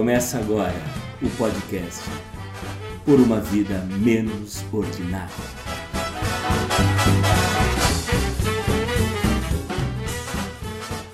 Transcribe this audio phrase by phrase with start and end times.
[0.00, 0.72] Começa agora
[1.20, 2.08] o podcast
[3.04, 5.28] Por uma Vida Menos Ordinária.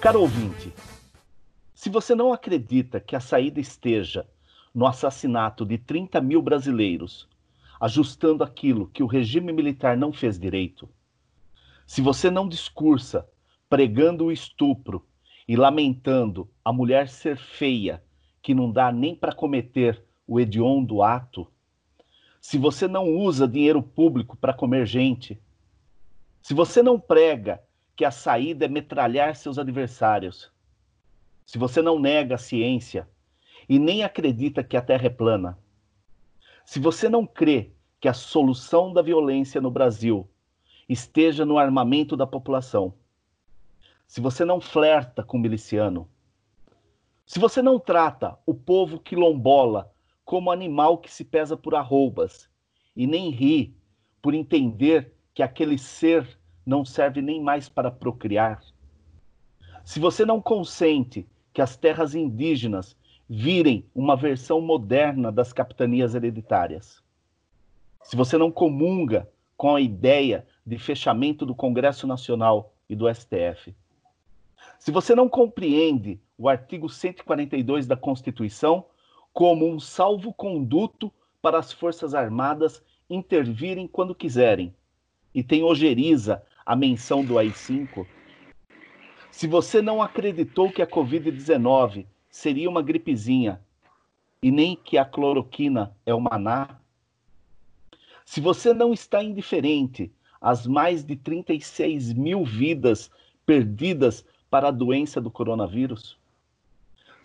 [0.00, 0.72] Caro ouvinte,
[1.74, 4.24] se você não acredita que a saída esteja
[4.72, 7.28] no assassinato de 30 mil brasileiros,
[7.80, 10.88] ajustando aquilo que o regime militar não fez direito,
[11.84, 13.28] se você não discursa
[13.68, 15.04] pregando o estupro
[15.48, 18.05] e lamentando a mulher ser feia
[18.46, 21.48] que não dá nem para cometer o hediondo ato,
[22.40, 25.36] se você não usa dinheiro público para comer gente,
[26.40, 27.60] se você não prega
[27.96, 30.48] que a saída é metralhar seus adversários,
[31.44, 33.08] se você não nega a ciência
[33.68, 35.58] e nem acredita que a Terra é plana,
[36.64, 40.24] se você não crê que a solução da violência no Brasil
[40.88, 42.94] esteja no armamento da população,
[44.06, 46.08] se você não flerta com miliciano,
[47.26, 49.92] se você não trata o povo quilombola
[50.24, 52.48] como animal que se pesa por arroubas
[52.94, 53.76] e nem ri
[54.22, 58.62] por entender que aquele ser não serve nem mais para procriar,
[59.84, 62.96] se você não consente que as terras indígenas
[63.28, 67.02] virem uma versão moderna das capitanias hereditárias,
[68.02, 73.74] se você não comunga com a ideia de fechamento do Congresso Nacional e do STF,
[74.78, 78.84] se você não compreende o artigo 142 da Constituição
[79.32, 84.74] como um salvo-conduto para as Forças Armadas intervirem quando quiserem,
[85.34, 88.06] e tem ojeriza a menção do AI-5,
[89.30, 93.60] se você não acreditou que a Covid-19 seria uma gripezinha
[94.42, 96.80] e nem que a cloroquina é o maná,
[98.24, 103.10] se você não está indiferente às mais de 36 mil vidas
[103.44, 106.18] perdidas para a doença do coronavírus?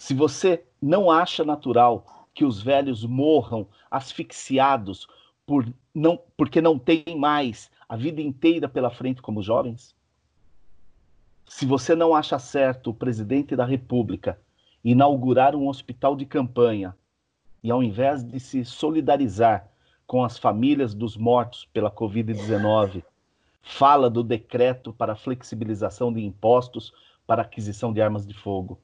[0.02, 5.08] Se você não acha natural que os velhos morram asfixiados
[5.46, 9.96] por não, porque não têm mais a vida inteira pela frente como jovens?
[11.46, 14.42] Se você não acha certo o presidente da República
[14.84, 16.98] inaugurar um hospital de campanha
[17.62, 19.70] e, ao invés de se solidarizar
[20.08, 23.04] com as famílias dos mortos pela Covid-19,
[23.62, 26.92] fala do decreto para flexibilização de impostos
[27.28, 28.80] para aquisição de armas de fogo.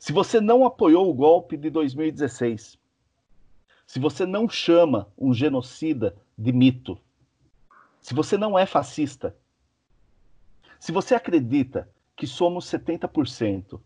[0.00, 2.78] Se você não apoiou o golpe de 2016,
[3.86, 6.98] se você não chama um genocida de mito,
[8.00, 9.36] se você não é fascista,
[10.78, 13.78] se você acredita que somos 70%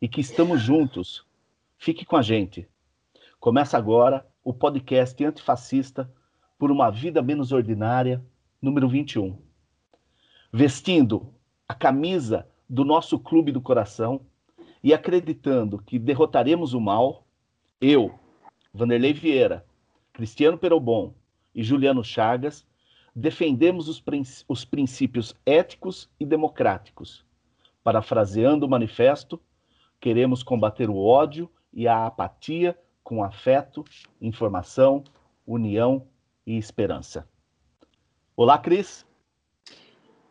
[0.00, 1.26] e que estamos juntos,
[1.76, 2.68] fique com a gente.
[3.40, 6.08] Começa agora o podcast antifascista
[6.56, 8.24] por uma vida menos ordinária,
[8.62, 9.36] número 21.
[10.52, 11.34] Vestindo
[11.68, 14.24] a camisa do nosso clube do coração
[14.86, 17.26] e acreditando que derrotaremos o mal,
[17.80, 18.14] eu,
[18.72, 19.66] Vanderlei Vieira,
[20.12, 21.12] Cristiano Perobon
[21.52, 22.64] e Juliano Chagas
[23.12, 24.00] defendemos os,
[24.46, 27.26] os princípios éticos e democráticos.
[27.82, 29.40] Parafraseando o manifesto,
[29.98, 33.82] queremos combater o ódio e a apatia com afeto,
[34.20, 35.02] informação,
[35.44, 36.06] união
[36.46, 37.28] e esperança.
[38.36, 39.04] Olá, Cris.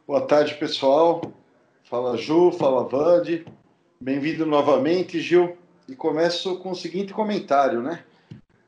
[0.08, 1.20] Boa tarde, pessoal.
[1.84, 3.46] Fala Ju, fala Vande.
[4.00, 5.58] Bem-vindo novamente, Gil.
[5.88, 8.04] E começo com o seguinte comentário, né?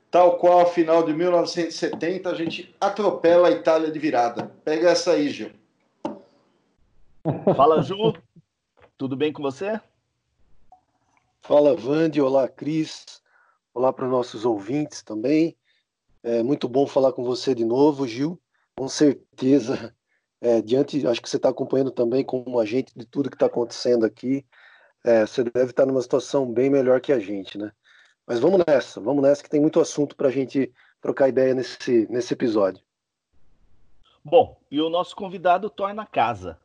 [0.10, 4.52] Tal qual a final de 1970, a gente atropela a Itália de virada.
[4.64, 5.52] Pega essa aí, Gil.
[7.56, 8.14] Fala, Ju.
[8.98, 9.80] Tudo bem com você?
[11.42, 12.22] Fala, Vande.
[12.22, 13.22] Olá, Cris.
[13.74, 15.58] Olá para os nossos ouvintes também.
[16.24, 18.40] É muito bom falar com você de novo, Gil.
[18.78, 19.94] Com certeza
[20.40, 24.06] é, diante, acho que você está acompanhando também como agente de tudo que está acontecendo
[24.06, 24.46] aqui,
[25.08, 27.72] é, você deve estar numa situação bem melhor que a gente, né?
[28.26, 30.70] Mas vamos nessa, vamos nessa que tem muito assunto para a gente
[31.00, 32.84] trocar ideia nesse, nesse episódio.
[34.22, 36.60] Bom, e o nosso convidado torna casa,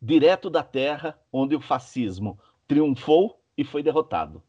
[0.00, 2.38] direto da terra onde o fascismo
[2.68, 4.40] triunfou e foi derrotado.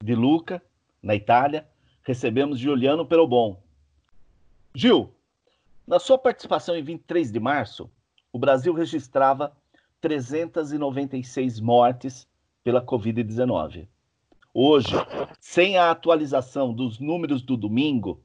[0.00, 0.62] De Luca,
[1.02, 1.66] na Itália,
[2.04, 3.60] recebemos Giuliano Perobon.
[4.72, 5.12] Gil,
[5.84, 7.90] na sua participação em 23 de março,
[8.32, 9.52] o Brasil registrava
[10.00, 12.28] 396 mortes
[12.68, 13.88] pela Covid-19.
[14.52, 14.92] Hoje,
[15.40, 18.22] sem a atualização dos números do domingo,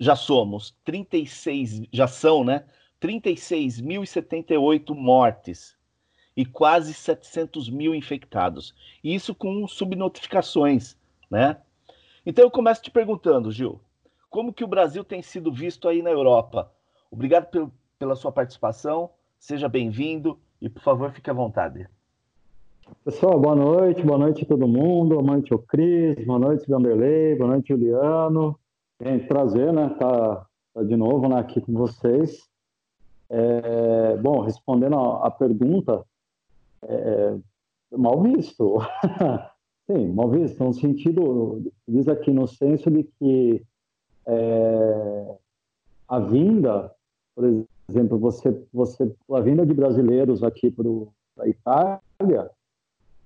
[0.00, 2.64] já somos 36, já são, né?
[3.00, 5.76] 36.078 mortes
[6.36, 8.74] e quase 700 mil infectados.
[9.04, 10.96] Isso com subnotificações,
[11.30, 11.58] né?
[12.26, 13.80] Então eu começo te perguntando, Gil,
[14.28, 16.72] como que o Brasil tem sido visto aí na Europa?
[17.12, 19.10] Obrigado pelo, pela sua participação.
[19.38, 21.88] Seja bem-vindo e, por favor, fique à vontade.
[23.00, 27.34] Pessoal, boa noite, boa noite a todo mundo, boa noite ao Cris, boa noite Vanderlei,
[27.34, 28.56] boa noite Juliano.
[29.00, 32.48] É prazer, né, tá, tá de novo né, aqui com vocês.
[33.28, 36.04] É, bom, respondendo a, a pergunta,
[36.84, 37.36] é,
[37.90, 38.78] mal visto.
[39.90, 43.66] Sim, mal visto, no sentido, diz aqui no senso de que
[44.26, 45.36] é,
[46.06, 46.94] a vinda,
[47.34, 50.86] por exemplo, você, você, a vinda de brasileiros aqui para
[51.40, 52.50] a Itália,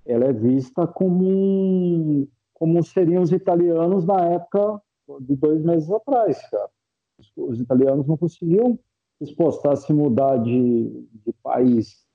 [0.07, 4.81] ela é vista como, como seriam os italianos na época
[5.21, 6.69] de dois meses atrás, cara.
[7.19, 8.79] Os, os italianos não conseguiam
[9.19, 12.05] expostar se mudar de, de país,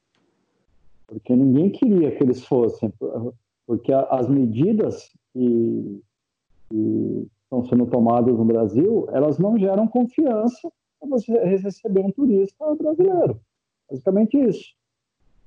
[1.06, 2.92] porque ninguém queria que eles fossem,
[3.66, 6.02] porque as medidas que,
[6.70, 12.74] que estão sendo tomadas no Brasil, elas não geram confiança para você receber um turista
[12.76, 13.40] brasileiro.
[13.90, 14.74] Basicamente isso.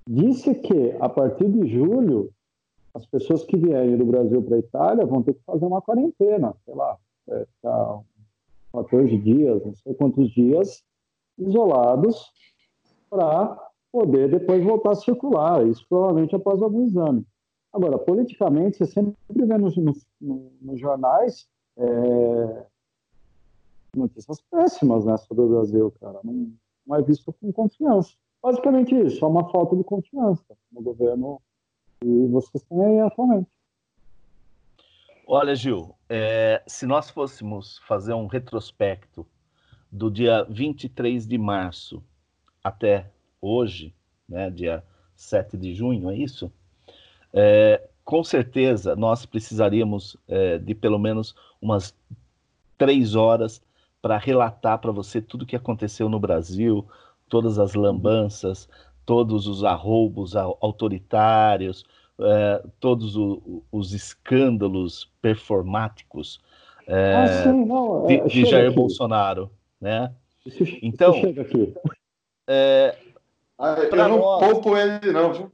[0.07, 2.31] Disse que a partir de julho,
[2.95, 6.55] as pessoas que vierem do Brasil para a Itália vão ter que fazer uma quarentena,
[6.63, 6.97] sei lá,
[7.27, 8.01] é, ficar
[8.71, 10.81] 14 dias, não sei quantos dias,
[11.37, 12.31] isolados,
[13.09, 13.61] para
[13.91, 17.25] poder depois voltar a circular, isso provavelmente após algum exame.
[17.73, 22.65] Agora, politicamente, você sempre vê nos, nos, nos jornais é,
[23.93, 26.19] notícias péssimas né, sobre o Brasil, cara.
[26.23, 26.53] Não,
[26.87, 28.13] não é visto com confiança.
[28.41, 31.41] Basicamente isso, é uma falta de confiança no governo
[32.01, 33.49] que vocês têm aí atualmente.
[35.27, 39.25] Olha, Gil, é, se nós fôssemos fazer um retrospecto
[39.91, 42.03] do dia 23 de março
[42.63, 43.09] até
[43.41, 43.93] hoje,
[44.29, 44.83] né, dia
[45.15, 46.51] 7 de junho, é isso?
[47.33, 51.95] É, com certeza nós precisaríamos é, de pelo menos umas
[52.77, 53.61] três horas
[54.01, 56.85] para relatar para você tudo o que aconteceu no Brasil,
[57.27, 58.69] todas as lambanças,
[59.05, 61.85] todos os arroubos autoritários,
[62.19, 66.41] é, todos o, os escândalos performáticos
[66.87, 68.75] é, ah, sim, não, de, de Jair aqui.
[68.75, 69.49] Bolsonaro,
[69.81, 70.13] né?
[70.45, 71.73] Isso, então, isso chega aqui.
[72.47, 72.95] É,
[73.57, 74.47] ah, eu não nós...
[74.47, 75.51] poupo ele não, viu?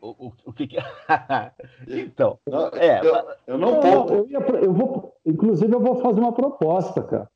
[0.00, 0.76] o, o, que, que...
[1.88, 4.14] então, não, é, eu, eu não poupo.
[4.14, 7.30] Eu, ia, eu, vou, inclusive, eu vou fazer uma proposta, cara.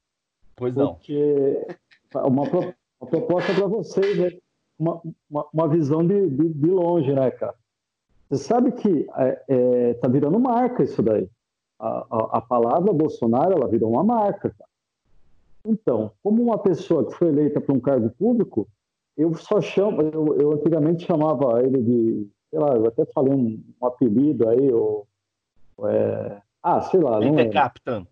[0.57, 0.95] Pois não.
[0.95, 1.67] Porque
[2.15, 4.39] uma, uma proposta para vocês, né?
[4.81, 5.01] Uma,
[5.31, 7.55] uma, uma, visão de, de, de, longe, né, cara?
[8.29, 11.29] Você sabe que é, é, tá virando marca isso daí.
[11.79, 14.71] A, a, a, palavra Bolsonaro, ela virou uma marca, cara.
[15.65, 18.67] Então, como uma pessoa que foi eleita para um cargo público,
[19.17, 23.63] eu só chamo, eu, eu antigamente chamava ele de sei lá, eu até falei um,
[23.81, 25.07] um apelido aí, ou,
[25.85, 27.21] é, ah, sei lá.
[27.21, 28.07] Mente é Capitão.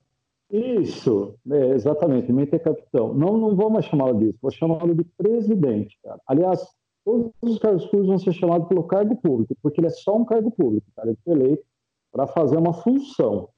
[0.51, 3.13] Isso, é, exatamente, Mente Capitão.
[3.13, 6.21] Não, não vou mais chamá-lo disso, vou chamá-lo de presidente, cara.
[6.27, 6.67] Aliás,
[7.05, 10.25] todos os cargos públicos vão ser chamados pelo cargo público, porque ele é só um
[10.25, 11.09] cargo público, cara.
[11.09, 11.65] Ele foi eleito
[12.11, 13.49] para fazer uma função.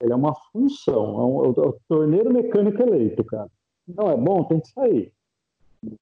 [0.00, 3.50] Ele é uma função, é um, é o torneiro mecânico eleito, cara.
[3.86, 5.12] Não é bom, tem que sair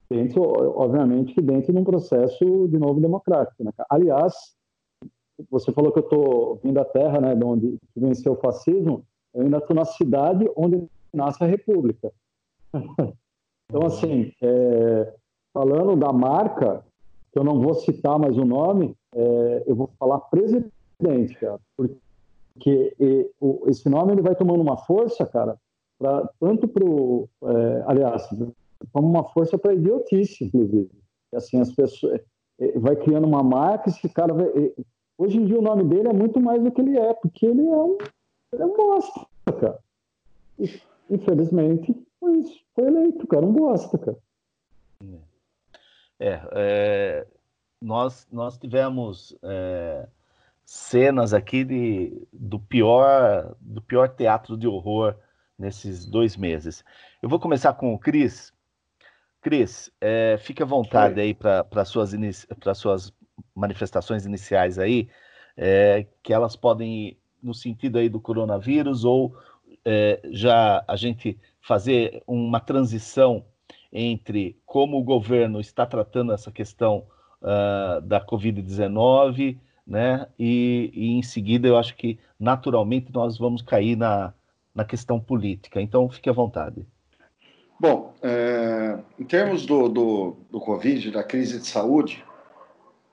[0.09, 0.43] dentro,
[0.79, 3.65] obviamente, dentro de um processo de novo democrático.
[3.65, 3.73] Né?
[3.91, 4.35] Aliás,
[5.51, 9.05] você falou que eu estou vindo da terra, né, de onde venceu o fascismo.
[9.35, 12.13] Eu ainda estou na cidade onde nasce a República.
[13.71, 15.15] então, assim, é,
[15.53, 16.85] falando da marca,
[17.33, 22.95] que eu não vou citar mais o nome, é, eu vou falar presidente, cara, porque
[23.01, 25.59] e, o, esse nome ele vai tomando uma força, cara,
[25.99, 27.29] pra, tanto para o.
[27.45, 28.29] É, aliás,
[28.93, 30.91] como uma força para idiotice, inclusive.
[31.35, 32.21] Assim, as pessoas
[32.61, 34.47] é, vai criando uma marca, esse cara vai,
[35.17, 37.67] hoje em dia o nome dele é muito mais do que ele é, porque ele
[37.67, 37.97] é um,
[38.53, 38.73] ele é um
[39.45, 39.79] cara.
[41.11, 42.61] Infelizmente, foi isso.
[42.75, 44.19] Foi eleito, cara, um bosta, cara.
[46.21, 47.27] É, é
[47.81, 50.07] nós, nós tivemos é,
[50.65, 55.17] cenas aqui de, do pior do pior teatro de horror
[55.59, 56.85] nesses dois meses.
[57.21, 58.53] Eu vou começar com o Cris,
[59.41, 61.27] Cris, é, fique à vontade Oi.
[61.27, 62.13] aí para suas,
[62.75, 63.13] suas
[63.55, 65.09] manifestações iniciais aí,
[65.57, 69.35] é, que elas podem no sentido aí do coronavírus ou
[69.85, 73.45] é, já a gente fazer uma transição
[73.93, 77.05] entre como o governo está tratando essa questão
[77.43, 80.27] uh, da Covid-19, né?
[80.39, 84.33] E, e, em seguida eu acho que naturalmente nós vamos cair na,
[84.75, 85.81] na questão política.
[85.81, 86.87] Então fique à vontade.
[87.79, 92.25] Bom, é, em termos do, do, do Covid, da crise de saúde,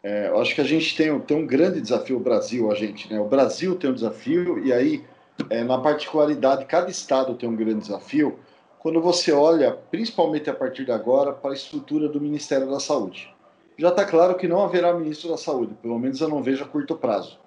[0.02, 3.12] é, eu acho que a gente tem, tem um grande desafio, o Brasil, a gente,
[3.12, 3.20] né?
[3.20, 5.04] O Brasil tem um desafio, e aí,
[5.50, 8.40] é, na particularidade, cada estado tem um grande desafio,
[8.80, 13.30] quando você olha, principalmente a partir de agora, para a estrutura do Ministério da Saúde.
[13.78, 16.68] já está claro que não haverá ministro da Saúde, pelo menos eu não vejo a
[16.68, 17.38] curto prazo.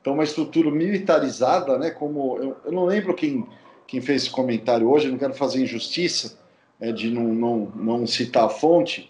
[0.00, 3.46] Então, uma estrutura militarizada, né, como eu, eu não lembro quem,
[3.86, 6.38] quem fez esse comentário hoje, não quero fazer injustiça
[6.80, 9.09] é, de não, não, não citar a fonte,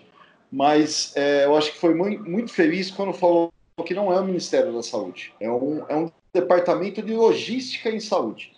[0.51, 3.53] mas é, eu acho que foi muito, feliz quando falou
[3.85, 8.01] que não é o Ministério da Saúde, é um, é um departamento de logística em
[8.01, 8.53] saúde.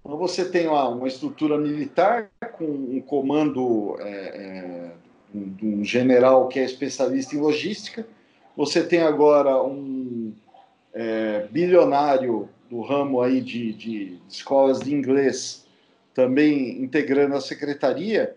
[0.00, 4.90] Então você tem lá uma estrutura militar com um comando é, é,
[5.34, 8.06] de um general que é especialista em logística,
[8.56, 10.32] você tem agora um
[10.92, 15.66] é, bilionário do ramo aí de, de, escolas de inglês
[16.14, 18.36] também integrando a secretaria,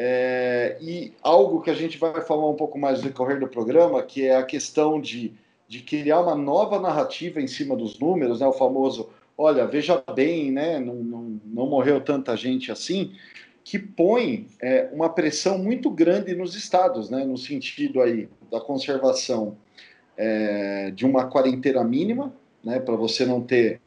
[0.00, 4.00] é, e algo que a gente vai falar um pouco mais no decorrer do programa,
[4.00, 5.32] que é a questão de,
[5.66, 10.52] de criar uma nova narrativa em cima dos números, né, o famoso, olha, veja bem,
[10.52, 13.12] né, não, não, não morreu tanta gente assim,
[13.64, 19.56] que põe é, uma pressão muito grande nos estados, né, no sentido aí da conservação
[20.16, 23.80] é, de uma quarentena mínima, né, para você não ter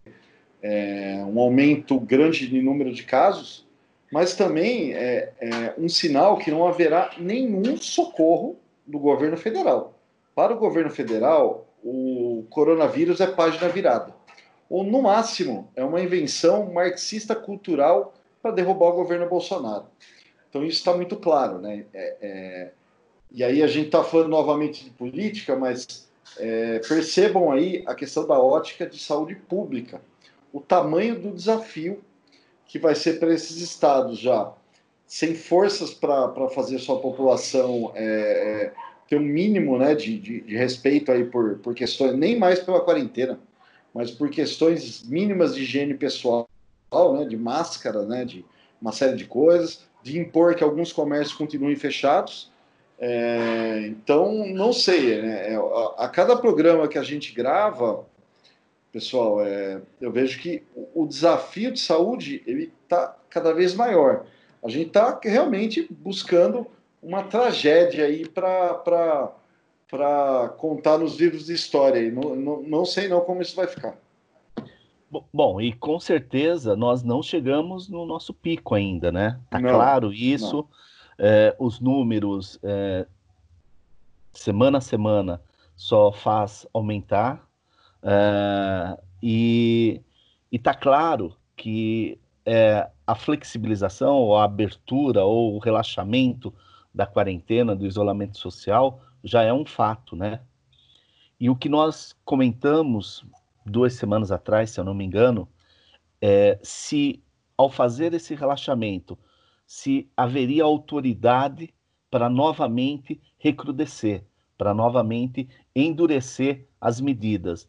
[0.61, 3.65] é, um aumento grande de número de casos,
[4.11, 9.93] mas também é, é, um sinal que não haverá nenhum socorro do governo federal.
[10.35, 14.13] Para o governo federal, o coronavírus é página virada.
[14.69, 19.85] Ou, no máximo, é uma invenção marxista cultural para derrubar o governo Bolsonaro.
[20.49, 21.59] Então, isso está muito claro.
[21.59, 21.85] Né?
[21.93, 22.71] É, é
[23.33, 28.27] e aí a gente está falando novamente de política, mas é, percebam aí a questão
[28.27, 30.01] da ótica de saúde pública.
[30.51, 32.03] O tamanho do desafio
[32.71, 34.53] que vai ser para esses estados já
[35.05, 38.73] sem forças para fazer sua população é, é,
[39.09, 42.79] ter um mínimo né, de, de, de, respeito aí por, por questões, nem mais pela
[42.79, 43.37] quarentena,
[43.93, 46.47] mas por questões mínimas de higiene pessoal,
[47.13, 48.45] né, de máscara, né, de
[48.81, 52.49] uma série de coisas, de impor que alguns comércios continuem fechados.
[52.97, 58.05] É, então, não sei, né, é, a, a cada programa que a gente grava,
[58.91, 64.25] pessoal, é, eu vejo que o, desafio de saúde ele está cada vez maior.
[64.63, 66.67] A gente está realmente buscando
[67.01, 69.33] uma tragédia aí para
[70.57, 72.11] contar nos livros de história.
[72.11, 73.97] Não, não, não sei não como isso vai ficar.
[75.33, 79.39] Bom, e com certeza nós não chegamos no nosso pico ainda, né?
[79.49, 80.67] Tá não, claro isso.
[81.17, 83.05] É, os números é,
[84.31, 85.41] semana a semana
[85.75, 87.45] só faz aumentar
[88.03, 90.01] é, e
[90.51, 96.53] está claro que é, a flexibilização, ou a abertura, ou o relaxamento
[96.93, 100.41] da quarentena, do isolamento social, já é um fato, né?
[101.39, 103.25] E o que nós comentamos
[103.65, 105.47] duas semanas atrás, se eu não me engano,
[106.21, 107.23] é se
[107.57, 109.17] ao fazer esse relaxamento,
[109.65, 111.73] se haveria autoridade
[112.09, 114.25] para novamente recrudescer,
[114.57, 117.67] para novamente endurecer as medidas.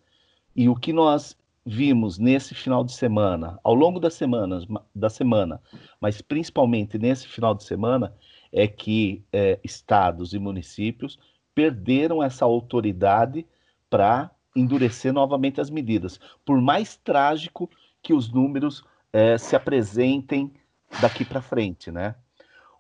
[0.55, 5.61] E o que nós vimos nesse final de semana, ao longo das semanas, da semana,
[6.01, 8.15] mas principalmente nesse final de semana,
[8.53, 11.19] é que é, estados e municípios
[11.55, 13.47] perderam essa autoridade
[13.89, 17.71] para endurecer novamente as medidas, por mais trágico
[18.03, 20.53] que os números é, se apresentem
[21.01, 22.15] daqui para frente, né?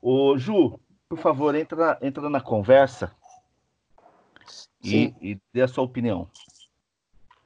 [0.00, 3.14] O Ju, por favor, entra, entra na conversa
[4.82, 6.28] e, e dê a sua opinião.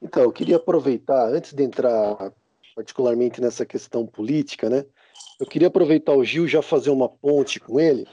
[0.01, 2.31] Então, eu queria aproveitar, antes de entrar
[2.75, 4.85] particularmente nessa questão política, né?
[5.39, 8.05] Eu queria aproveitar o Gil já fazer uma ponte com ele.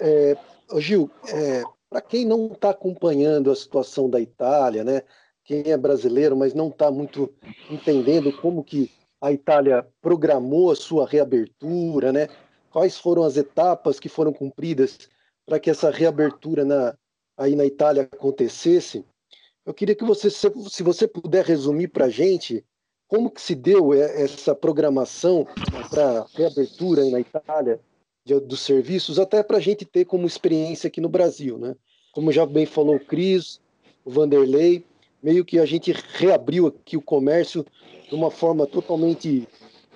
[0.00, 0.36] É,
[0.78, 5.02] Gil, é, para quem não está acompanhando a situação da Itália, né?
[5.44, 7.32] Quem é brasileiro, mas não está muito
[7.70, 12.28] entendendo como que a Itália programou a sua reabertura, né?
[12.70, 14.98] Quais foram as etapas que foram cumpridas
[15.44, 16.96] para que essa reabertura na,
[17.36, 19.04] aí na Itália acontecesse?
[19.64, 22.64] Eu queria que você, se você puder resumir para a gente,
[23.06, 25.46] como que se deu essa programação
[25.90, 27.80] para reabertura na Itália
[28.24, 31.76] de, dos serviços, até para a gente ter como experiência aqui no Brasil, né?
[32.12, 33.60] Como já bem falou o Cris,
[34.04, 34.84] o Vanderlei,
[35.22, 37.64] meio que a gente reabriu aqui o comércio
[38.08, 39.46] de uma forma totalmente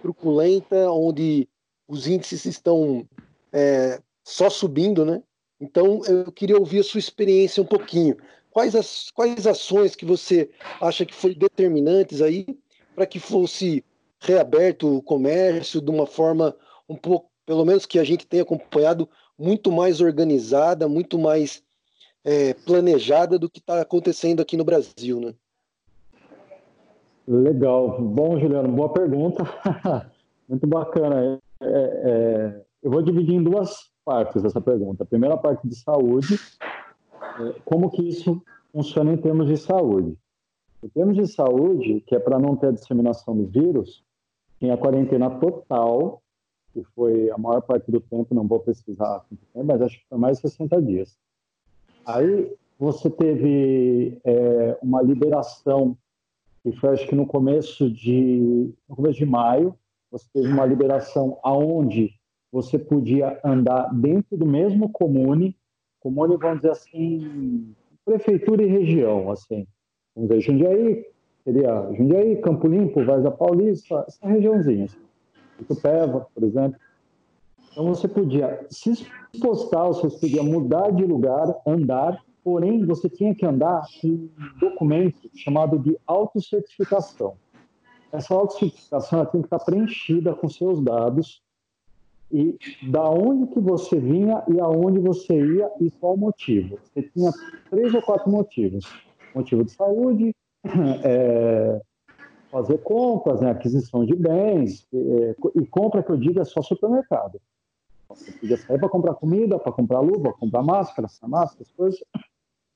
[0.03, 1.49] truculenta, onde
[1.89, 3.09] os índices estão
[3.53, 5.23] é, só subindo, né?
[5.61, 8.17] Então eu queria ouvir a sua experiência um pouquinho
[8.55, 10.49] quais, as, quais ações que você
[10.81, 12.47] acha que foram determinantes aí
[12.95, 13.85] para que fosse
[14.21, 16.55] reaberto o comércio de uma forma
[16.89, 21.65] um pouco, pelo menos que a gente tenha acompanhado, muito mais organizada, muito mais
[22.25, 25.35] é, planejada do que está acontecendo aqui no Brasil, né?
[27.27, 28.01] Legal.
[28.01, 29.43] Bom, Juliano, boa pergunta.
[30.49, 31.41] muito bacana.
[31.61, 35.03] É, é, eu vou dividir em duas partes essa pergunta.
[35.03, 36.84] A primeira parte de saúde é,
[37.65, 40.17] como que isso funciona em termos de saúde.
[40.83, 44.05] Em termos de saúde, que é para não ter a disseminação do vírus,
[44.59, 46.23] tinha a quarentena total,
[46.73, 50.09] que foi a maior parte do tempo, não vou pesquisar quanto tempo, mas acho que
[50.09, 51.17] foi mais de 60 dias.
[52.05, 55.97] Aí você teve é, uma liberação,
[56.63, 59.75] que foi acho que no começo de, no começo de maio,
[60.11, 62.15] você teve uma liberação aonde
[62.53, 65.57] você podia andar dentro do mesmo comune,
[66.05, 69.67] comune, vamos dizer assim, prefeitura e região, assim.
[70.15, 71.07] Vamos dizer, Jundiaí,
[71.43, 74.85] seria Jundiaí, Campo Limpo, Vaz da Paulista, essa regiãozinha.
[74.85, 74.99] Assim.
[75.61, 76.79] Itupeva, por exemplo.
[77.73, 79.07] Então você podia se
[79.41, 84.31] postar, você podia mudar de lugar, andar, porém você tinha que andar com um
[84.61, 87.35] documento chamado de autocertificação.
[88.13, 91.43] Essa autocertificação tem que estar preenchida com seus dados
[92.35, 92.59] e
[92.91, 96.81] da onde que você vinha e aonde você ia e qual motivo.
[96.83, 97.31] Você tinha
[97.71, 98.85] três ou quatro motivos.
[99.33, 100.35] Motivo de saúde,
[101.05, 101.81] é,
[102.51, 107.41] fazer compras, né, aquisição de bens, é, e compra que eu digo é só supermercado.
[108.09, 112.03] Você podia sair para comprar comida, para comprar luva, comprar máscara, máscara, coisas,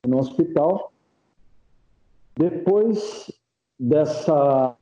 [0.07, 0.93] no hospital.
[2.37, 3.29] Depois
[3.79, 4.77] dessas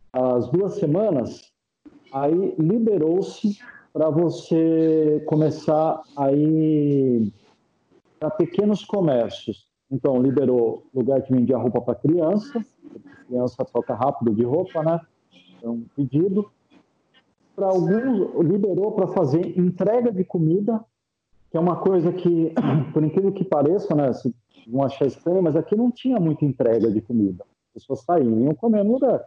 [0.53, 1.51] duas semanas,
[2.13, 3.59] aí liberou-se
[3.97, 7.33] para você começar a ir
[8.21, 9.67] para pequenos comércios.
[9.91, 12.63] Então, liberou lugar que vendia roupa para criança,
[13.27, 15.01] criança troca rápido de roupa, né?
[15.63, 16.51] É um pedido.
[17.55, 20.85] Para alguns, liberou para fazer entrega de comida,
[21.51, 22.53] que é uma coisa que,
[22.93, 24.09] por incrível que pareça, né?
[24.09, 24.35] Vocês
[24.69, 27.47] vão achar estranho, mas aqui não tinha muita entrega de comida.
[27.75, 29.25] As pessoas saíam e iam comer no lugar.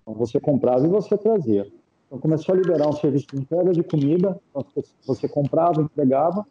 [0.00, 1.70] Então, você comprava e você trazia.
[2.06, 4.64] Então, começou a liberar um serviço de entrega de comida, então,
[5.04, 6.46] você comprava, entregava,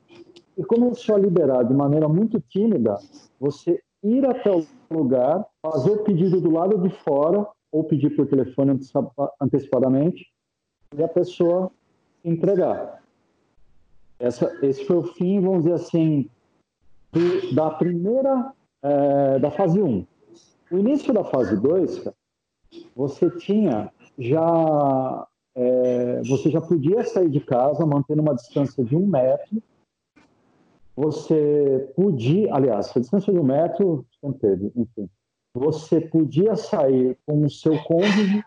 [0.58, 2.98] e começou a liberar de maneira muito tímida
[3.40, 8.28] você ir até o lugar, fazer o pedido do lado de fora, ou pedir por
[8.28, 8.80] telefone
[9.41, 10.28] antecipadamente,
[10.96, 11.72] e a pessoa
[12.24, 13.02] entregar.
[14.20, 16.30] Essa, esse foi o fim, vamos dizer assim,
[17.12, 20.06] do, da primeira, é, da fase 1.
[20.72, 22.10] O início da fase 2,
[22.96, 29.08] você tinha já é, você já podia sair de casa mantendo uma distância de um
[29.08, 29.62] metro.
[30.96, 35.10] Você podia, aliás, a distância de um metro sempre teve, enfim.
[35.54, 38.44] Você podia sair com o seu cônjuge,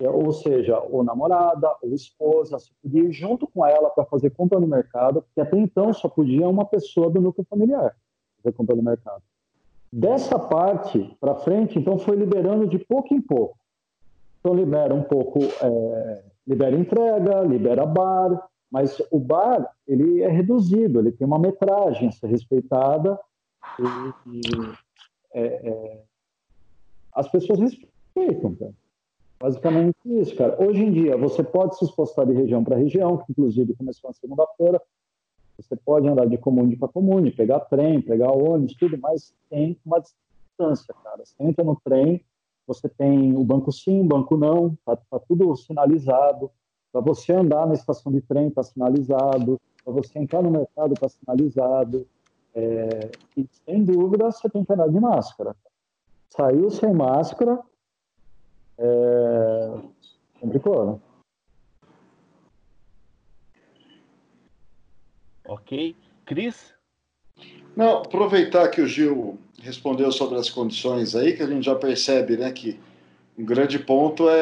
[0.00, 4.60] ou seja, ou namorada, ou esposa, você podia ir junto com ela para fazer compra
[4.60, 7.96] no mercado, porque até então só podia uma pessoa do núcleo familiar
[8.46, 9.22] fazer compra no mercado.
[9.92, 13.56] Dessa parte para frente, então, foi liberando de pouco em pouco.
[14.46, 21.00] Então libera um pouco, é, libera entrega, libera bar, mas o bar ele é reduzido,
[21.00, 23.18] ele tem uma metragem a ser respeitada
[23.76, 24.40] e, e
[25.34, 26.02] é, é,
[27.12, 28.72] as pessoas respeitam, cara.
[29.40, 30.64] Basicamente isso, cara.
[30.64, 34.14] Hoje em dia, você pode se expostar de região para região, que inclusive começou na
[34.14, 34.80] segunda-feira.
[35.58, 39.98] Você pode andar de comune para comune, pegar trem, pegar ônibus, tudo, mas tem uma
[40.00, 41.24] distância, cara.
[41.24, 42.24] Você entra no trem,
[42.66, 46.50] você tem o banco sim, banco não, está tá tudo sinalizado.
[46.92, 49.60] Para você andar na estação de trem, está sinalizado.
[49.84, 52.06] Para você entrar no mercado, está sinalizado.
[52.54, 55.54] É, e sem dúvida, você tem que andar de máscara.
[56.30, 57.60] Saiu sem máscara,
[58.78, 59.78] é,
[60.40, 61.00] complicou, né?
[65.46, 65.94] Ok.
[66.24, 66.74] Cris?
[67.76, 72.36] Não, aproveitar que o Gil respondeu sobre as condições aí, que a gente já percebe,
[72.36, 72.78] né, que
[73.38, 74.34] um grande ponto é,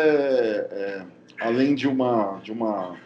[0.70, 1.06] é
[1.40, 2.96] além de uma, de uma,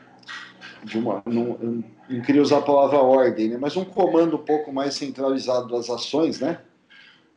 [0.85, 4.73] de uma, não, não queria usar a palavra ordem, né, mas um comando um pouco
[4.73, 6.61] mais centralizado das ações, né,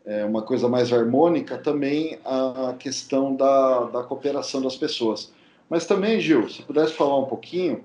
[0.05, 5.31] é uma coisa mais harmônica, também a questão da, da cooperação das pessoas.
[5.69, 7.83] Mas também, Gil, se pudesse falar um pouquinho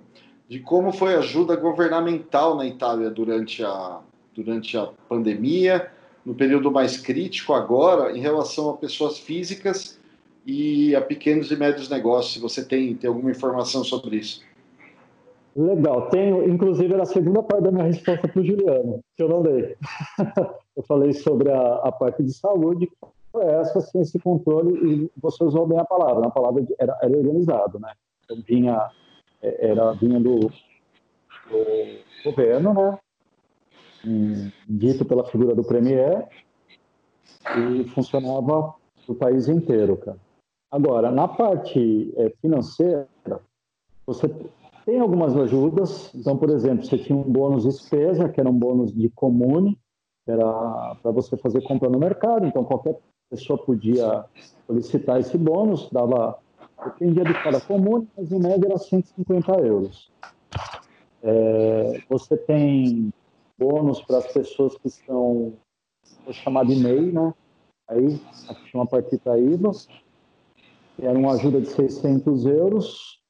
[0.48, 4.00] de como foi a ajuda governamental na Itália durante a,
[4.34, 5.90] durante a pandemia,
[6.26, 9.96] no período mais crítico agora, em relação a pessoas físicas
[10.44, 14.44] e a pequenos e médios negócios, se você tem, tem alguma informação sobre isso.
[15.54, 19.28] Legal, tenho, inclusive era a segunda parte da minha resposta para o Juliano, que eu
[19.28, 19.76] não dei.
[20.76, 22.90] eu falei sobre a, a parte de saúde,
[23.32, 27.16] foi essa, assim, esse controle, e você usou bem a palavra, a palavra era, era
[27.16, 27.92] organizado, né?
[28.24, 28.90] Então vinha,
[29.40, 32.98] é, era, vinha do, do governo, né?
[34.68, 36.28] Dito pela figura do Premier
[37.58, 38.74] e funcionava
[39.06, 40.18] o país inteiro, cara.
[40.70, 43.08] Agora, na parte é, financeira,
[44.06, 44.28] você
[44.84, 46.14] tem algumas ajudas.
[46.14, 49.78] Então, por exemplo, você tinha um bônus despesa, que era um bônus de comune,
[50.26, 52.98] era para você fazer compra no mercado, então qualquer
[53.30, 54.24] pessoa podia
[54.66, 56.38] solicitar esse bônus, dava,
[56.84, 60.10] dependia de cada comune, mas em média era 150 euros.
[61.22, 63.12] É, você tem
[63.58, 65.54] bônus para as pessoas que estão,
[66.24, 67.34] vou chamar de MEI, né?
[67.88, 69.70] Aí, aqui tinha uma partida IVA,
[70.96, 73.20] que era uma ajuda de 600 euros,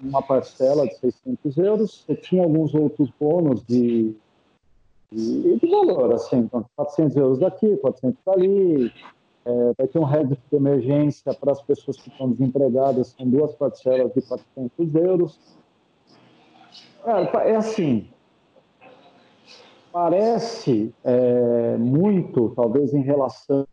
[0.00, 2.04] uma parcela de 600 euros.
[2.04, 4.14] Você tinha alguns outros bônus de,
[5.12, 8.92] de, de valor, assim, então 400 euros daqui, 400 dali.
[9.44, 13.54] É, vai ter um rédito de emergência para as pessoas que estão desempregadas, são duas
[13.54, 15.38] parcelas de 400 euros.
[17.04, 18.08] É, é assim,
[19.96, 23.66] parece é, muito, talvez em relação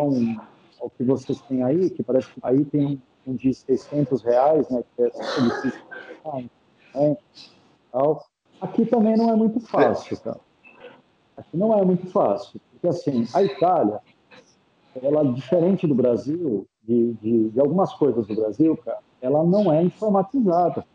[0.00, 4.82] ao que vocês têm aí, que parece que aí tem um, de 600 reais, né,
[4.96, 5.82] que é difícil,
[6.94, 7.18] né,
[7.92, 8.24] tal.
[8.62, 10.40] Aqui também não é muito fácil, cara.
[11.36, 14.00] Aqui não é muito fácil, porque assim, a Itália,
[15.02, 19.82] ela diferente do Brasil, de, de, de algumas coisas do Brasil, cara, ela não é
[19.82, 20.86] informatizada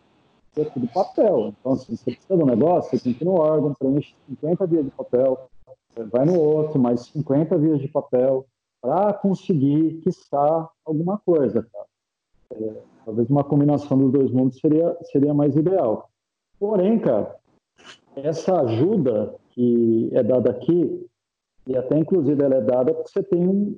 [0.61, 1.53] é tudo papel.
[1.59, 4.91] Então, assim, você precisa do negócio, você tem que no órgão, preenche 50 dias de
[4.91, 5.49] papel,
[6.11, 8.45] vai no outro, mais 50 dias de papel,
[8.81, 11.85] para conseguir quiçá alguma coisa, cara.
[12.51, 16.09] É, talvez uma combinação dos dois mundos seria, seria mais ideal.
[16.59, 17.35] Porém, cara,
[18.15, 21.07] essa ajuda que é dada aqui,
[21.65, 23.75] e até inclusive ela é dada porque você tem um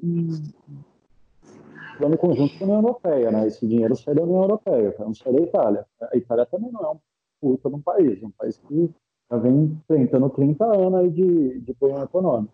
[1.97, 3.47] plano conjunto com a União Europeia, né?
[3.47, 5.86] Esse dinheiro sai da União Europeia, não sai da Itália.
[6.01, 6.99] A Itália também não é um
[7.41, 8.89] puta de um país, é um país que
[9.29, 12.53] já vem enfrentando 30 anos aí de, de problema econômico.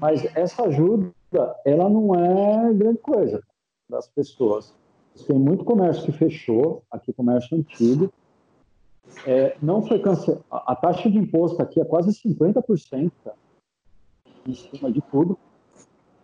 [0.00, 1.12] Mas essa ajuda,
[1.64, 3.42] ela não é grande coisa
[3.88, 4.74] das pessoas.
[5.26, 8.12] Tem muito comércio que fechou, aqui comércio antigo,
[9.26, 10.02] é, não foi.
[10.50, 13.36] A taxa de imposto aqui é quase 50%, cara,
[14.46, 15.38] em cima de tudo.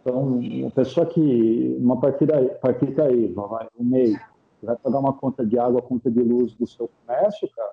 [0.01, 4.19] Então, uma pessoa que, uma partida, partida IVA, vai, um mês,
[4.63, 7.73] vai pagar uma conta de água, conta de luz do seu comércio, cara,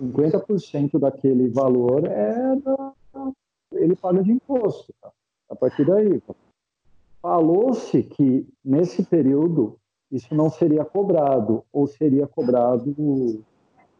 [0.00, 2.92] 50% daquele valor é da,
[3.72, 5.14] ele paga de imposto, cara,
[5.50, 6.22] a partir daí.
[7.22, 9.78] Falou-se que nesse período
[10.10, 13.40] isso não seria cobrado, ou seria cobrado de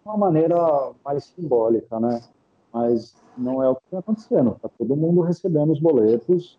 [0.05, 2.21] uma maneira mais simbólica, né?
[2.73, 4.53] Mas não é o que está acontecendo.
[4.53, 6.59] Está todo mundo recebendo os boletos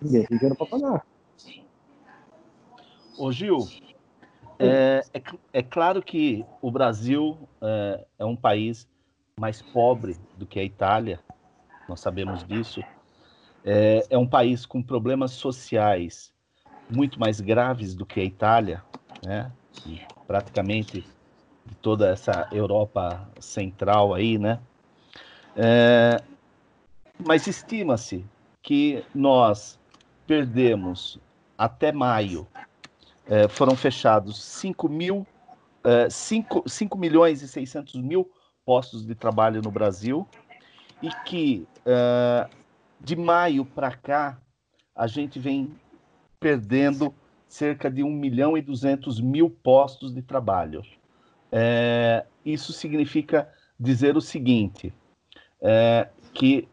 [0.00, 1.06] Ninguém tem dinheiro para pagar.
[3.18, 3.68] Ô Gil,
[4.58, 8.88] é, é, é, claro que o Brasil é, é, um país
[9.38, 11.20] mais pobre do que a Itália,
[11.88, 12.82] nós sabemos disso.
[13.64, 16.32] É, é um país com problemas sociais
[16.90, 18.82] muito mais graves do que a Itália,
[19.24, 19.52] né?
[19.86, 21.04] E praticamente
[21.64, 24.60] de toda essa Europa central aí, né?
[25.56, 26.20] É,
[27.18, 28.24] mas estima-se
[28.62, 29.77] que nós
[30.28, 31.18] perdemos
[31.56, 32.46] até maio,
[33.26, 35.26] é, foram fechados 5, mil,
[35.82, 38.30] é, 5, 5 milhões e 600 mil
[38.64, 40.28] postos de trabalho no Brasil
[41.02, 42.46] e que é,
[43.00, 44.38] de maio para cá
[44.94, 45.74] a gente vem
[46.38, 47.14] perdendo
[47.48, 50.82] cerca de 1 milhão e 200 mil postos de trabalho.
[51.50, 53.48] É, isso significa
[53.80, 54.92] dizer o seguinte,
[55.62, 56.68] é, que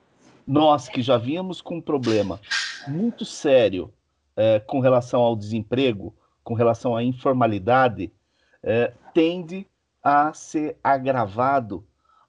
[0.46, 2.40] nós que já vínhamos com um problema
[2.88, 3.94] muito sério
[4.36, 8.12] é, com relação ao desemprego, com relação à informalidade,
[8.62, 9.68] é, tende
[10.04, 11.86] a ser agravado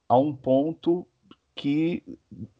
[0.08, 1.06] a um ponto
[1.54, 2.02] que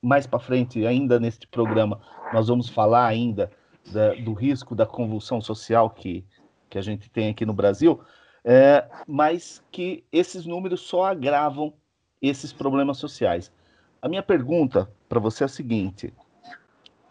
[0.00, 2.00] mais para frente, ainda neste programa,
[2.32, 3.50] nós vamos falar ainda
[3.92, 6.24] da, do risco da convulsão social que,
[6.68, 8.00] que a gente tem aqui no Brasil,
[8.44, 11.74] é, mas que esses números só agravam
[12.20, 13.52] esses problemas sociais.
[14.00, 16.12] A minha pergunta para você é a seguinte: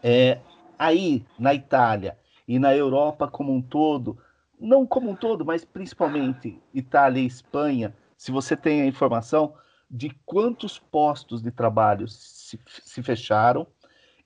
[0.03, 0.39] é,
[0.77, 4.17] aí na Itália e na Europa como um todo,
[4.59, 9.53] não como um todo, mas principalmente Itália e Espanha, se você tem a informação
[9.89, 13.67] de quantos postos de trabalho se, se fecharam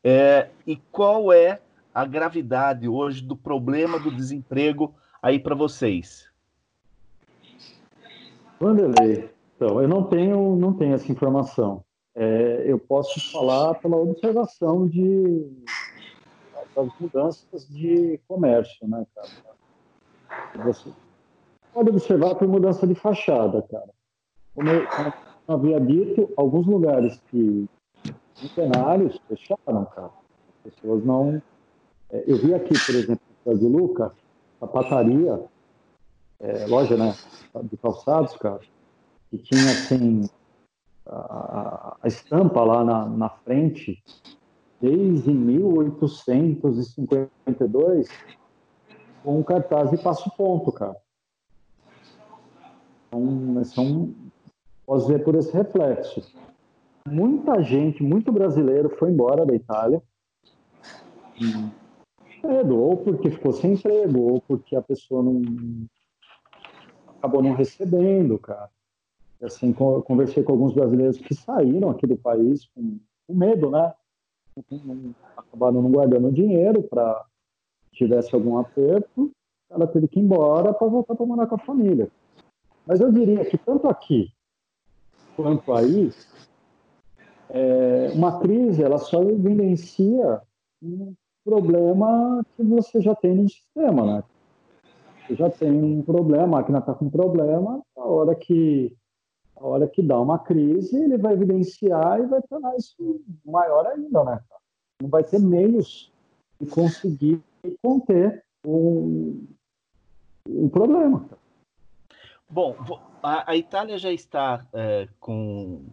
[0.03, 1.59] é, e qual é
[1.93, 6.29] a gravidade hoje do problema do desemprego aí para vocês?
[8.59, 11.83] Vanderlei, então, eu não tenho, não tenho essa informação.
[12.15, 15.45] É, eu posso falar pela observação de
[16.83, 19.29] das mudanças de comércio, né, cara?
[20.65, 20.91] Você
[21.73, 23.89] pode observar por mudança de fachada, cara.
[24.55, 25.13] Como eu, como
[25.47, 27.67] eu havia dito, alguns lugares que
[28.33, 30.11] centenários fecharam, cara.
[30.65, 31.41] As pessoas não.
[32.11, 34.13] É, eu vi aqui, por exemplo, na de Luca,
[34.61, 35.43] a pataria,
[36.39, 37.15] é, loja, né,
[37.63, 38.59] de calçados, cara,
[39.29, 40.29] que tinha assim
[41.05, 44.01] a, a estampa lá na, na frente,
[44.81, 48.07] desde 1852,
[49.23, 50.95] com um cartaz de passo ponto, cara.
[53.07, 54.13] Então, são,
[54.85, 56.21] posso ver por esse reflexo.
[57.07, 60.01] Muita gente, muito brasileiro foi embora da Itália.
[62.71, 65.41] Ou porque ficou sem emprego, ou porque a pessoa não
[67.17, 68.69] acabou não recebendo, cara.
[69.41, 73.93] Assim, conversei com alguns brasileiros que saíram aqui do país com medo, né?
[75.37, 77.25] Acabaram não guardando dinheiro para
[77.91, 79.31] tivesse algum aperto,
[79.69, 82.09] ela teve que ir embora para voltar para morar com a família.
[82.85, 84.31] Mas eu diria que tanto aqui
[85.35, 86.11] quanto aí,
[87.49, 90.41] é, uma crise ela só evidencia
[90.81, 94.23] um problema que você já tem no sistema, né?
[95.25, 98.95] Você já tem um problema, a máquina está com um problema, a hora que
[99.59, 104.23] a hora que dá uma crise, ele vai evidenciar e vai tornar isso maior ainda,
[104.23, 104.39] né?
[105.01, 106.11] Não vai ter meios
[106.59, 107.41] de conseguir
[107.81, 109.45] conter um,
[110.47, 111.25] um problema.
[112.49, 112.75] Bom,
[113.21, 115.85] a, a Itália já está é, com,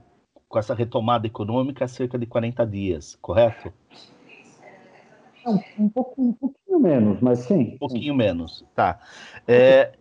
[0.49, 3.73] com essa retomada econômica há cerca de 40 dias, correto?
[5.47, 7.75] Um, um, pouco, um pouquinho menos, mas sim.
[7.75, 8.19] Um pouquinho sim.
[8.19, 8.99] menos, tá.
[9.47, 9.93] É,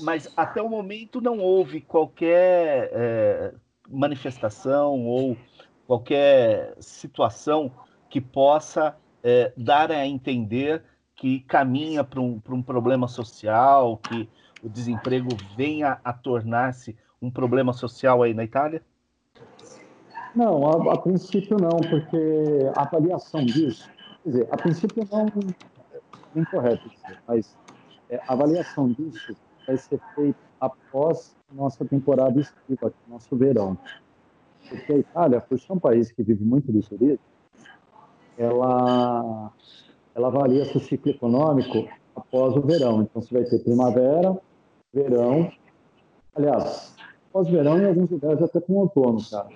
[0.00, 3.54] mas até o momento não houve qualquer é,
[3.88, 5.36] manifestação ou
[5.86, 7.70] qualquer situação
[8.08, 10.82] que possa é, dar a entender
[11.14, 14.28] que caminha para um, um problema social, que
[14.62, 18.82] o desemprego venha a tornar-se um problema social aí na Itália?
[20.34, 23.88] Não, a, a, princípio não, porque a avaliação disso,
[24.22, 26.90] quer dizer, a princípio não é incorreto,
[27.26, 27.56] mas
[28.10, 29.34] é, a avaliação disso
[29.66, 33.78] vai ser feita após nossa temporada estiva, nosso verão.
[34.68, 37.18] Porque a Itália, por ser um país que vive muito do turismo,
[38.36, 39.52] ela,
[40.14, 43.02] ela avalia seu ciclo econômico após o verão.
[43.02, 44.36] Então, você vai ter primavera,
[44.92, 45.50] verão,
[46.34, 46.94] aliás,
[47.32, 49.48] pós-verão em alguns lugares até com outono, cara.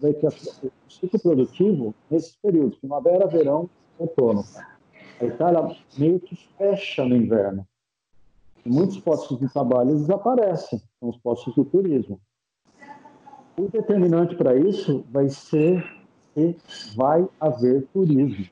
[0.00, 4.78] Vai ter o ciclo produtivo nesses períodos, primavera, verão, outono, cara.
[5.20, 7.66] A Itália meio que fecha no inverno.
[8.68, 12.20] Muitos postos de trabalho desaparecem, são os postos do turismo.
[13.58, 15.84] O determinante para isso vai ser
[16.34, 16.56] se
[16.94, 18.46] vai haver turismo.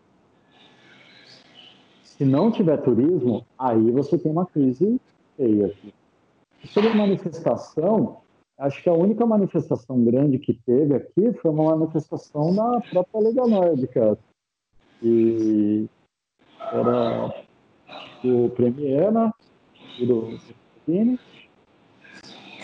[2.03, 5.01] Se não tiver turismo, aí você tem uma crise
[5.37, 5.73] feia.
[6.65, 8.23] Sobre a manifestação,
[8.59, 13.47] acho que a única manifestação grande que teve aqui foi uma manifestação da própria Liga
[13.47, 14.19] Nórdica.
[15.03, 15.87] E
[16.73, 17.35] era
[18.23, 19.31] do Premier, né?
[20.05, 20.39] Do
[20.85, 21.19] Putin,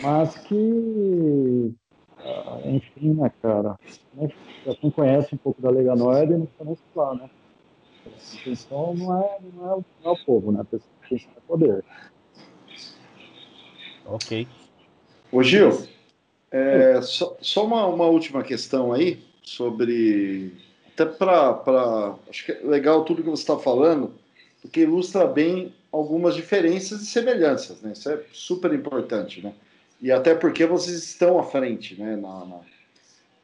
[0.02, 1.72] mas que,
[2.18, 3.78] ah, enfim, né, cara,
[4.14, 4.28] né,
[4.64, 7.30] para quem conhece um pouco da Liga Nord, não precisa nem falar, né?
[8.04, 10.60] A intenção não é, não é, não é o povo, né?
[10.60, 11.84] A intenção é poder.
[14.04, 14.48] Ok.
[15.30, 15.70] Ô Gil,
[16.50, 20.52] é, só, só uma, uma última questão aí sobre.
[20.92, 22.16] Até para.
[22.28, 24.12] Acho que é legal tudo que você está falando,
[24.60, 27.92] porque ilustra bem algumas diferenças e semelhanças, né?
[27.92, 29.52] Isso é super importante, né?
[30.00, 32.16] E até porque vocês estão à frente, né?
[32.16, 32.60] Na, na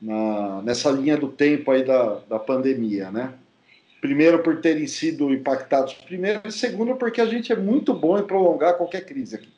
[0.00, 3.34] na, nessa linha do tempo aí da, da pandemia, né?
[4.00, 8.22] Primeiro, por terem sido impactados primeiro, e segundo, porque a gente é muito bom em
[8.22, 9.52] prolongar qualquer crise aqui.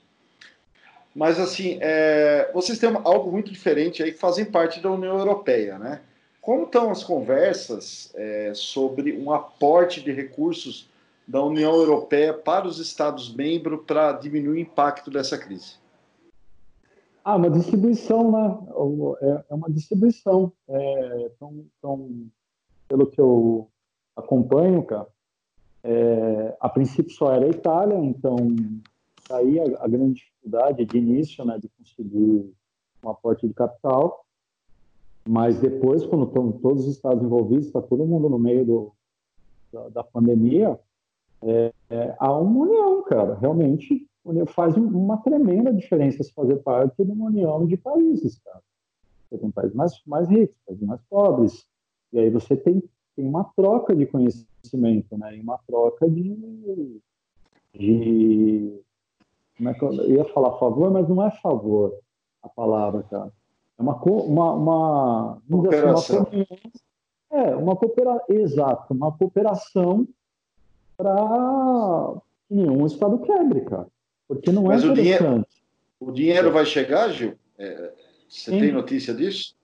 [1.15, 5.79] Mas, assim, é, vocês têm algo muito diferente aí que fazem parte da União Europeia,
[5.79, 6.01] né?
[6.41, 10.89] Como estão as conversas é, sobre um aporte de recursos
[11.31, 15.77] da União Europeia para os Estados-membros para diminuir o impacto dessa crise?
[17.25, 18.59] Ah, uma distribuição, né?
[19.21, 20.53] É, é uma distribuição.
[20.69, 22.11] É, então, então,
[22.89, 23.69] pelo que eu
[24.17, 25.07] acompanho, cara,
[25.85, 28.37] é, a princípio só era a Itália, então
[29.31, 32.53] aí a, a, grande dificuldade de início, né, de conseguir
[33.05, 34.27] um aporte de capital.
[35.29, 38.93] Mas depois, quando estão todos os estados envolvidos, está todo mundo no meio do,
[39.73, 40.77] da, da pandemia,
[41.43, 43.35] é, é, há uma união, cara.
[43.35, 44.07] Realmente
[44.49, 48.63] faz uma tremenda diferença se fazer parte de uma união de países, cara.
[49.29, 51.67] Você tem países mais, mais ricos, países mais pobres,
[52.13, 52.83] e aí você tem,
[53.17, 55.37] tem uma troca de conhecimento, né?
[55.37, 57.01] E uma troca de,
[57.73, 58.83] de
[59.57, 61.97] como é que eu, eu ia falar favor, mas não é favor
[62.43, 63.33] a palavra, cara.
[63.79, 66.27] É uma uma, uma, assim, cooperação.
[66.33, 66.47] Uma,
[67.33, 70.07] é uma cooperação, exato, uma cooperação
[71.01, 73.87] para que nenhum estado quebre, cara.
[74.29, 75.47] Porque não é Mas o dinheiro,
[75.99, 77.35] o dinheiro vai chegar, Gil?
[77.59, 77.93] É,
[78.29, 78.61] você Sim.
[78.61, 79.55] tem notícia disso?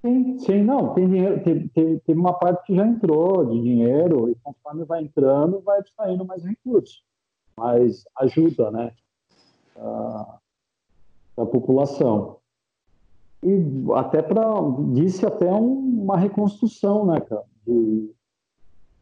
[0.00, 4.34] Sim, sim, não, tem dinheiro, tem, tem uma parte que já entrou de dinheiro e
[4.42, 7.04] conforme vai entrando, vai saindo mais recursos,
[7.54, 8.92] mas ajuda, né,
[9.76, 10.38] a,
[11.36, 12.38] a população.
[13.42, 13.58] E
[13.94, 14.42] até para,
[14.94, 18.10] disse até um, uma reconstrução, né, cara, de,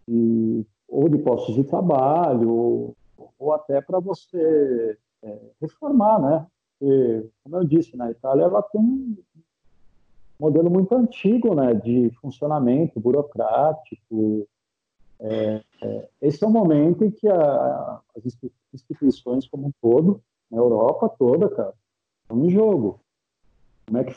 [0.09, 2.94] de, ou de postos de trabalho,
[3.38, 6.46] ou, até para você é, reformar, né,
[7.42, 9.16] como eu disse, na Itália ela tem um
[10.38, 14.46] modelo muito antigo né, de funcionamento burocrático.
[15.20, 18.24] É, é, esse é o momento em que a, as
[18.72, 21.74] instituições como um todo, na Europa toda, cara,
[22.22, 23.01] estão em jogo.
[23.87, 24.14] Como, é que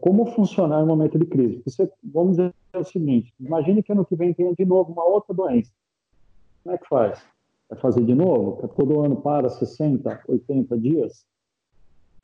[0.00, 1.62] como funcionar em momento de crise?
[1.64, 5.34] Você, vamos dizer o seguinte, imagine que ano que vem tenha de novo uma outra
[5.34, 5.72] doença.
[6.66, 7.22] Como é que faz?
[7.70, 8.66] Vai fazer de novo?
[8.74, 11.24] Todo ano para 60, 80 dias?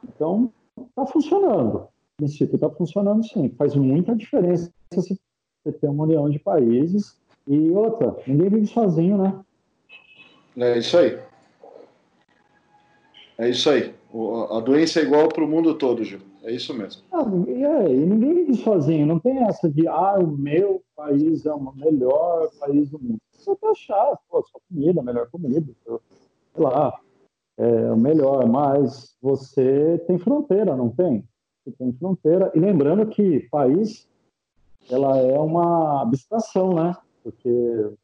[0.02, 1.86] Então, está funcionando.
[2.20, 3.50] O Instituto está funcionando sim.
[3.50, 5.16] Faz muita diferença se
[5.64, 7.16] você ter uma união de países.
[7.46, 9.40] E outra, ninguém vive sozinho, né?
[10.56, 11.20] É isso aí.
[13.38, 13.94] É isso aí.
[14.50, 16.18] A doença é igual para o mundo todo, Gil.
[16.42, 17.04] É isso mesmo.
[17.12, 19.06] Ah, é, e ninguém vive sozinho.
[19.06, 23.21] Não tem essa de, ah, o meu país é o melhor país do mundo.
[23.42, 25.72] Você vai achar, pô, sua comida, melhor comida.
[25.84, 27.00] Sei lá,
[27.58, 31.28] é o melhor, mas você tem fronteira, não tem?
[31.64, 32.52] Você tem fronteira.
[32.54, 34.08] E lembrando que país,
[34.88, 36.96] ela é uma abstração, né?
[37.24, 37.50] Porque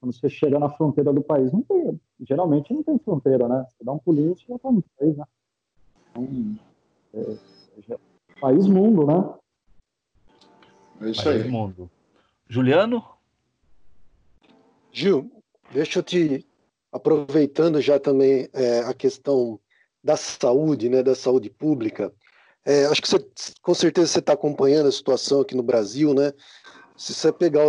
[0.01, 3.65] quando você chega na fronteira do país, não tem, geralmente não tem fronteira, né?
[3.69, 5.25] Você dá um pulinho e já está no país, né?
[6.11, 6.59] Então,
[7.15, 7.99] é, é,
[8.41, 9.35] país mundo, né?
[11.01, 11.49] É isso país aí.
[11.49, 11.89] mundo.
[12.49, 13.18] Juliano?
[14.99, 15.31] Gil,
[15.73, 16.45] deixa eu te
[16.91, 19.61] aproveitando já também é, a questão
[20.03, 22.13] da saúde, né, da saúde pública,
[22.65, 23.25] é, acho que você,
[23.63, 26.33] com certeza você está acompanhando a situação aqui no Brasil, né?
[26.97, 27.63] Se você pegar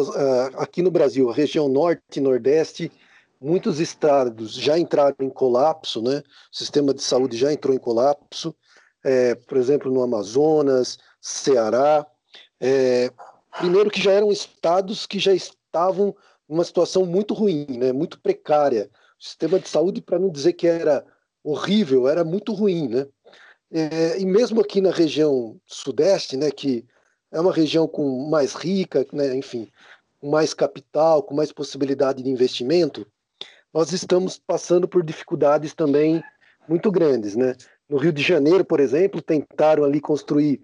[0.57, 2.91] aqui no Brasil, a região norte e nordeste,
[3.39, 6.23] muitos estados já entraram em colapso, né?
[6.51, 8.55] O sistema de saúde já entrou em colapso.
[9.01, 12.05] É, por exemplo, no Amazonas, Ceará.
[12.59, 13.09] É,
[13.57, 16.13] primeiro que já eram estados que já estavam
[16.49, 17.93] numa situação muito ruim, né?
[17.93, 18.89] Muito precária.
[19.19, 21.05] O sistema de saúde, para não dizer que era
[21.43, 23.07] horrível, era muito ruim, né?
[23.71, 26.87] É, e mesmo aqui na região sudeste, né, que
[27.31, 29.69] é uma região com mais rica, né, enfim,
[30.19, 33.05] com mais capital, com mais possibilidade de investimento,
[33.71, 36.23] nós estamos passando por dificuldades também
[36.67, 37.55] muito grandes, né?
[37.87, 40.61] No Rio de Janeiro, por exemplo, tentaram ali construir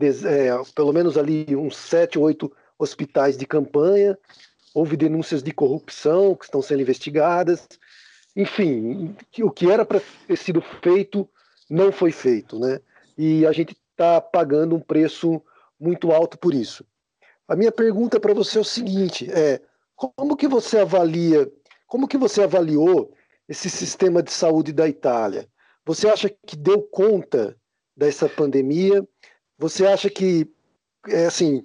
[0.00, 4.18] é, pelo menos ali uns sete, oito hospitais de campanha.
[4.74, 7.68] Houve denúncias de corrupção que estão sendo investigadas
[8.34, 11.28] enfim, o que era para ter sido feito
[11.68, 12.80] não foi feito, né?
[13.16, 15.42] E a gente está pagando um preço
[15.78, 16.84] muito alto por isso.
[17.46, 19.60] A minha pergunta para você é o seguinte: é
[19.94, 21.50] como que você avalia,
[21.86, 23.12] como que você avaliou
[23.48, 25.46] esse sistema de saúde da Itália?
[25.84, 27.56] Você acha que deu conta
[27.94, 29.06] dessa pandemia?
[29.58, 30.50] Você acha que,
[31.08, 31.62] é assim,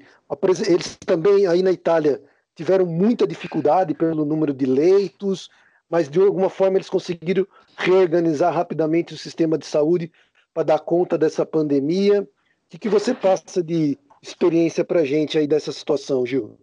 [0.67, 2.21] eles também aí na Itália
[2.57, 5.49] tiveram muita dificuldade pelo número de leitos?
[5.89, 10.11] mas de alguma forma eles conseguiram reorganizar rapidamente o sistema de saúde
[10.53, 12.23] para dar conta dessa pandemia.
[12.23, 12.27] O
[12.69, 16.57] que, que você passa de experiência para a gente aí dessa situação, Gil?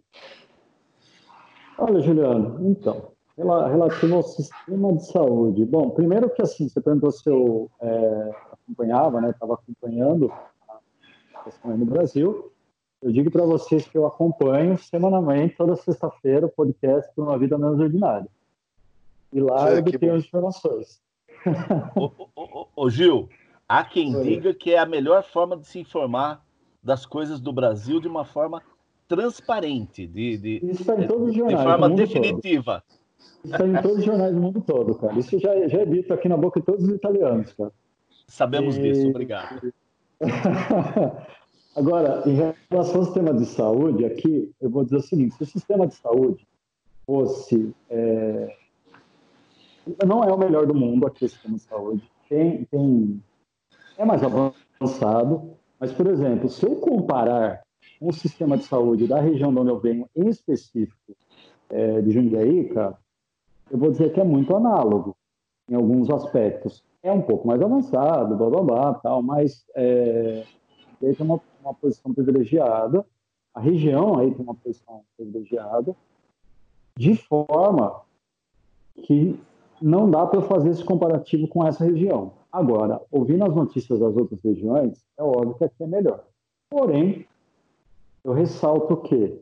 [1.77, 5.65] Olha, Juliano, então, relativo ao sistema de saúde.
[5.65, 9.31] Bom, primeiro que assim, você perguntou se eu é, acompanhava, né?
[9.31, 10.31] Estava acompanhando
[11.33, 12.51] a questão no Brasil.
[13.05, 17.55] Eu digo para vocês que eu acompanho semanalmente, toda sexta-feira, o podcast por uma vida
[17.55, 18.27] menos ordinária.
[19.31, 20.99] E lá é, eu obtenho as informações.
[21.95, 23.29] ô, ô, ô, Gil,
[23.69, 24.23] há quem Oi.
[24.23, 26.43] diga que é a melhor forma de se informar
[26.81, 28.63] das coisas do Brasil de uma forma
[29.07, 32.83] transparente, de, de, Isso está em todos os jornais, de forma definitiva.
[32.83, 33.35] Todo.
[33.43, 35.13] Isso está em todos os jornais do mundo todo, cara.
[35.19, 37.71] Isso já, já é dito aqui na boca de todos os italianos, cara.
[38.27, 38.81] Sabemos e...
[38.81, 39.71] disso, obrigado.
[41.75, 42.35] Agora, em
[42.69, 45.95] relação ao sistema de saúde, aqui eu vou dizer o seguinte: se o sistema de
[45.95, 46.47] saúde
[47.05, 48.55] fosse é,
[50.05, 52.11] não é o melhor do mundo aqui o sistema de saúde.
[52.27, 53.21] Tem, tem,
[53.97, 57.61] é mais avançado, mas, por exemplo, se eu comparar
[58.01, 61.15] um sistema de saúde da região de onde eu venho, em específico,
[61.69, 62.97] é, de Jundiaí, cara,
[63.69, 65.15] eu vou dizer que é muito análogo
[65.69, 66.83] em alguns aspectos.
[67.03, 70.43] É um pouco mais avançado, blá blá blá, tal, mas é,
[70.99, 73.05] tem uma, uma posição privilegiada,
[73.53, 75.95] a região aí tem uma posição privilegiada,
[76.97, 78.01] de forma
[79.03, 79.39] que
[79.81, 82.33] não dá para fazer esse comparativo com essa região.
[82.51, 86.23] Agora, ouvindo as notícias das outras regiões, é óbvio que aqui é melhor.
[86.69, 87.27] Porém,
[88.23, 89.41] eu ressalto que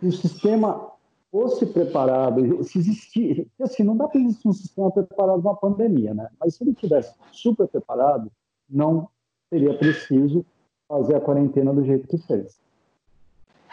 [0.00, 0.90] se o sistema
[1.30, 6.14] fosse preparado, se existir, assim, não dá para existir um sistema preparado para uma pandemia,
[6.14, 6.28] né?
[6.40, 8.30] Mas se ele tivesse super preparado,
[8.68, 9.08] não
[9.48, 10.44] seria preciso
[10.88, 12.60] fazer a quarentena do jeito que fez.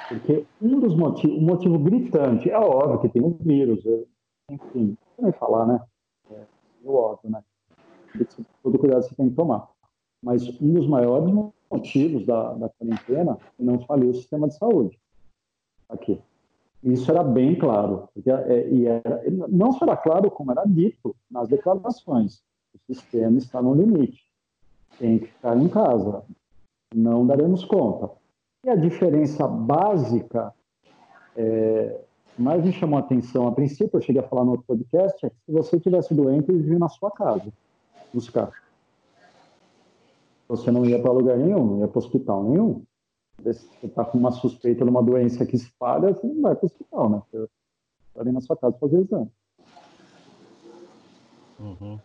[0.09, 3.83] Porque um dos motivos, um motivo gritante, é óbvio que tem um vírus,
[4.49, 5.81] enfim, não falar, né?
[6.29, 6.35] É,
[6.85, 7.43] é óbvio, né?
[8.61, 9.69] Todo cuidado você tem que tomar.
[10.21, 11.33] Mas um dos maiores
[11.71, 14.99] motivos da, da quarentena é não falir o sistema de saúde
[15.89, 16.21] aqui.
[16.83, 18.09] Isso era bem claro.
[18.13, 22.43] Porque, é, e era, não só era claro, como era dito nas declarações.
[22.73, 24.23] O sistema está no limite.
[24.99, 26.23] Tem que ficar em casa.
[26.95, 28.11] Não daremos conta.
[28.63, 30.53] E a diferença básica,
[31.35, 32.01] é,
[32.37, 35.29] mais me chamou a atenção a princípio, eu cheguei a falar no outro podcast, é
[35.29, 37.51] que se você tivesse doente, eles vinham na sua casa
[38.13, 38.51] buscar.
[40.47, 42.85] Você não ia para lugar nenhum, não ia para hospital nenhum
[43.43, 46.65] você está com uma suspeita de uma doença que espalha, você não vai para o
[46.65, 47.21] hospital, né?
[47.29, 47.49] Você
[48.07, 49.31] está ali na sua casa fazer exame.
[51.59, 51.99] Uhum.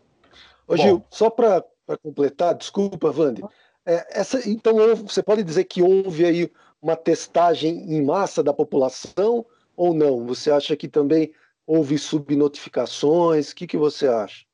[0.69, 1.65] Ô, Gil, só para
[2.03, 3.43] completar, desculpa, Vande.
[3.87, 9.45] É, essa, então, você pode dizer que houve aí uma testagem em massa da população
[9.77, 10.27] ou não?
[10.27, 11.33] Você acha que também
[11.67, 13.51] houve subnotificações?
[13.51, 14.45] O que, que você acha?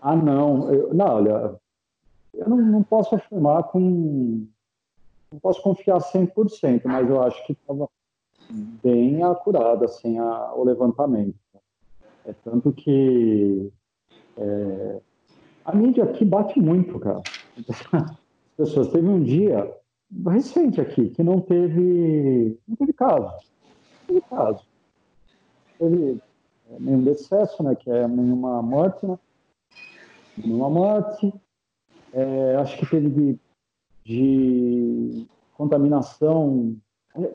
[0.00, 0.72] Ah, não.
[0.72, 1.60] Eu, não, olha,
[2.34, 4.46] eu não, não posso afirmar com
[5.32, 7.88] não posso confiar 100%, mas eu acho que estava
[8.82, 11.34] bem acurado assim, a, o levantamento.
[12.24, 13.72] É tanto que
[14.36, 15.00] é,
[15.64, 17.22] a mídia aqui bate muito, cara.
[17.68, 18.88] As pessoas.
[18.88, 19.72] Teve um dia
[20.26, 23.26] recente aqui que não teve, não teve caso.
[23.26, 24.64] Não teve caso.
[25.78, 26.20] Teve
[26.70, 27.74] é, nenhum decesso, né?
[27.74, 29.18] Que é nenhuma morte, né?
[30.36, 31.32] Nenhuma morte.
[32.12, 33.38] É, acho que teve
[34.04, 36.76] de contaminação.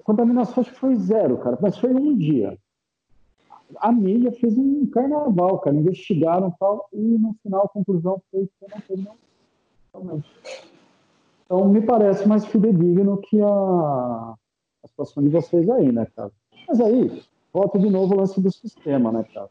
[0.03, 2.57] Contaminação acho que foi zero, cara, mas foi um dia.
[3.78, 8.74] A mídia fez um carnaval, cara, investigaram tal, e no final a conclusão foi que
[8.74, 10.24] não teve não.
[11.45, 14.36] Então me parece mais fidedigno que a,
[14.84, 16.32] a situação de vocês aí, né, cara?
[16.67, 19.49] Mas aí, volta de novo o lance do sistema, né, cara?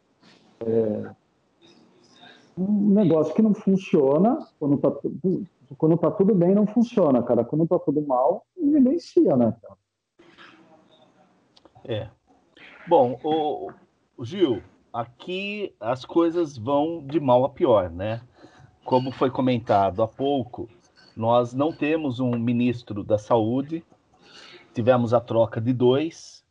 [0.64, 1.10] É,
[2.58, 5.46] um negócio que não funciona, quando tá tudo,
[5.76, 7.44] quando tá tudo bem, não funciona, cara.
[7.44, 9.78] Quando tá tudo mal, evidencia, né, cara?
[11.84, 12.08] É.
[12.88, 13.70] Bom, o
[14.24, 14.62] Gil,
[14.92, 18.20] aqui as coisas vão de mal a pior, né?
[18.84, 20.68] Como foi comentado há pouco,
[21.16, 23.84] nós não temos um ministro da saúde,
[24.74, 26.44] tivemos a troca de dois.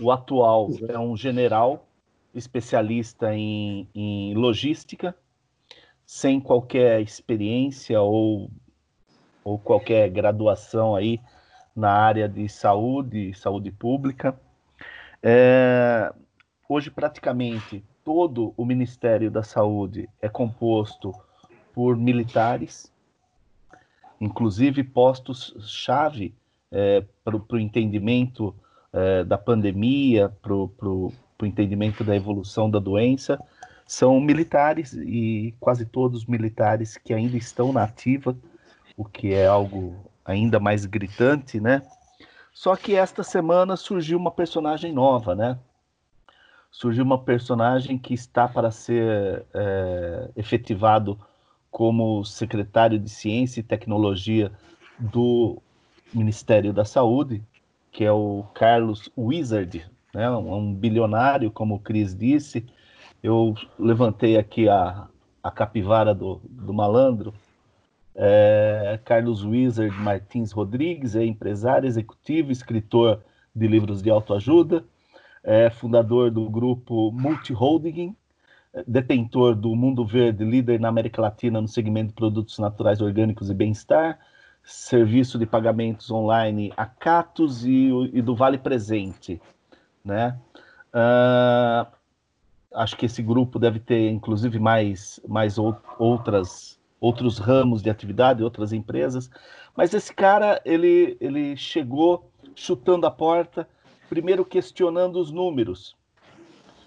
[0.00, 1.88] O atual é um general
[2.32, 5.12] especialista em, em logística,
[6.06, 8.48] sem qualquer experiência ou,
[9.42, 11.20] ou qualquer graduação aí
[11.74, 14.38] na área de saúde, saúde pública.
[15.20, 16.12] É,
[16.68, 21.14] hoje, praticamente, todo o Ministério da Saúde é composto
[21.74, 22.92] por militares,
[24.20, 26.34] inclusive postos-chave
[26.70, 28.54] é, para o entendimento
[28.92, 31.12] é, da pandemia, para o
[31.42, 33.38] entendimento da evolução da doença
[33.88, 38.36] são militares e quase todos militares que ainda estão na ativa,
[38.94, 41.80] o que é algo ainda mais gritante, né?
[42.52, 45.58] Só que esta semana surgiu uma personagem nova, né?
[46.70, 51.18] Surgiu uma personagem que está para ser é, efetivado
[51.70, 54.52] como secretário de Ciência e Tecnologia
[54.98, 55.60] do
[56.12, 57.42] Ministério da Saúde,
[57.90, 60.30] que é o Carlos Wizard, né?
[60.30, 62.66] um bilionário, como o Cris disse,
[63.22, 65.08] eu levantei aqui a,
[65.42, 67.34] a capivara do, do malandro.
[68.14, 73.22] É, Carlos Wizard Martins Rodrigues é empresário, executivo, escritor
[73.54, 74.84] de livros de autoajuda,
[75.42, 78.14] é fundador do grupo Multiholding,
[78.86, 83.54] detentor do Mundo Verde, líder na América Latina no segmento de produtos naturais orgânicos e
[83.54, 84.18] bem-estar,
[84.62, 89.40] serviço de pagamentos online Acatos e, e do Vale Presente,
[90.04, 90.38] né?
[90.88, 91.86] Uh,
[92.74, 98.42] acho que esse grupo deve ter, inclusive, mais, mais ou, outras, outros ramos de atividade,
[98.42, 99.30] outras empresas.
[99.76, 103.68] Mas esse cara, ele, ele chegou chutando a porta,
[104.08, 105.96] primeiro questionando os números,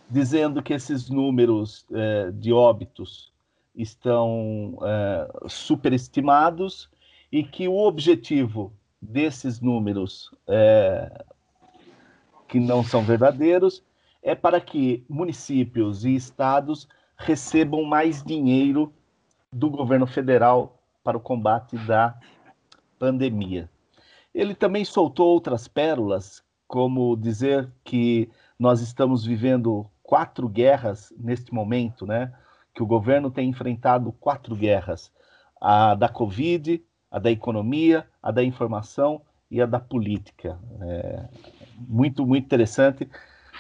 [0.10, 3.32] dizendo que esses números é, de óbitos
[3.76, 6.90] estão é, superestimados
[7.32, 11.24] e que o objetivo desses números é,
[12.48, 13.84] que não são verdadeiros
[14.22, 18.94] é para que municípios e estados recebam mais dinheiro
[19.52, 22.16] do governo federal para o combate da
[23.00, 23.70] pandemia.
[24.34, 32.08] Ele também soltou outras pérolas, como dizer que nós estamos vivendo quatro guerras neste momento,
[32.08, 32.32] né?
[32.74, 35.12] Que o governo tem enfrentado quatro guerras:
[35.60, 40.58] a da Covid, a da economia, a da informação e a da política.
[40.80, 41.26] É,
[41.78, 43.10] muito, muito interessante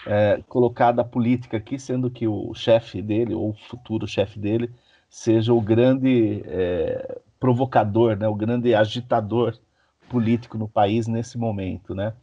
[0.07, 4.71] é, colocar a política aqui, sendo que o chefe dele, ou o futuro chefe dele,
[5.09, 9.57] seja o grande é, provocador, né, o grande agitador
[10.07, 11.93] político no país nesse momento.
[11.93, 12.13] Né?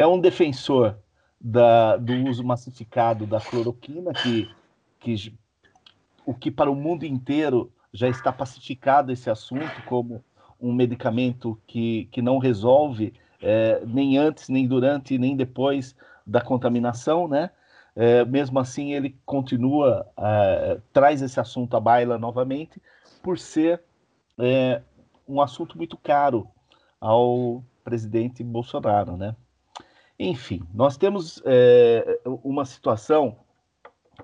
[0.00, 0.96] É um defensor
[1.38, 4.50] da, do uso massificado da cloroquina, que,
[4.98, 5.38] que
[6.24, 10.24] o que para o mundo inteiro já está pacificado esse assunto como
[10.58, 15.94] um medicamento que, que não resolve é, nem antes, nem durante, nem depois
[16.26, 17.50] da contaminação, né?
[17.94, 22.80] É, mesmo assim, ele continua, é, traz esse assunto à baila novamente,
[23.22, 23.82] por ser
[24.38, 24.80] é,
[25.28, 26.48] um assunto muito caro
[26.98, 29.36] ao presidente Bolsonaro, né?
[30.22, 33.38] Enfim, nós temos é, uma situação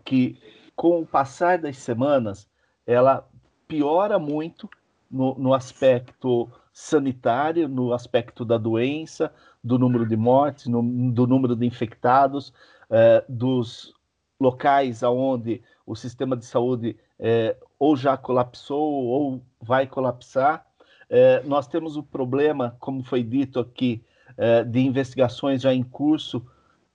[0.04, 0.38] que,
[0.76, 2.46] com o passar das semanas,
[2.86, 3.26] ela
[3.66, 4.68] piora muito
[5.10, 9.32] no, no aspecto sanitário, no aspecto da doença,
[9.64, 12.52] do número de mortes, no, do número de infectados,
[12.90, 13.94] é, dos
[14.38, 20.66] locais aonde o sistema de saúde é, ou já colapsou ou vai colapsar.
[21.08, 24.04] É, nós temos o problema, como foi dito aqui,
[24.36, 26.44] é, de investigações já em curso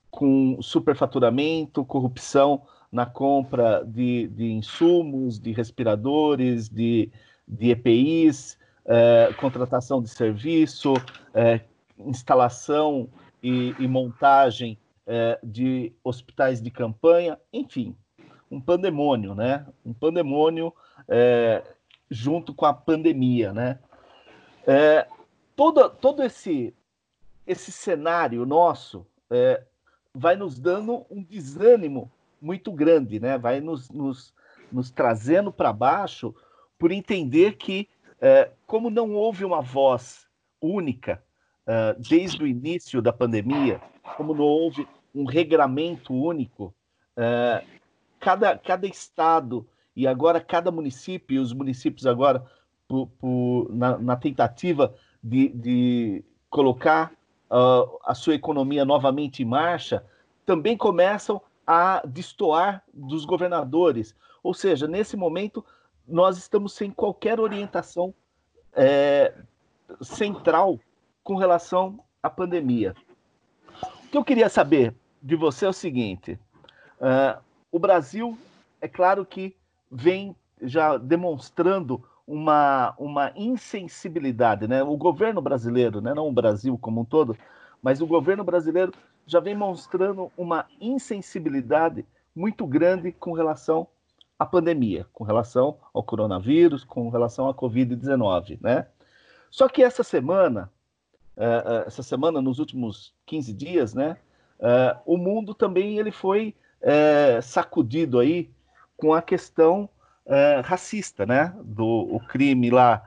[0.10, 7.10] com superfaturamento, corrupção na compra de, de insumos, de respiradores, de,
[7.48, 10.94] de EPIs, é, contratação de serviço,
[11.34, 11.62] é,
[11.98, 13.08] instalação
[13.42, 14.78] e, e montagem
[15.44, 17.98] de hospitais de campanha, enfim,
[18.50, 19.66] um pandemônio, né?
[19.86, 20.74] Um pandemônio
[22.10, 23.80] junto com a pandemia, né?
[24.66, 25.08] É,
[25.56, 26.74] todo, todo esse,
[27.52, 29.64] esse cenário nosso é,
[30.14, 33.38] vai nos dando um desânimo muito grande, né?
[33.38, 34.34] Vai nos, nos,
[34.72, 36.34] nos trazendo para baixo
[36.78, 37.88] por entender que,
[38.20, 40.28] é, como não houve uma voz
[40.62, 41.24] única
[41.68, 43.82] uh, desde o início da pandemia,
[44.18, 46.74] como não houve um regramento único,
[47.18, 47.66] uh,
[48.20, 52.46] cada, cada estado e agora cada município, e os municípios agora,
[52.88, 54.94] por, por, na, na, tentativa
[55.24, 57.12] de, de colocar
[57.52, 60.06] uh, a sua economia novamente em marcha,
[60.46, 64.16] também começam a destoar dos governadores.
[64.42, 65.64] Ou seja, nesse momento,
[66.08, 68.14] nós estamos sem qualquer orientação
[68.74, 69.34] é,
[70.02, 70.80] central
[71.24, 72.96] com relação à pandemia.
[74.06, 76.40] O que eu queria saber de você é o seguinte:
[77.00, 77.42] uh,
[77.72, 78.38] o Brasil,
[78.82, 79.56] é claro que
[79.90, 84.84] vem já demonstrando uma, uma insensibilidade, né?
[84.84, 86.14] O governo brasileiro, né?
[86.14, 87.38] não o Brasil como um todo,
[87.82, 88.94] mas o governo brasileiro
[89.26, 92.06] já vem mostrando uma insensibilidade
[92.36, 93.88] muito grande com relação
[94.38, 98.88] à pandemia, com relação ao coronavírus, com relação à Covid-19, né?
[99.50, 100.72] Só que essa semana,
[101.36, 104.18] uh, essa semana, nos últimos 15 dias, né?
[104.60, 106.56] Uh, o mundo também ele foi
[107.44, 108.50] sacudido aí
[108.98, 109.88] com a questão
[110.64, 111.56] racista, né?
[111.64, 113.04] Do o crime lá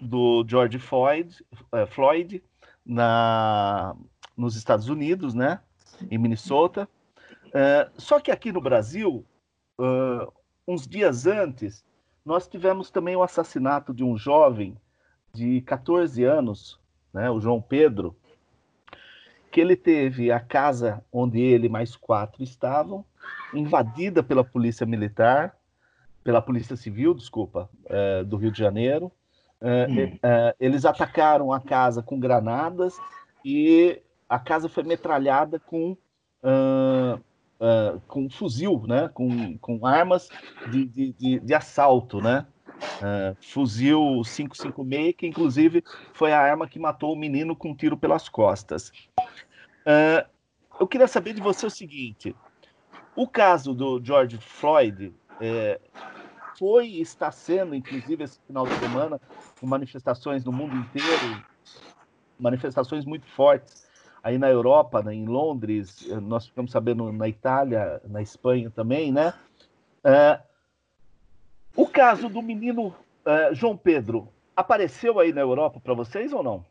[0.00, 1.44] do George Floyd,
[1.90, 2.42] Floyd
[2.84, 3.94] na,
[4.36, 5.60] nos Estados Unidos, né?
[6.10, 6.88] Em Minnesota.
[7.96, 9.24] só que aqui no Brasil,
[10.66, 11.84] uns dias antes,
[12.24, 14.76] nós tivemos também o assassinato de um jovem
[15.32, 16.78] de 14 anos,
[17.12, 18.16] né, o João Pedro,
[19.50, 23.04] que ele teve a casa onde ele mais quatro estavam
[23.52, 25.56] invadida pela polícia militar,
[26.22, 29.10] pela polícia civil, desculpa, é, do Rio de Janeiro.
[29.60, 30.18] É, hum.
[30.22, 32.96] é, eles atacaram a casa com granadas
[33.44, 35.96] e a casa foi metralhada com
[36.42, 37.20] uh,
[37.60, 39.10] uh, com fuzil, né?
[39.12, 40.28] Com, com armas
[40.70, 42.46] de, de, de, de assalto, né?
[42.78, 47.96] Uh, fuzil 556, que inclusive foi a arma que matou o menino com um tiro
[47.96, 48.92] pelas costas.
[50.78, 52.34] Eu queria saber de você o seguinte:
[53.16, 55.80] o caso do George Floyd é,
[56.58, 59.20] foi e está sendo, inclusive esse final de semana,
[59.60, 61.42] com manifestações no mundo inteiro,
[62.38, 63.88] manifestações muito fortes
[64.22, 69.32] aí na Europa, né, em Londres, nós ficamos sabendo na Itália, na Espanha também, né?
[70.04, 70.42] Uh,
[71.74, 76.64] o caso do menino uh, João Pedro apareceu aí na Europa para vocês ou não?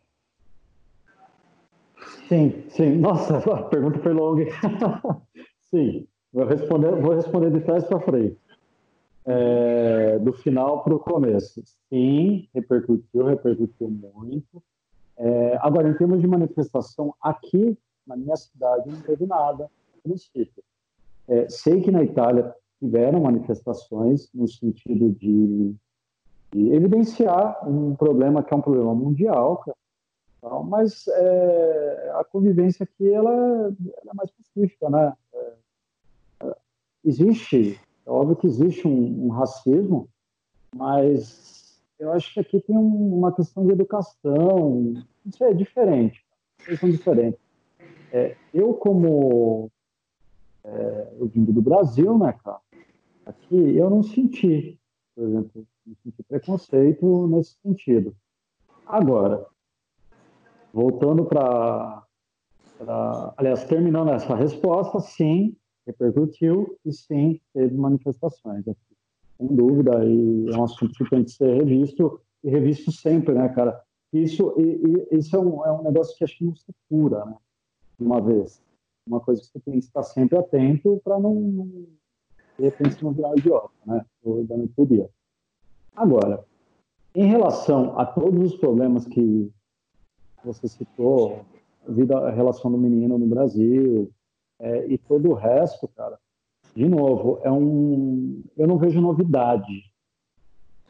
[2.28, 2.98] Sim, sim.
[2.98, 4.46] Nossa, a pergunta foi longa.
[5.72, 8.38] sim, vou responder, vou responder de trás para frente.
[9.26, 11.62] É, do final para o começo.
[11.90, 14.64] Sim, repercutiu, repercutiu muito.
[15.18, 20.64] É, agora, em termos de manifestação, aqui na minha cidade não teve nada a princípio.
[21.28, 25.76] É, sei que na Itália tiveram manifestações no sentido de,
[26.52, 33.12] de evidenciar um problema que é um problema mundial, cara, mas é, a convivência aqui
[33.12, 35.14] ela, ela, é mais pacífica, né?
[35.34, 35.54] É,
[36.46, 36.56] é,
[37.04, 37.80] existe,
[38.10, 40.10] é óbvio que existe um, um, racismo,
[40.76, 46.26] mas eu acho que aqui tem um, uma questão de educação, isso é diferente,
[46.80, 47.40] são diferentes.
[48.12, 49.70] É, eu como
[50.64, 52.60] é, eu vindo do Brasil, né, cara?
[53.28, 54.80] Aqui eu não senti,
[55.16, 58.16] por exemplo, não senti preconceito nesse sentido.
[58.88, 59.46] Agora,
[60.74, 62.04] voltando para.
[63.38, 65.56] Aliás, terminando essa resposta, sim,
[65.90, 68.80] repercutiu e sim, teve manifestações aqui.
[69.38, 73.50] Sem dúvida, e é um assunto que tem que ser revisto e revisto sempre, né,
[73.50, 73.82] cara?
[74.14, 77.26] Isso, e, e, isso é, um, é um negócio que acho que não se cura,
[77.26, 77.36] né?
[78.00, 78.62] Uma vez.
[79.08, 81.70] Uma coisa que você tem que estar sempre atento para não,
[82.58, 84.06] de repente, não virar idiota, né?
[84.24, 85.10] Da noite dia.
[85.96, 86.46] Agora,
[87.16, 89.52] em relação a todos os problemas que
[90.44, 91.46] você citou,
[91.88, 94.12] vida, a relação do menino no Brasil
[94.60, 96.18] é, e todo o resto, cara.
[96.76, 99.84] De novo, é um, eu não vejo novidade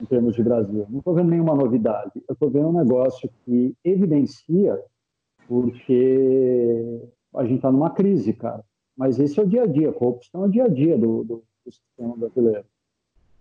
[0.02, 0.86] em termos de Brasil.
[0.90, 2.24] Não estou vendo nenhuma novidade.
[2.28, 4.82] Eu estou vendo um negócio que evidencia
[5.48, 7.02] porque
[7.36, 8.64] a gente está numa crise, cara.
[8.96, 9.92] Mas esse é o dia a dia.
[9.92, 12.66] Corrupção é o dia a dia do, do, do sistema brasileiro.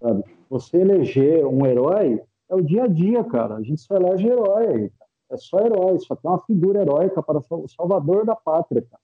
[0.00, 0.24] Sabe?
[0.48, 3.56] Você eleger um herói é o dia a dia, cara.
[3.56, 4.92] A gente só elege herói aí.
[5.30, 9.02] É só herói, só tem uma figura heróica para o salvador da pátria, cara.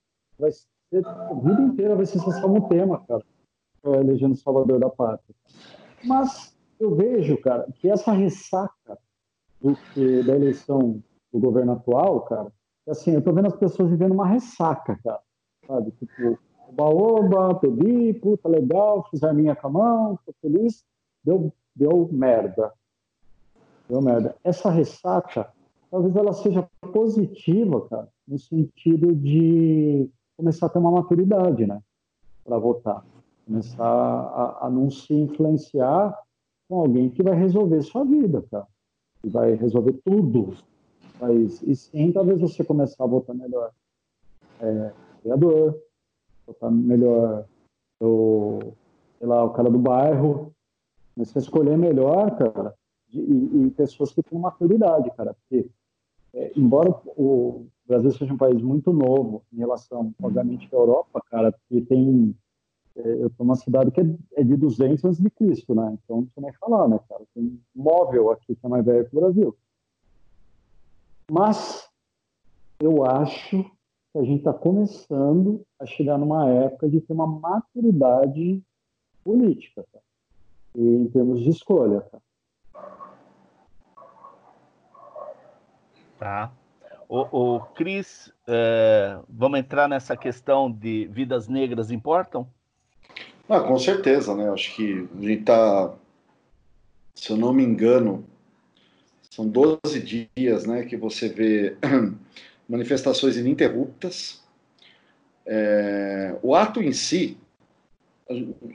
[0.98, 3.22] A vida inteira vai ser só um tema, cara,
[3.82, 5.34] o salvador da pátria.
[6.04, 8.98] Mas eu vejo, cara, que essa ressaca
[9.60, 9.74] do,
[10.24, 12.52] da eleição do governo atual, cara,
[12.86, 15.20] é assim, eu tô vendo as pessoas vivendo uma ressaca, cara,
[15.66, 15.90] sabe?
[15.92, 16.38] Tipo,
[16.68, 20.84] oba-oba, bebi, puta, legal, fiz a minha com a mão, tô feliz,
[21.22, 22.72] deu, deu merda.
[23.88, 24.36] Deu merda.
[24.44, 25.50] Essa ressaca
[25.90, 31.80] talvez ela seja positiva, cara, no sentido de começar a ter uma maturidade, né,
[32.44, 33.04] para votar,
[33.46, 36.18] começar a, a, não se influenciar
[36.68, 38.66] com alguém que vai resolver sua vida, cara,
[39.22, 40.54] que vai resolver tudo,
[41.20, 43.70] mas e sim, talvez você começar a votar melhor
[44.60, 45.78] é, vereador,
[46.46, 47.46] votar melhor
[48.00, 48.58] o,
[49.18, 50.52] sei lá, o cara do bairro,
[51.16, 52.74] mas você escolher melhor, cara,
[53.12, 55.68] e, e pessoas que têm maturidade, cara, porque
[56.34, 61.52] é, embora o Brasil seja um país muito novo em relação, obviamente, à Europa, cara,
[61.52, 62.34] porque tem.
[62.96, 64.04] É, eu estou numa cidade que é,
[64.36, 65.98] é de 200 antes de Cristo, né?
[66.04, 67.22] Então não precisa nem falar, né, cara?
[67.34, 69.56] Tem um móvel aqui que é mais velho que o Brasil.
[71.30, 71.88] Mas
[72.80, 73.64] eu acho
[74.12, 78.62] que a gente está começando a chegar numa época de ter uma maturidade
[79.24, 80.04] política, cara,
[80.76, 82.22] e em termos de escolha, cara.
[86.18, 86.52] Tá.
[87.08, 92.48] O, o Cris, é, vamos entrar nessa questão de vidas negras importam?
[93.48, 94.50] Ah, com certeza, né?
[94.50, 95.94] Acho que a gente tá,
[97.14, 98.24] se eu não me engano,
[99.30, 101.76] são 12 dias, né, que você vê
[102.68, 104.42] manifestações ininterruptas.
[105.44, 107.36] É, o ato em si,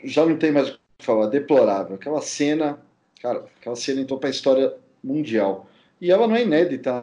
[0.03, 1.95] já não tem mais o que falar, deplorável.
[1.95, 2.77] Aquela cena,
[3.21, 4.73] cara, aquela cena entrou para a história
[5.03, 5.67] mundial.
[5.99, 7.01] E ela não é inédita,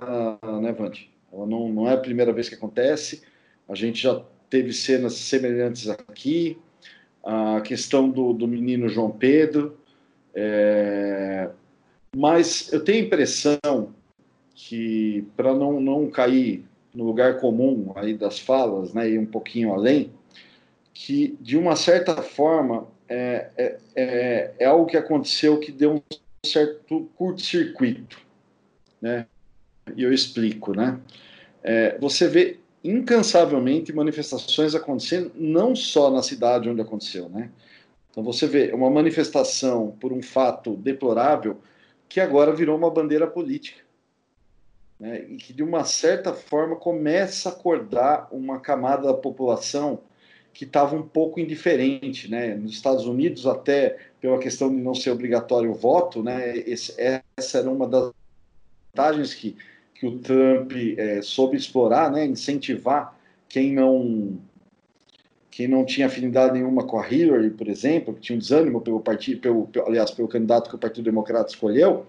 [0.60, 1.15] né, Vante?
[1.44, 3.22] Não, não é a primeira vez que acontece.
[3.68, 6.56] A gente já teve cenas semelhantes aqui.
[7.24, 9.76] A questão do, do menino João Pedro.
[10.32, 11.50] É...
[12.16, 13.92] Mas eu tenho a impressão
[14.54, 16.64] que, para não, não cair
[16.94, 20.10] no lugar comum aí das falas, né, e um pouquinho além,
[20.94, 26.02] que de uma certa forma é, é, é, é algo que aconteceu que deu um
[26.42, 28.24] certo curto-circuito
[29.00, 29.26] né?
[29.94, 30.98] E eu explico, né?
[31.62, 37.50] É, você vê incansavelmente manifestações acontecendo, não só na cidade onde aconteceu, né?
[38.10, 41.60] Então você vê uma manifestação por um fato deplorável
[42.08, 43.82] que agora virou uma bandeira política.
[44.98, 45.26] Né?
[45.28, 50.00] E que, de uma certa forma, começa a acordar uma camada da população
[50.54, 52.30] que estava um pouco indiferente.
[52.30, 52.54] Né?
[52.54, 56.56] Nos Estados Unidos, até pela questão de não ser obrigatório o voto, né?
[56.56, 58.10] Esse, essa era uma das
[58.94, 59.54] vantagens que,
[59.98, 63.16] que o Trump é, soube explorar, né, incentivar
[63.48, 64.38] quem não
[65.50, 69.00] quem não tinha afinidade nenhuma com a Hillary, por exemplo, que tinha um desânimo pelo
[69.00, 72.04] partido, pelo, aliás, pelo candidato que o Partido Democrata escolheu,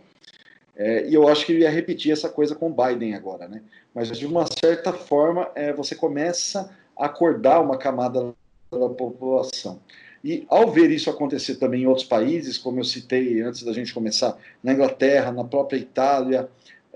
[0.79, 3.63] É, e eu acho que ele ia repetir essa coisa com o Biden agora, né?
[3.95, 8.35] Mas de uma certa forma, é, você começa a acordar uma camada
[8.71, 9.79] da população.
[10.23, 13.91] E ao ver isso acontecer também em outros países, como eu citei antes da gente
[13.91, 16.47] começar, na Inglaterra, na própria Itália,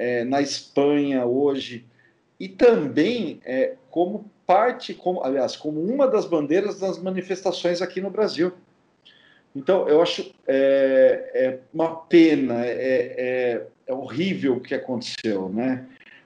[0.01, 1.85] é, na Espanha hoje,
[2.39, 8.09] e também é, como parte, como, aliás, como uma das bandeiras das manifestações aqui no
[8.09, 8.51] Brasil.
[9.55, 15.85] Então, eu acho é, é uma pena, é, é, é, horrível o que aconteceu, né?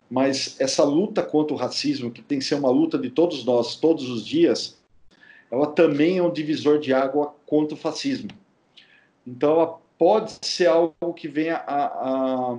[0.10, 3.76] Mas essa luta contra o racismo, que tem que ser uma luta de todos nós,
[3.76, 4.78] todos os dias,
[5.52, 8.30] ela também é um divisor de água contra o fascismo.
[9.28, 12.58] Então, ela pode ser algo que venha a, a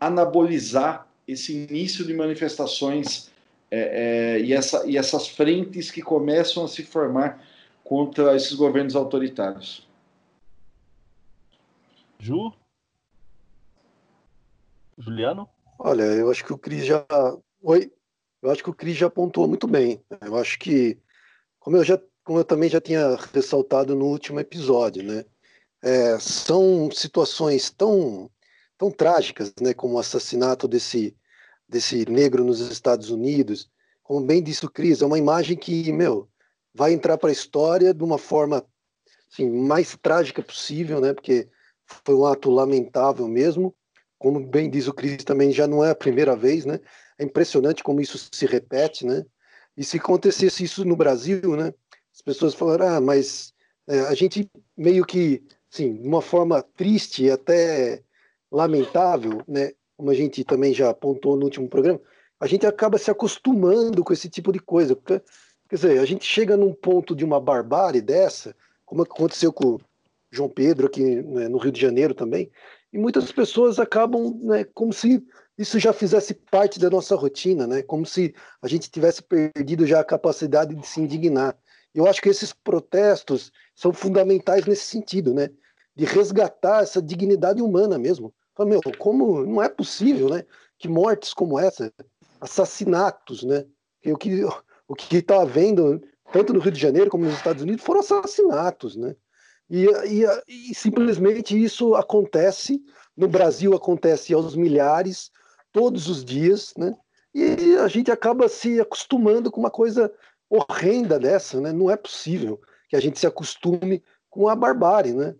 [0.00, 3.30] anabolizar esse início de manifestações
[3.70, 7.44] é, é, e, essa, e essas frentes que começam a se formar
[7.84, 9.86] contra esses governos autoritários.
[12.18, 12.52] Ju?
[14.96, 15.48] Juliano?
[15.78, 17.06] Olha, eu acho que o Cris já.
[17.62, 17.92] Oi?
[18.42, 20.02] Eu acho que o Cris já apontou muito bem.
[20.20, 20.98] Eu acho que,
[21.58, 25.24] como eu, já, como eu também já tinha ressaltado no último episódio, né?
[25.82, 28.28] É, são situações tão
[28.78, 31.14] tão trágicas, né, como o assassinato desse,
[31.68, 33.68] desse negro nos Estados Unidos.
[34.02, 36.28] Como bem disse o Cris, é uma imagem que, meu,
[36.72, 38.64] vai entrar para a história de uma forma
[39.30, 41.48] assim, mais trágica possível, né, porque
[42.04, 43.74] foi um ato lamentável mesmo.
[44.18, 46.80] Como bem diz o Cris, também já não é a primeira vez, né?
[47.18, 49.24] É impressionante como isso se repete, né?
[49.76, 51.72] E se acontecesse isso no Brasil, né?
[52.12, 53.54] As pessoas falaram, ah, mas
[53.86, 58.02] é, a gente meio que, sim, de uma forma triste e até
[58.50, 62.00] lamentável, né, como a gente também já apontou no último programa,
[62.40, 64.96] a gente acaba se acostumando com esse tipo de coisa.
[64.96, 65.22] Quer
[65.72, 68.54] dizer, a gente chega num ponto de uma barbárie dessa,
[68.86, 69.80] como aconteceu com o
[70.30, 72.50] João Pedro aqui né, no Rio de Janeiro também,
[72.92, 75.22] e muitas pessoas acabam né, como se
[75.58, 80.00] isso já fizesse parte da nossa rotina, né, como se a gente tivesse perdido já
[80.00, 81.56] a capacidade de se indignar.
[81.94, 85.50] Eu acho que esses protestos são fundamentais nesse sentido, né,
[85.98, 88.32] de resgatar essa dignidade humana mesmo.
[88.60, 90.44] Meu, como não é possível, né?
[90.78, 91.92] Que mortes como essa,
[92.40, 93.66] assassinatos, né?
[94.06, 94.44] O que
[94.86, 96.00] o que está havendo
[96.32, 99.16] tanto no Rio de Janeiro como nos Estados Unidos foram assassinatos, né?
[99.68, 102.80] E, e, e simplesmente isso acontece
[103.16, 105.32] no Brasil acontece aos milhares
[105.72, 106.94] todos os dias, né?
[107.34, 110.12] E a gente acaba se acostumando com uma coisa
[110.48, 111.72] horrenda dessa, né?
[111.72, 115.34] Não é possível que a gente se acostume com a barbárie, né?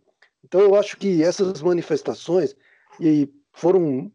[0.45, 2.55] Então eu acho que essas manifestações
[3.01, 4.11] e foram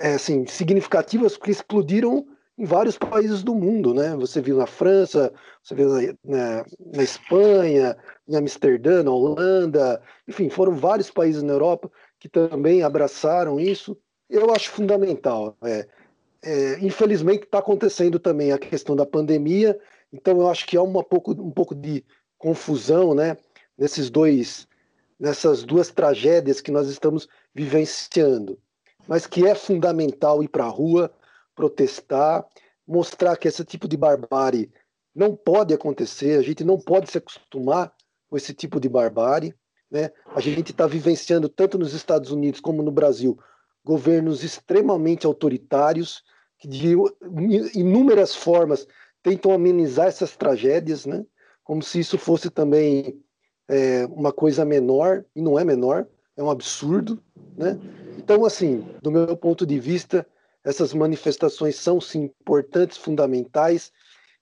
[0.00, 2.26] é, assim, significativas porque explodiram
[2.58, 4.14] em vários países do mundo, né?
[4.16, 7.96] Você viu na França, você viu na, na, na, Espanha,
[8.28, 13.98] em Amsterdã, na Holanda, enfim, foram vários países na Europa que também abraçaram isso.
[14.28, 15.56] Eu acho fundamental.
[15.64, 15.88] É,
[16.44, 19.78] é, infelizmente está acontecendo também a questão da pandemia,
[20.12, 22.04] então eu acho que há uma pouco, um pouco de
[22.38, 23.36] confusão, né?
[23.78, 24.68] Nesses dois,
[25.22, 28.58] nessas duas tragédias que nós estamos vivenciando,
[29.06, 31.14] mas que é fundamental ir para a rua,
[31.54, 32.44] protestar,
[32.84, 34.68] mostrar que esse tipo de barbárie
[35.14, 37.94] não pode acontecer, a gente não pode se acostumar
[38.28, 39.54] com esse tipo de barbárie.
[39.88, 40.10] Né?
[40.34, 43.38] A gente está vivenciando, tanto nos Estados Unidos como no Brasil,
[43.84, 46.24] governos extremamente autoritários,
[46.58, 46.96] que de
[47.78, 48.88] inúmeras formas
[49.22, 51.24] tentam amenizar essas tragédias, né?
[51.62, 53.22] como se isso fosse também
[53.68, 56.06] é, uma coisa menor, e não é menor,
[56.36, 57.22] é um absurdo,
[57.56, 57.78] né?
[58.18, 60.26] Então, assim, do meu ponto de vista,
[60.64, 63.92] essas manifestações são sim importantes, fundamentais,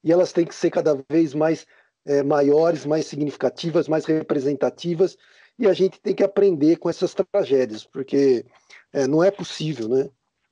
[0.03, 1.66] e elas têm que ser cada vez mais
[2.07, 5.16] é, maiores, mais significativas, mais representativas,
[5.59, 8.45] e a gente tem que aprender com essas tragédias, porque
[8.93, 10.09] é, não é possível, né?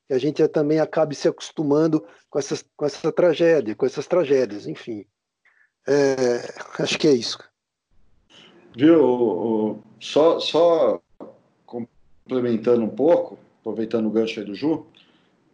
[0.07, 4.66] Que a gente também acabe se acostumando com, essas, com essa tragédia, com essas tragédias,
[4.66, 5.07] enfim.
[5.87, 7.39] É, acho que é isso.
[8.77, 9.81] Viu?
[10.01, 11.01] Só, só
[11.66, 14.87] complementando um pouco, aproveitando o gancho aí do Ju,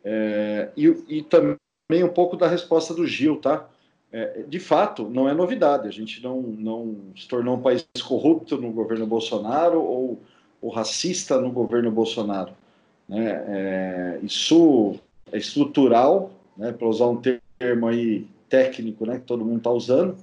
[0.04, 3.68] é, e, e, também um pouco da resposta do Gil, tá?
[4.12, 8.56] É, de fato, não é novidade, a gente não, não se tornou um país corrupto
[8.56, 10.20] no governo Bolsonaro ou,
[10.60, 12.52] ou racista no governo Bolsonaro.
[13.08, 13.44] Né?
[13.48, 14.94] É, isso
[15.32, 17.20] é estrutural, né, para usar um
[17.58, 20.16] termo aí técnico né, que todo mundo está usando,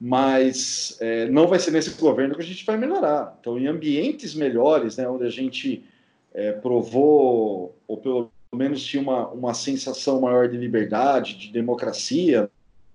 [0.00, 3.36] mas é, não vai ser nesse governo que a gente vai melhorar.
[3.38, 5.84] Então, em ambientes melhores, né, onde a gente
[6.32, 12.50] é, provou, ou pelo menos tinha uma, uma sensação maior de liberdade, de democracia,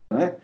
[0.09, 0.35] né,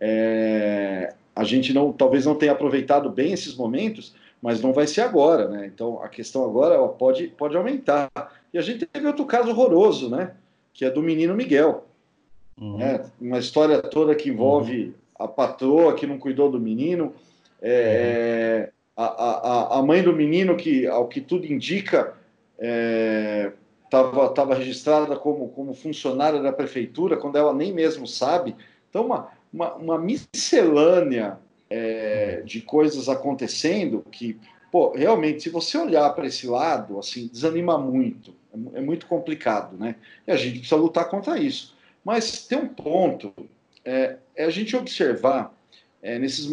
[0.00, 5.00] é, a gente não, talvez não tenha aproveitado bem esses momentos, mas não vai ser
[5.00, 5.66] agora, né?
[5.66, 8.10] Então a questão agora ó, pode, pode aumentar.
[8.52, 10.34] E a gente teve outro caso horroroso, né?
[10.72, 11.86] Que é do menino Miguel.
[12.60, 12.78] Uhum.
[12.78, 13.04] Né?
[13.20, 14.94] Uma história toda que envolve uhum.
[15.18, 17.14] A patroa que não cuidou do menino,
[17.60, 22.14] é, a, a, a mãe do menino que, ao que tudo indica,
[23.84, 28.56] estava é, tava registrada como, como funcionária da prefeitura, quando ela nem mesmo sabe.
[28.88, 31.38] Então, uma, uma, uma miscelânea
[31.68, 34.38] é, de coisas acontecendo que,
[34.70, 38.32] pô, realmente, se você olhar para esse lado, assim, desanima muito,
[38.74, 39.96] é, é, muito complicado, né?
[40.26, 41.74] E a gente precisa lutar contra isso.
[42.04, 43.32] Mas tem um ponto,
[43.86, 45.54] é, é a gente observar
[46.02, 46.50] é, nesses,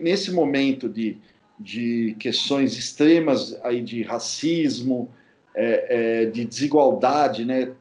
[0.00, 1.18] nesse momento de,
[1.58, 5.12] de questões extremas aí de racismo,
[5.54, 7.74] é, é, de desigualdade, né?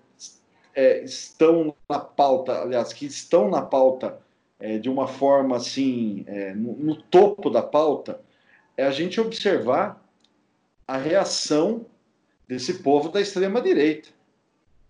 [1.04, 4.20] estão na pauta, aliás, que estão na pauta
[4.60, 8.20] é, de uma forma assim, é, no, no, topo da pauta,
[8.76, 10.04] é a gente observar
[10.86, 11.86] a reação
[12.46, 14.10] desse povo da extrema-direita.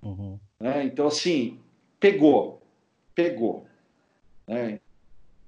[0.01, 0.39] Uhum.
[0.59, 0.85] Né?
[0.85, 1.59] Então, assim,
[1.99, 2.61] pegou,
[3.13, 3.67] pegou.
[4.47, 4.79] Né?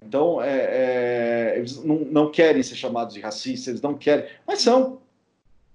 [0.01, 4.61] Então, é, é, eles não, não, querem ser chamados de racistas, eles não querem, mas
[4.61, 4.99] são,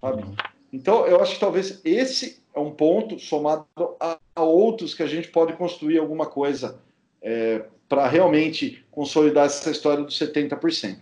[0.00, 0.22] sabe?
[0.22, 0.34] Uhum.
[0.72, 3.66] Então, eu acho que talvez esse é um ponto somado
[4.00, 6.80] a, a outros que a gente pode construir alguma coisa
[7.20, 10.98] é, para realmente consolidar essa história dos 70%?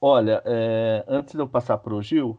[0.00, 2.38] Olha, é, antes de eu passar para o Gil,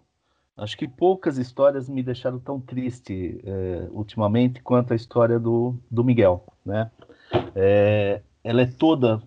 [0.56, 6.04] acho que poucas histórias me deixaram tão triste é, ultimamente quanto a história do, do
[6.04, 6.92] Miguel, né?
[7.56, 9.22] É, ela é toda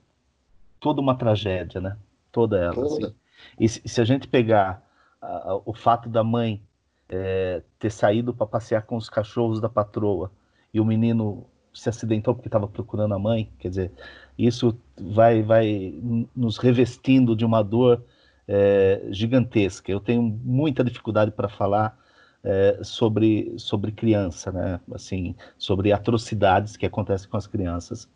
[0.81, 1.97] toda uma tragédia, né?
[2.33, 2.75] Toda ela.
[2.75, 3.07] Toda.
[3.09, 3.15] Assim.
[3.59, 4.83] E se, se, a gente pegar
[5.21, 6.63] a, a, o fato da mãe
[7.09, 10.31] é, ter saído para passear com os cachorros da patroa
[10.73, 13.93] e o menino se acidentou porque estava procurando a mãe, quer dizer,
[14.39, 15.95] isso vai, vai
[16.35, 18.03] nos revestindo de uma dor
[18.49, 19.91] é, gigantesca.
[19.91, 21.97] Eu tenho muita dificuldade para falar
[22.43, 24.81] é, sobre, sobre criança, né?
[24.93, 28.09] assim, sobre atrocidades que acontecem com as crianças.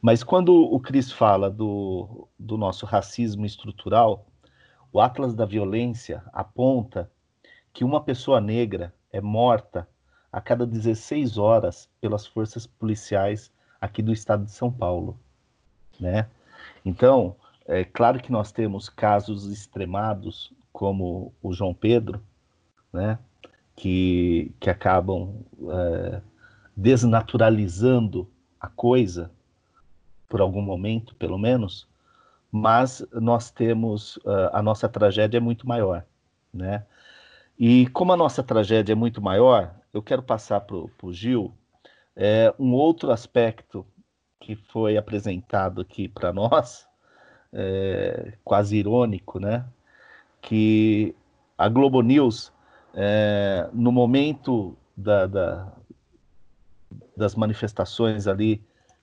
[0.00, 4.26] Mas quando o Cris fala do, do nosso racismo estrutural,
[4.92, 7.10] o Atlas da Violência aponta
[7.72, 9.88] que uma pessoa negra é morta
[10.32, 15.18] a cada 16 horas pelas forças policiais aqui do estado de São Paulo,
[15.98, 16.28] né?
[16.84, 17.36] Então,
[17.66, 22.22] é claro que nós temos casos extremados, como o João Pedro,
[22.92, 23.18] né?
[23.80, 25.36] Que, que acabam
[25.70, 26.20] é,
[26.76, 28.28] desnaturalizando
[28.60, 29.30] a coisa,
[30.28, 31.88] por algum momento, pelo menos,
[32.50, 36.04] mas nós temos, uh, a nossa tragédia é muito maior,
[36.52, 36.84] né?
[37.58, 41.52] E como a nossa tragédia é muito maior, eu quero passar para o Gil
[42.14, 43.86] é, um outro aspecto
[44.40, 46.86] que foi apresentado aqui para nós,
[47.52, 49.64] é, quase irônico, né?
[50.40, 51.14] Que
[51.56, 52.52] a Globo News,
[52.94, 55.72] é, no momento da, da,
[57.16, 58.62] das manifestações ali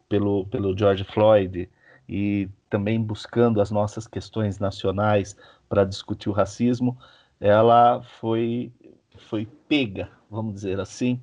[0.10, 1.70] pelo, pelo George Floyd
[2.08, 5.36] e também buscando as nossas questões nacionais
[5.68, 6.98] para discutir o racismo,
[7.40, 8.72] ela foi,
[9.18, 11.22] foi pega vamos dizer assim,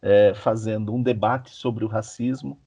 [0.00, 2.58] é, fazendo um debate sobre o racismo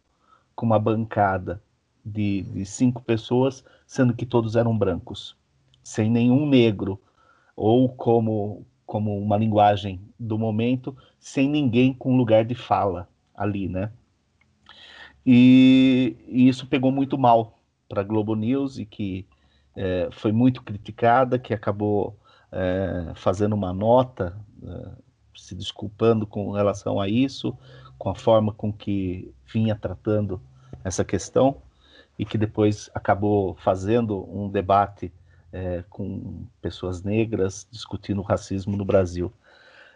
[0.55, 1.61] com uma bancada
[2.03, 5.35] de, de cinco pessoas, sendo que todos eram brancos,
[5.83, 6.99] sem nenhum negro,
[7.55, 13.91] ou como, como uma linguagem do momento, sem ninguém com lugar de fala ali, né?
[15.25, 17.59] E, e isso pegou muito mal
[17.89, 19.27] para a Globo News e que
[19.75, 22.17] é, foi muito criticada, que acabou
[22.49, 24.91] é, fazendo uma nota é,
[25.35, 27.55] se desculpando com relação a isso,
[27.97, 30.41] com a forma com que vinha tratando
[30.81, 31.57] essa questão
[32.17, 35.11] e que depois acabou fazendo um debate
[35.51, 39.31] é, com pessoas negras discutindo o racismo no Brasil.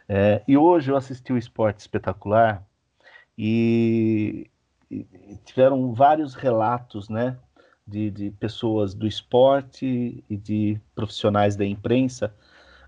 [0.08, 2.66] É, e hoje eu assisti o Esporte Espetacular
[3.38, 4.50] e,
[4.90, 5.06] e
[5.46, 7.38] tiveram vários relatos, né,
[7.88, 12.34] de, de pessoas do esporte e de profissionais da imprensa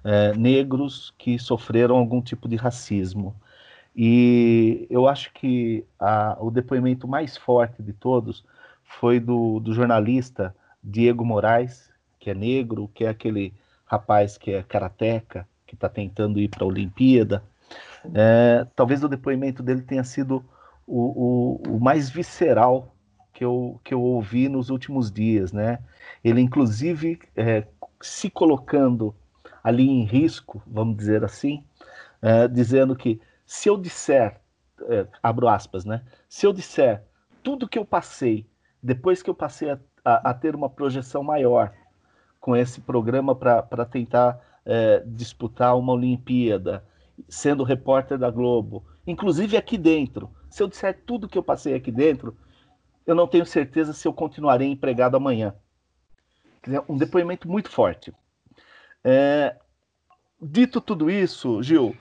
[0.03, 3.35] é, negros que sofreram algum tipo de racismo.
[3.95, 8.43] E eu acho que a, o depoimento mais forte de todos
[8.83, 11.92] foi do, do jornalista Diego Moraes,
[12.23, 13.53] que é negro, que é aquele
[13.85, 17.43] rapaz que é karateca, que está tentando ir para a Olimpíada.
[18.13, 20.41] É, talvez o depoimento dele tenha sido
[20.87, 21.01] o,
[21.67, 22.95] o, o, mais visceral
[23.33, 25.79] que eu, que eu ouvi nos últimos dias, né?
[26.23, 27.67] Ele, inclusive, é,
[27.99, 29.13] se colocando
[29.61, 31.61] ali em risco, vamos dizer assim,
[32.21, 34.39] é, dizendo que se eu disser,
[34.87, 36.01] é, abro aspas, né?
[36.29, 37.03] Se eu disser
[37.43, 38.47] tudo que eu passei,
[38.81, 41.73] depois que eu passei a, a, a ter uma projeção maior,
[42.43, 46.83] com esse programa para tentar é, disputar uma Olimpíada,
[47.29, 50.29] sendo repórter da Globo, inclusive aqui dentro.
[50.49, 52.35] Se eu disser tudo que eu passei aqui dentro,
[53.07, 55.55] eu não tenho certeza se eu continuarei empregado amanhã.
[56.89, 58.13] Um depoimento muito forte.
[59.01, 59.55] É,
[60.41, 61.95] dito tudo isso, Gil,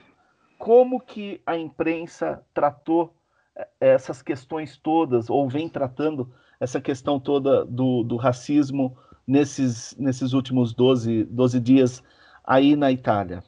[0.59, 3.15] como que a imprensa tratou
[3.55, 8.97] é, essas questões todas, ou vem tratando essa questão toda do, do racismo
[9.27, 12.03] nesses, nesses últimos 12, 12 dias
[12.43, 13.43] aí na Itália?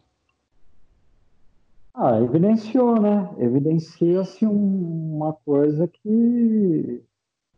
[1.94, 3.34] Ah, evidenciou, né?
[3.38, 7.02] Evidencia-se um, uma coisa que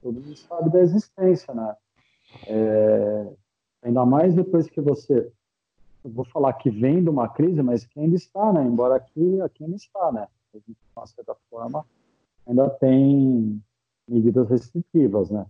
[0.02, 1.76] todo mundo sabe da existência, né?
[2.46, 3.34] É,
[3.82, 5.32] ainda mais depois que você,
[6.04, 8.64] eu vou falar que vem de uma crise, mas que ainda está, né?
[8.64, 10.28] Embora aqui, aqui ainda está, né?
[10.54, 11.84] A gente, de uma certa forma,
[12.46, 13.62] ainda tem
[14.08, 15.46] medidas restritivas, né?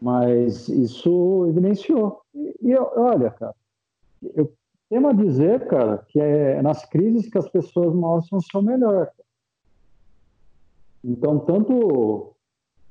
[0.00, 2.22] Mas isso evidenciou.
[2.34, 3.54] E, e olha, cara,
[4.34, 4.52] eu
[4.88, 9.10] tenho a dizer, cara, que é nas crises que as pessoas mostram o seu melhor.
[11.04, 12.34] Então, tanto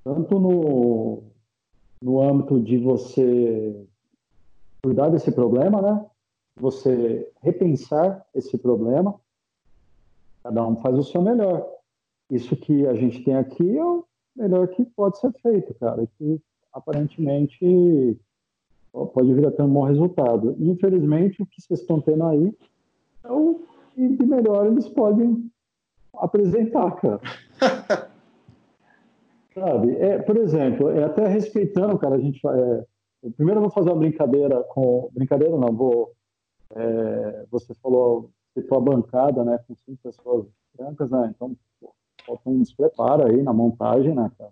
[0.04, 1.24] tanto no,
[2.02, 3.86] no âmbito de você
[4.82, 6.06] cuidar desse problema, né?
[6.56, 9.20] Você repensar esse problema,
[10.44, 11.68] cada um faz o seu melhor.
[12.32, 14.06] Isso que a gente tem aqui é o
[14.36, 16.42] melhor que pode ser feito, cara, e que
[16.78, 18.18] aparentemente
[19.14, 20.56] pode vir a ter um bom resultado.
[20.60, 22.54] Infelizmente, o que vocês estão tendo aí
[23.24, 23.62] é o
[23.94, 25.52] que melhor eles podem
[26.16, 27.20] apresentar, cara.
[29.54, 29.96] Sabe?
[29.96, 32.86] É, por exemplo, é até respeitando, cara, a gente é,
[33.36, 36.14] primeiro eu vou fazer uma brincadeira com brincadeira não, vou
[36.76, 41.32] é, você falou citou a bancada, né, com cinco pessoas brancas, né?
[41.36, 41.94] Então, pô,
[42.26, 44.52] falta um despreparo aí na montagem, né, cara?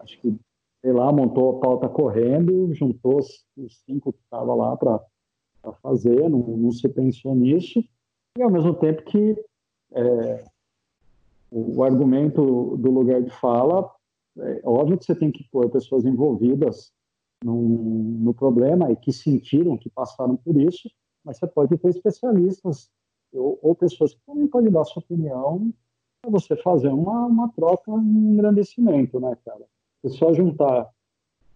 [0.00, 0.38] Acho que
[0.80, 3.46] sei lá, montou a pauta correndo, juntou os,
[3.84, 5.00] cinco que estavam lá para
[5.82, 7.84] fazer, não, não se pensou nisso,
[8.36, 9.36] e ao mesmo tempo que
[9.92, 10.44] é,
[11.50, 13.90] o, argumento do lugar de fala,
[14.38, 16.92] é óbvio que você tem que pôr pessoas envolvidas
[17.44, 20.88] no, no problema e que sentiram, que passaram por isso,
[21.24, 22.90] mas você pode ter especialistas
[23.32, 25.72] ou, ou pessoas que também podem dar sua opinião
[26.22, 29.64] para você fazer uma, uma troca, um engrandecimento, né, cara?
[30.02, 30.88] Se só juntar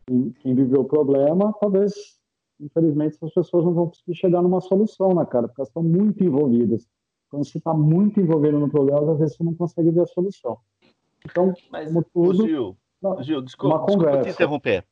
[0.06, 1.94] quem, quem viveu o problema, talvez,
[2.60, 5.48] infelizmente, essas pessoas não vão conseguir chegar numa solução, né, cara?
[5.48, 6.86] Porque elas estão muito envolvidas
[7.34, 10.56] quando você está muito envolvido no problema, às vezes você não consegue ver a solução.
[11.26, 14.84] Então, Mas, tudo, Gil, não, Gil desculpa, desculpa te interromper.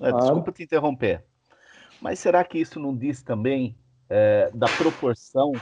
[0.00, 0.18] É, claro.
[0.18, 1.24] Desculpa te interromper.
[2.00, 3.76] Mas será que isso não diz também
[4.08, 5.52] é, da proporção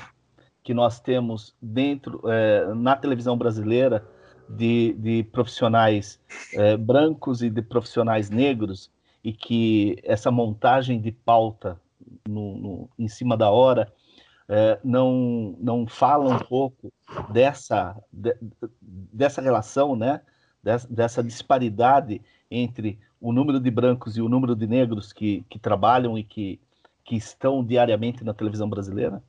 [0.62, 4.07] que nós temos dentro é, na televisão brasileira
[4.49, 6.20] de, de profissionais
[6.55, 8.90] é, brancos e de profissionais negros
[9.22, 11.80] e que essa montagem de pauta
[12.28, 13.92] no, no, em cima da hora
[14.49, 16.92] é, não, não fala um pouco
[17.30, 18.36] dessa, de,
[18.80, 20.20] dessa relação, né?
[20.62, 22.20] Dessa, dessa, disparidade
[22.51, 26.61] entre o número de brancos e o número de negros que, que trabalham e que,
[27.05, 29.22] que estão diariamente na televisão brasileira?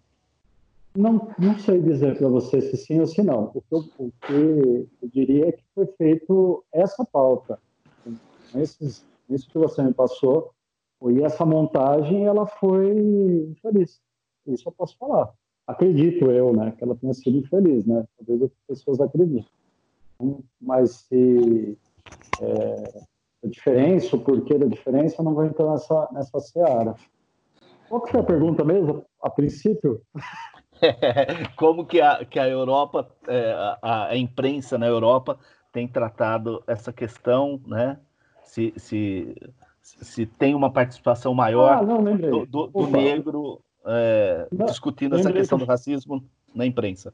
[0.97, 3.51] Não, não sei dizer para você se sim ou se não.
[3.53, 7.59] O que, eu, o que eu diria é que foi feito essa pauta.
[8.55, 10.51] Esses, isso que você me passou,
[11.03, 12.89] e essa montagem, ela foi
[13.51, 14.01] infeliz.
[14.47, 15.31] Isso eu posso falar.
[15.67, 18.03] Acredito eu, né, que ela tenha sido infeliz, né?
[18.17, 19.45] Talvez as pessoas acreditem.
[20.59, 21.77] Mas se
[22.41, 23.01] é,
[23.43, 26.95] a diferença, o porquê da diferença, eu não vou entrar nessa, nessa seara.
[27.87, 30.01] Qual que foi a pergunta mesmo, a princípio?
[31.55, 33.51] Como que a, que a Europa, é,
[33.81, 35.37] a, a, imprensa na Europa
[35.71, 37.99] tem tratado essa questão, né?
[38.43, 39.35] Se, se,
[39.81, 45.31] se tem uma participação maior ah, não, do, do, do negro é, Não, discutindo essa
[45.31, 45.65] questão que...
[45.65, 46.23] do racismo
[46.53, 47.13] na imprensa.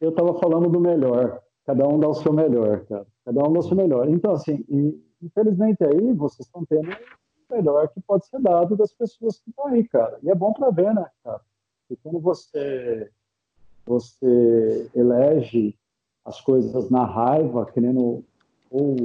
[0.00, 1.40] Eu estava falando do melhor.
[1.66, 3.06] Cada um dá o seu melhor, cara.
[3.24, 4.08] Cada um dá o seu melhor.
[4.08, 8.92] Então, assim, e, infelizmente aí vocês estão tendo o melhor que pode ser dado das
[8.92, 10.18] pessoas que estão aí, cara.
[10.22, 11.40] E é bom para ver, né, cara?
[11.92, 13.10] E quando você,
[13.84, 15.76] você elege
[16.24, 18.24] as coisas na raiva, querendo.
[18.70, 18.96] Ou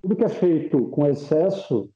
[0.00, 1.90] tudo que é feito com excesso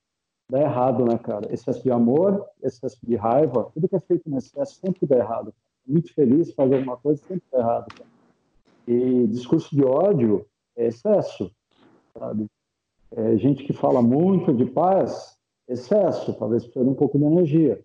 [0.51, 1.51] dá errado, né, cara?
[1.51, 5.55] Excesso de amor, excesso de raiva, tudo que é feito no excesso sempre dá errado.
[5.87, 7.87] Muito feliz, faz alguma coisa, sempre dá errado.
[7.95, 8.11] Cara.
[8.87, 10.47] E discurso de ódio
[10.77, 11.51] é excesso,
[12.13, 12.47] sabe?
[13.11, 17.83] É, gente que fala muito de paz, excesso, talvez precise um pouco de energia.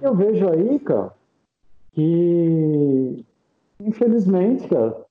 [0.00, 1.14] Eu vejo aí, cara,
[1.96, 3.24] que
[3.80, 5.04] infelizmente, cara,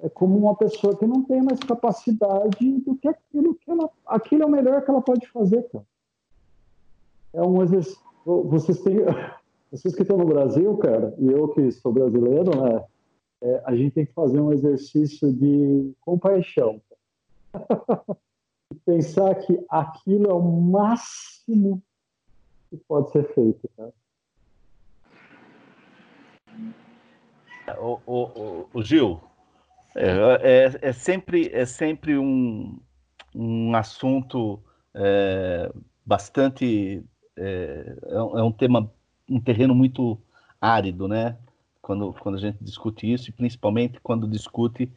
[0.00, 4.42] é como uma pessoa que não tem mais capacidade do que aquilo que ela, aquilo
[4.42, 5.84] é o melhor que ela pode fazer, cara
[7.36, 8.00] é um exercício.
[8.24, 8.96] vocês têm,
[9.70, 12.84] vocês que estão no Brasil, cara, e eu que sou brasileiro, né?
[13.42, 16.80] É, a gente tem que fazer um exercício de compaixão.
[18.84, 21.82] Pensar que aquilo é o máximo
[22.70, 23.92] que pode ser feito, cara.
[27.78, 29.20] O, o, o Gil,
[29.96, 30.08] é,
[30.42, 32.78] é, é, sempre, é sempre um,
[33.34, 34.62] um assunto
[34.94, 35.72] é,
[36.04, 37.02] bastante.
[37.36, 38.90] É, é, é, um tema,
[39.28, 40.18] um terreno muito
[40.60, 41.36] árido, né?
[41.80, 44.90] Quando, quando a gente discute isso, e principalmente quando discute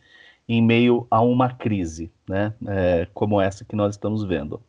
[0.47, 2.53] em meio a uma crise, né?
[2.67, 4.61] É, como essa que nós estamos vendo.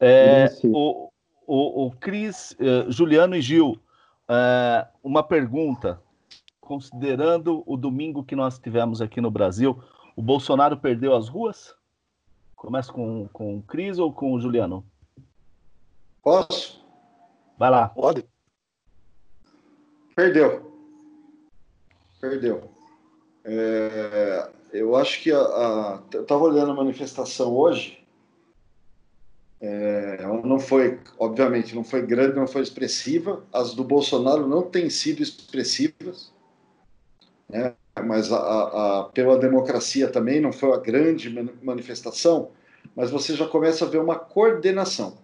[0.00, 1.10] É, o,
[1.46, 3.78] o, o Cris, uh, Juliano e Gil,
[4.28, 6.00] uh, uma pergunta
[6.72, 9.78] considerando o domingo que nós tivemos aqui no Brasil,
[10.16, 11.74] o Bolsonaro perdeu as ruas?
[12.56, 14.82] Começa com, com o Cris ou com o Juliano?
[16.22, 16.82] Posso?
[17.58, 17.90] Vai lá.
[17.90, 18.24] Pode.
[20.16, 20.72] Perdeu.
[22.18, 22.70] Perdeu.
[23.44, 28.02] É, eu acho que a, a eu estava olhando a manifestação hoje.
[29.60, 33.44] É, ela não foi, obviamente, não foi grande, não foi expressiva.
[33.52, 36.32] As do Bolsonaro não têm sido expressivas
[37.52, 37.74] né?
[38.04, 41.30] mas a, a, pela democracia também não foi uma grande
[41.62, 42.50] manifestação,
[42.96, 45.18] mas você já começa a ver uma coordenação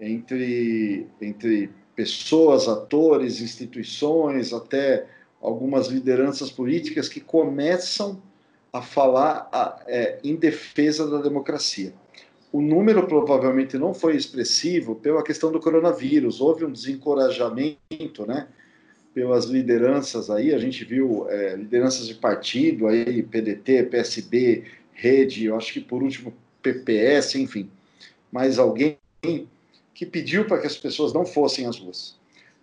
[0.00, 5.06] entre, entre pessoas, atores, instituições, até
[5.40, 8.20] algumas lideranças políticas que começam
[8.72, 11.92] a falar a, é, em defesa da democracia.
[12.50, 18.48] O número provavelmente não foi expressivo pela questão do coronavírus, houve um desencorajamento, né?
[19.14, 25.56] Pelas lideranças aí, a gente viu é, lideranças de partido aí, PDT, PSB, Rede, eu
[25.56, 26.32] acho que por último
[26.62, 27.70] PPS, enfim,
[28.30, 28.98] mais alguém
[29.94, 32.16] que pediu para que as pessoas não fossem às ruas.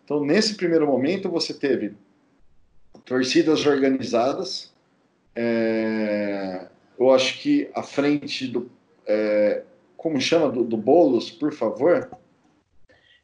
[0.03, 1.93] Então, nesse primeiro momento, você teve
[3.05, 4.73] torcidas organizadas,
[5.35, 8.69] é, eu acho que à frente do.
[9.05, 9.63] É,
[9.95, 10.49] como chama?
[10.49, 12.09] Do, do Boulos, por favor?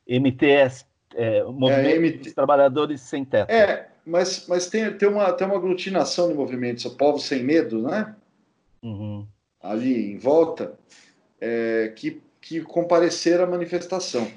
[0.07, 2.17] MTS, é, o movimento é, MT...
[2.17, 3.49] dos trabalhadores sem teto.
[3.49, 7.81] É, mas, mas tem, tem, uma, tem uma aglutinação de movimentos, o Povo Sem Medo,
[7.81, 8.15] né?
[8.83, 9.25] Uhum.
[9.61, 10.77] Ali em volta,
[11.39, 14.27] é, que, que compareceram à manifestação.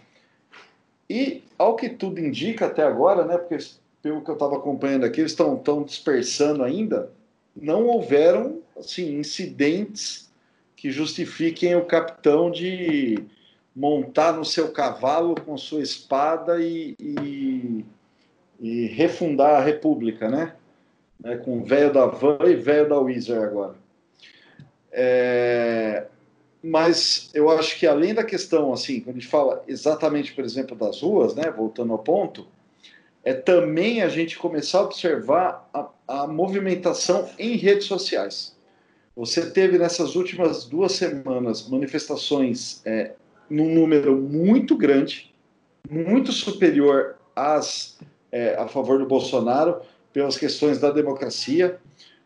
[1.09, 3.59] E, ao que tudo indica até agora, né, porque
[4.03, 7.11] pelo que eu estava acompanhando aqui, eles estão dispersando ainda,
[7.57, 10.31] não houveram assim, incidentes
[10.77, 13.19] que justifiquem o capitão de
[13.79, 17.85] montar no seu cavalo com sua espada e, e,
[18.59, 20.53] e refundar a República, né?
[21.21, 21.37] né?
[21.37, 23.77] Com velho da Van e velho da Wizard agora.
[24.91, 26.09] É,
[26.61, 30.75] mas eu acho que além da questão, assim, quando a gente fala exatamente, por exemplo,
[30.75, 31.49] das ruas, né?
[31.49, 32.49] Voltando ao ponto,
[33.23, 38.57] é também a gente começar a observar a, a movimentação em redes sociais.
[39.15, 43.13] Você teve nessas últimas duas semanas manifestações é,
[43.49, 45.33] num número muito grande,
[45.89, 47.99] muito superior às
[48.31, 49.81] é, a favor do Bolsonaro,
[50.13, 51.79] pelas questões da democracia.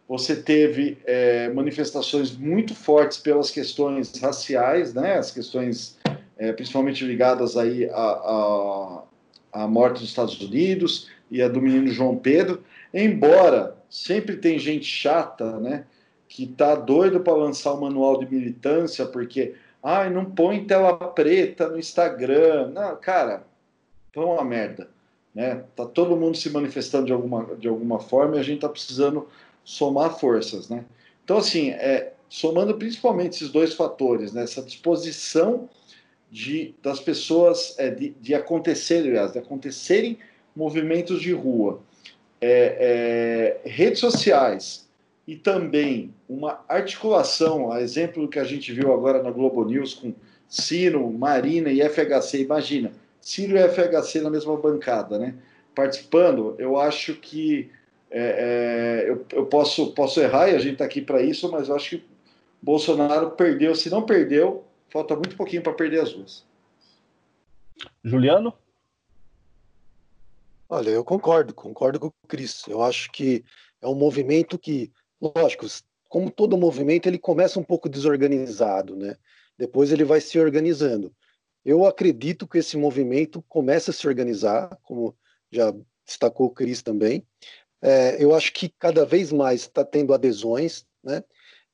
[0.09, 5.99] Você teve é, manifestações muito fortes pelas questões raciais, né, as questões
[6.37, 9.03] é, principalmente ligadas aí à, à,
[9.53, 12.62] à morte dos Estados Unidos e a do menino João Pedro,
[12.93, 15.85] embora sempre tem gente chata, né,
[16.28, 21.68] que tá doido para lançar o manual de militância, porque Ai, não põe tela preta
[21.68, 22.68] no Instagram.
[22.68, 23.44] Não, cara,
[24.12, 24.88] foi uma merda.
[25.34, 25.64] Né?
[25.74, 29.28] Tá todo mundo se manifestando de alguma, de alguma forma e a gente tá precisando
[29.64, 30.84] somar forças, né?
[31.24, 34.42] Então, assim, é, somando principalmente esses dois fatores, né?
[34.42, 35.68] Essa disposição
[36.30, 40.18] de, das pessoas, é, de, de acontecerem, aliás, de acontecerem
[40.54, 41.80] movimentos de rua,
[42.40, 44.88] é, é, redes sociais,
[45.27, 49.94] e também uma articulação, a exemplo do que a gente viu agora na Globo News
[49.94, 50.12] com
[50.49, 52.43] Ciro, Marina e FHC.
[52.43, 55.35] Imagina, Ciro e FHC na mesma bancada, né?
[55.74, 57.70] Participando, eu acho que
[58.11, 61.69] é, é, eu, eu, posso, posso errar e a gente está aqui para isso, mas
[61.69, 62.05] eu acho que
[62.61, 63.74] Bolsonaro perdeu.
[63.74, 66.44] Se não perdeu, falta muito pouquinho para perder as duas.
[68.05, 68.53] Juliano?
[70.69, 72.66] Olha, eu concordo, concordo com o Cris.
[72.69, 73.44] Eu acho que
[73.81, 74.93] é um movimento que
[75.36, 75.66] lógico,
[76.09, 79.16] como todo movimento, ele começa um pouco desorganizado, né?
[79.57, 81.15] Depois ele vai se organizando.
[81.65, 85.16] Eu acredito que esse movimento começa a se organizar, como
[85.51, 85.73] já
[86.05, 87.27] destacou o Cris também.
[87.81, 91.23] É, eu acho que cada vez mais está tendo adesões, né?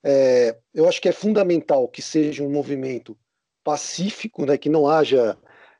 [0.04, 3.18] É, eu acho que é fundamental que seja um movimento
[3.64, 4.56] pacífico, né?
[4.56, 5.36] Que não haja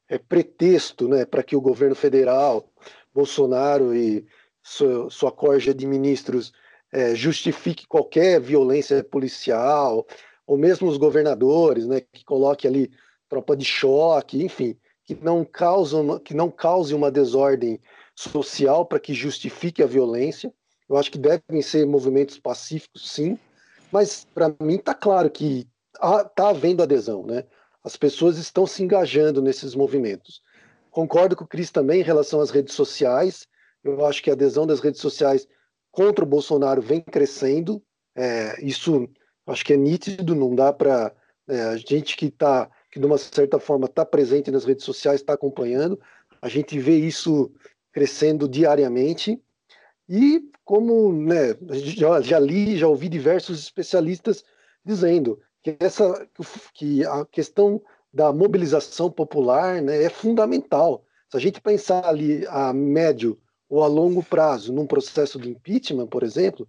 [0.08, 2.68] é, pretexto né, para que o governo federal,
[3.14, 4.26] Bolsonaro e
[4.62, 6.52] sua, sua corja de ministros
[6.92, 10.06] é, justifique qualquer violência policial,
[10.46, 12.90] ou mesmo os governadores, né, que coloque ali
[13.28, 17.80] tropa de choque, enfim, que não cause uma, que não cause uma desordem
[18.14, 20.52] social para que justifique a violência.
[20.88, 23.38] Eu acho que devem ser movimentos pacíficos, sim,
[23.92, 27.44] mas para mim está claro que está havendo adesão, né?
[27.84, 30.42] As pessoas estão se engajando nesses movimentos.
[30.90, 33.46] Concordo com o Cris também em relação às redes sociais.
[33.84, 35.46] Eu acho que a adesão das redes sociais
[35.98, 37.82] contra o Bolsonaro vem crescendo.
[38.14, 39.08] É, isso
[39.44, 41.12] acho que é nítido, não dá para.
[41.48, 45.20] É, a gente que está, que de uma certa forma está presente nas redes sociais,
[45.20, 45.98] está acompanhando,
[46.40, 47.50] a gente vê isso
[47.90, 49.42] crescendo diariamente.
[50.08, 54.44] E como né, já, já li, já ouvi diversos especialistas
[54.84, 56.28] dizendo que essa
[56.74, 61.02] que a questão da mobilização popular né, é fundamental.
[61.28, 63.36] Se a gente pensar ali a médio
[63.68, 66.66] ou a longo prazo num processo de impeachment, por exemplo,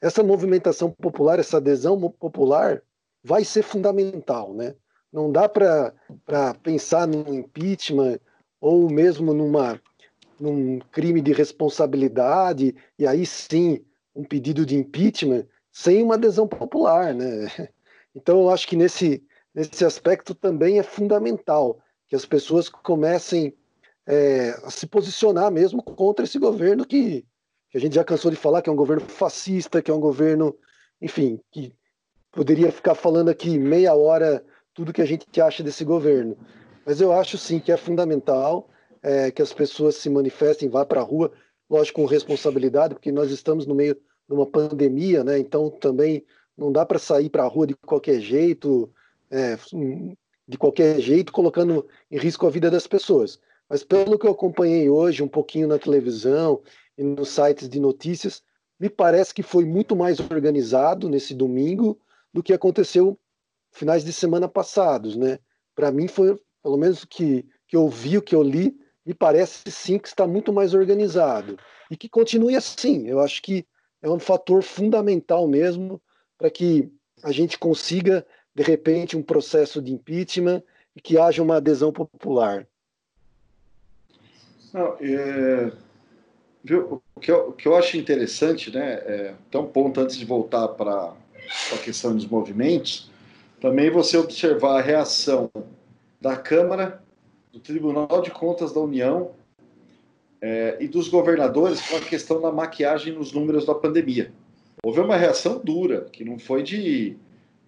[0.00, 2.82] essa movimentação popular, essa adesão popular
[3.22, 4.74] vai ser fundamental, né?
[5.12, 5.94] Não dá para
[6.62, 8.18] pensar num impeachment
[8.60, 9.80] ou mesmo numa,
[10.40, 17.14] num crime de responsabilidade e aí sim um pedido de impeachment sem uma adesão popular,
[17.14, 17.48] né?
[18.14, 19.24] Então eu acho que nesse
[19.54, 21.78] nesse aspecto também é fundamental
[22.08, 23.54] que as pessoas comecem
[24.06, 27.24] é, se posicionar mesmo contra esse governo que,
[27.70, 30.00] que a gente já cansou de falar que é um governo fascista, que é um
[30.00, 30.56] governo,
[31.00, 31.72] enfim, que
[32.30, 36.36] poderia ficar falando aqui meia hora tudo que a gente acha desse governo.
[36.84, 38.68] Mas eu acho sim que é fundamental
[39.02, 41.32] é, que as pessoas se manifestem, vá para a rua,
[41.68, 45.38] lógico, com responsabilidade, porque nós estamos no meio de uma pandemia, né?
[45.38, 46.24] Então também
[46.56, 48.92] não dá para sair para a rua de qualquer jeito,
[49.30, 49.56] é,
[50.46, 53.38] de qualquer jeito, colocando em risco a vida das pessoas.
[53.72, 56.60] Mas pelo que eu acompanhei hoje, um pouquinho na televisão
[56.98, 58.42] e nos sites de notícias,
[58.78, 61.98] me parece que foi muito mais organizado nesse domingo
[62.34, 63.18] do que aconteceu
[63.70, 65.38] finais de semana passados, né?
[65.74, 68.76] Para mim foi, pelo menos que que eu vi, o que eu li,
[69.06, 71.56] me parece sim que está muito mais organizado
[71.90, 73.08] e que continue assim.
[73.08, 73.66] Eu acho que
[74.02, 75.98] é um fator fundamental mesmo
[76.36, 76.92] para que
[77.22, 80.62] a gente consiga de repente, um processo de impeachment
[80.94, 82.68] e que haja uma adesão popular?
[84.72, 85.70] Não, é,
[86.64, 90.16] viu, o, que eu, o que eu acho interessante, né, é, até um ponto antes
[90.16, 91.12] de voltar para
[91.72, 93.10] a questão dos movimentos,
[93.60, 95.50] também você observar a reação
[96.20, 97.02] da Câmara,
[97.52, 99.32] do Tribunal de Contas da União
[100.40, 104.32] é, e dos governadores com a questão da maquiagem nos números da pandemia.
[104.82, 107.16] Houve uma reação dura, que não foi de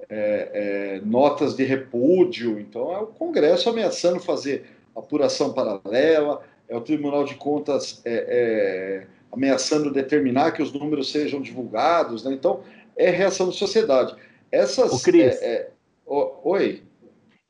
[0.09, 2.59] é, é, notas de repúdio.
[2.59, 4.65] Então, é o Congresso ameaçando fazer
[4.97, 11.41] apuração paralela, é o Tribunal de Contas é, é ameaçando determinar que os números sejam
[11.41, 12.25] divulgados.
[12.25, 12.33] Né?
[12.33, 12.61] Então,
[12.97, 14.15] é reação da sociedade.
[14.51, 14.93] Essas.
[14.93, 15.41] O Cris.
[15.43, 15.71] É, é,
[16.07, 16.83] oi.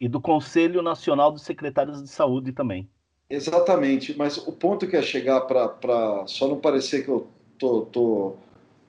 [0.01, 2.89] E do Conselho Nacional dos Secretários de Saúde também.
[3.31, 7.27] Exatamente, mas o ponto que é chegar para só não parecer que eu
[7.59, 8.37] tô, tô,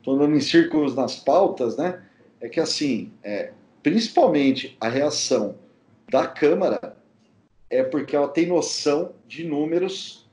[0.03, 2.03] tô andando em círculos nas pautas, né?
[2.45, 5.55] é que, assim, é, principalmente a reação
[6.09, 6.95] da Câmara
[7.69, 10.27] é porque ela tem noção de números,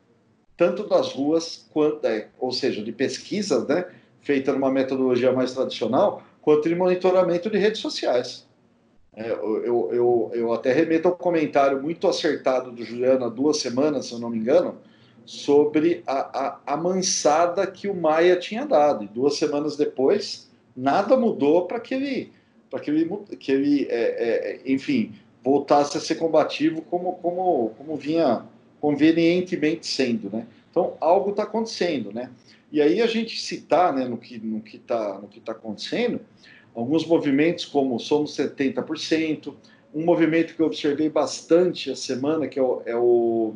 [0.56, 3.86] tanto das ruas, quanto, é, ou seja, de pesquisas, né,
[4.20, 8.46] feita numa metodologia mais tradicional, quanto de monitoramento de redes sociais.
[9.14, 14.06] É, eu, eu, eu até remeto ao comentário muito acertado do Juliano há duas semanas,
[14.06, 14.78] se eu não me engano,
[15.24, 19.04] sobre a, a, a mansada que o Maia tinha dado.
[19.04, 22.32] E duas semanas depois, nada mudou para que ele,
[22.70, 27.96] para que ele, que ele é, é, enfim, voltasse a ser combativo como, como, como
[27.96, 28.44] vinha
[28.80, 30.46] convenientemente sendo, né?
[30.70, 32.30] Então algo está acontecendo, né?
[32.70, 36.20] E aí a gente citar, né, no que no que está no que tá acontecendo,
[36.74, 39.54] alguns movimentos como somos 70%,
[39.94, 43.54] um movimento que eu observei bastante a semana que é o, é o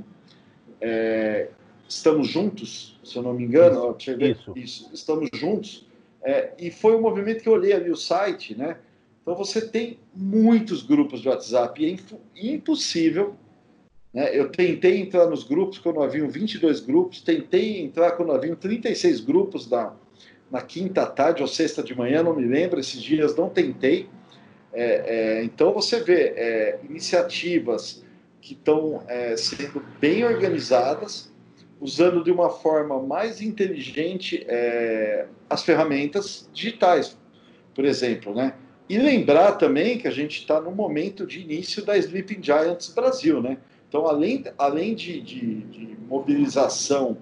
[0.80, 1.48] é,
[1.88, 4.52] estamos juntos, se eu não me engano, isso, observei isso.
[4.56, 5.86] isso, estamos juntos
[6.22, 8.76] é, e foi um movimento que eu olhei ali o site, né?
[9.26, 13.34] Então você tem muitos grupos de WhatsApp e é impossível.
[14.14, 14.30] Né?
[14.32, 19.68] Eu tentei entrar nos grupos quando haviam 22 grupos, tentei entrar quando haviam 36 grupos
[19.68, 19.96] na,
[20.48, 24.08] na quinta tarde ou sexta de manhã, não me lembro, esses dias não tentei.
[24.72, 28.04] É, é, então você vê é, iniciativas
[28.40, 31.34] que estão é, sendo bem organizadas,
[31.80, 37.18] usando de uma forma mais inteligente é, as ferramentas digitais,
[37.74, 38.54] por exemplo, né?
[38.88, 43.42] E lembrar também que a gente está no momento de início da Sleeping Giants Brasil,
[43.42, 43.58] né?
[43.88, 47.18] Então além, além de, de, de mobilização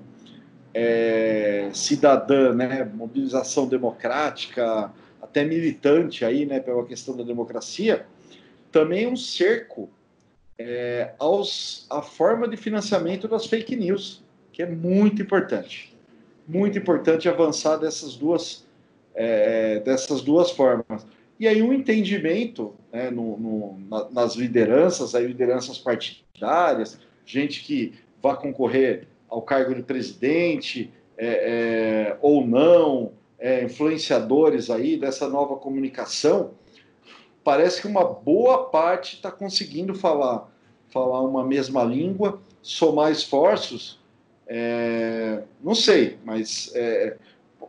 [0.75, 4.91] é, cidadã, né, mobilização democrática,
[5.23, 8.07] até militante aí, né, pela questão da democracia,
[8.73, 9.89] também um cerco
[10.59, 14.23] é, aos, a forma de financiamento das fake news,
[14.53, 15.95] que é muito importante.
[16.47, 18.67] Muito importante avançar dessas duas,
[19.15, 21.07] é, dessas duas formas.
[21.39, 28.37] E aí um entendimento né, no, no, nas lideranças, aí lideranças partidárias, gente que vai
[28.37, 36.53] concorrer ao cargo de presidente é, é, ou não, é, influenciadores aí dessa nova comunicação,
[37.43, 40.51] parece que uma boa parte está conseguindo falar,
[40.89, 44.01] falar uma mesma língua, somar esforços.
[44.47, 47.17] É, não sei, mas é,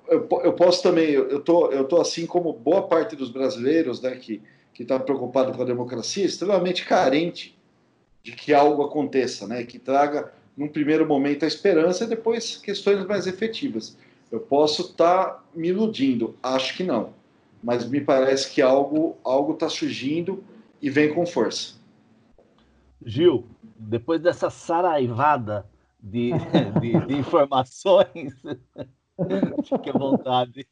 [0.07, 4.15] eu, eu, posso também, eu tô, eu tô assim como boa parte dos brasileiros, né,
[4.15, 4.41] que
[4.75, 7.57] que está preocupado com a democracia, extremamente carente
[8.21, 13.05] de que algo aconteça, né, que traga num primeiro momento a esperança e depois questões
[13.05, 13.97] mais efetivas.
[14.29, 17.13] Eu posso estar tá me iludindo, acho que não,
[17.63, 20.43] mas me parece que algo algo está surgindo
[20.81, 21.75] e vem com força.
[23.05, 25.65] Gil, depois dessa saraivada
[26.01, 26.31] de,
[26.81, 28.33] de, de informações,
[29.63, 30.67] fique à vontade.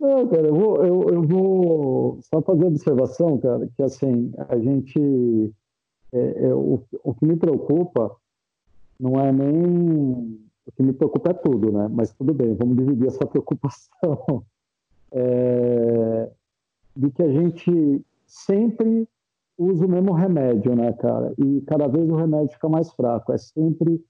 [0.00, 5.52] Não, cara, eu vou, eu, eu vou só fazer observação, cara, que assim, a gente.
[6.12, 8.16] É, é, o, o que me preocupa
[8.98, 10.40] não é nem.
[10.66, 11.88] O que me preocupa é tudo, né?
[11.90, 14.44] Mas tudo bem, vamos dividir essa preocupação.
[15.12, 16.30] É,
[16.96, 19.06] de que a gente sempre
[19.58, 21.34] usa o mesmo remédio, né, cara?
[21.36, 23.32] E cada vez o remédio fica mais fraco.
[23.32, 24.02] É sempre.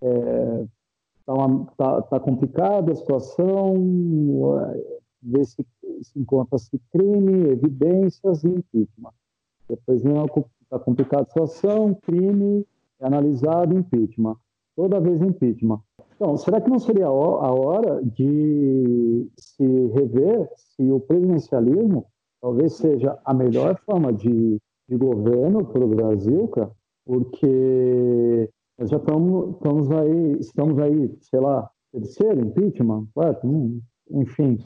[0.00, 0.64] É,
[1.26, 1.34] tá,
[1.76, 3.74] tá, tá complicada a situação,
[5.22, 5.66] ver se,
[6.02, 9.12] se encontra-se crime, evidências e impeachment.
[9.68, 10.14] Depois vem
[10.70, 12.66] a complicada situação, crime,
[13.00, 14.36] é analisado, impeachment.
[14.76, 15.80] Toda vez impeachment.
[16.16, 22.06] Então, será que não seria a hora de se rever se o presidencialismo
[22.40, 26.70] talvez seja a melhor forma de, de governo para o Brasil, cara?
[27.06, 33.46] Porque nós já estamos, estamos aí, estamos aí, sei lá, terceiro impeachment, quarto,
[34.10, 34.58] enfim,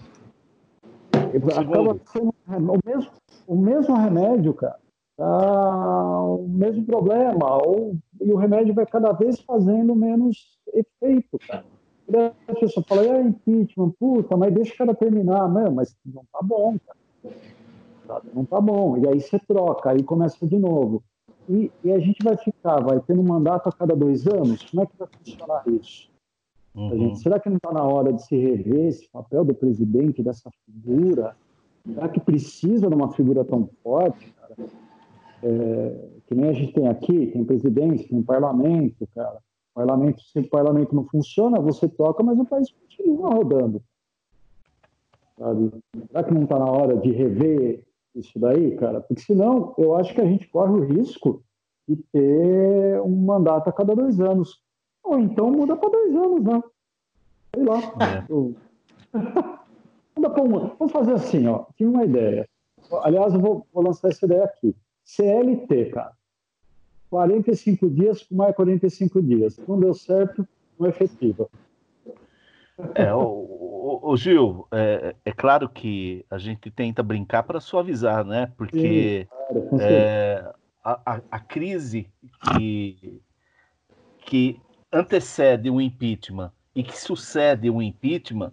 [1.57, 3.11] Acaba sendo o mesmo,
[3.47, 4.79] o mesmo remédio, cara.
[5.17, 11.65] Tá o mesmo problema, ou, e o remédio vai cada vez fazendo menos efeito, cara.
[12.47, 15.49] a pessoa fala, é impeachment, puta, mas deixa o cara terminar.
[15.49, 18.23] Não, mas não tá bom, cara.
[18.33, 18.97] Não tá bom.
[18.97, 21.03] E aí você troca, aí começa de novo.
[21.49, 24.63] E, e a gente vai ficar, vai tendo um mandato a cada dois anos?
[24.71, 26.11] Como é que vai funcionar isso?
[26.75, 26.91] Uhum.
[26.91, 30.51] Gente, será que não está na hora de se rever esse papel do presidente, dessa
[30.65, 31.35] figura?
[31.87, 34.55] Será que precisa de uma figura tão forte, cara?
[35.43, 39.39] É, que nem a gente tem aqui, tem presidente, tem parlamento, cara.
[39.75, 43.83] Parlamento, se o parlamento não funciona, você toca, mas o país continua rodando.
[45.39, 45.71] Sabe?
[46.09, 47.85] Será que não está na hora de rever
[48.15, 49.01] isso daí, cara?
[49.01, 51.43] Porque senão, eu acho que a gente corre o risco
[51.89, 54.61] de ter um mandato a cada dois anos.
[55.05, 56.63] Ou então muda para dois anos, né?
[57.55, 57.79] Sei lá.
[58.05, 58.25] É.
[60.41, 60.75] uma...
[60.79, 61.65] Vamos fazer assim, ó.
[61.77, 62.49] Tive uma ideia.
[63.03, 64.75] Aliás, eu vou, vou lançar essa ideia aqui.
[65.05, 66.13] CLT, cara.
[67.11, 69.57] 45 dias com mais 45 dias.
[69.67, 70.47] Não deu certo,
[70.79, 71.49] não é efetiva.
[72.95, 78.25] É, o, o, o Gil, é, é, claro que a gente tenta brincar para suavizar,
[78.25, 78.53] né?
[78.57, 80.53] Porque Sim, claro, é,
[80.85, 82.09] a, a, crise
[82.43, 83.21] que,
[84.21, 84.61] que
[84.93, 88.53] antecede o impeachment e que sucede o impeachment,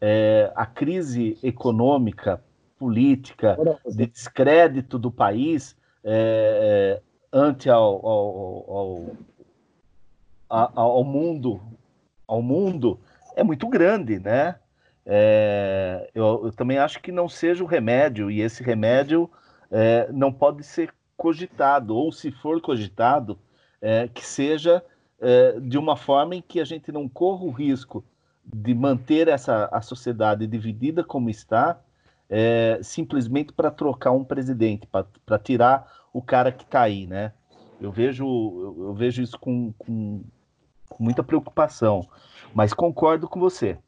[0.00, 2.42] é, a crise econômica,
[2.78, 3.56] política,
[3.86, 9.06] de descrédito do país é, é ante ao, ao,
[10.48, 11.60] ao, ao, mundo,
[12.26, 12.98] ao mundo
[13.36, 14.56] é muito grande, né?
[15.04, 19.30] É, eu, eu, também acho que não seja o remédio e esse remédio
[19.70, 23.38] é, não pode ser cogitado ou se for cogitado
[23.80, 24.84] é, que seja
[25.20, 28.04] é, de uma forma em que a gente não corra o risco
[28.44, 31.80] de manter essa a sociedade dividida como está,
[32.28, 37.32] é, simplesmente para trocar um presidente, para tirar o cara que está aí, né?
[37.80, 40.22] Eu vejo, eu, vejo isso com, com
[40.98, 42.06] muita preocupação,
[42.54, 43.78] mas concordo com você.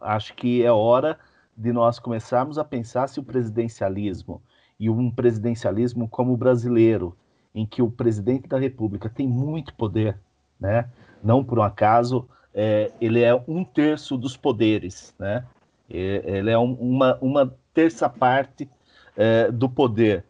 [0.00, 1.18] Acho que é hora
[1.56, 4.42] de nós começarmos a pensar se o presidencialismo
[4.78, 7.16] e um presidencialismo como o brasileiro,
[7.54, 10.18] em que o presidente da República tem muito poder,
[10.60, 10.90] né?
[11.22, 15.44] Não por um acaso, é, ele é um terço dos poderes, né?
[15.88, 18.68] Ele é um, uma, uma terça parte
[19.16, 20.24] é, do poder.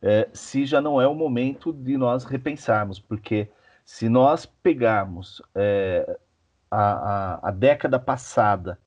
[0.00, 3.48] é, se já não é o momento de nós repensarmos, porque
[3.84, 6.18] se nós pegarmos é,
[6.70, 8.78] a, a, a, década passada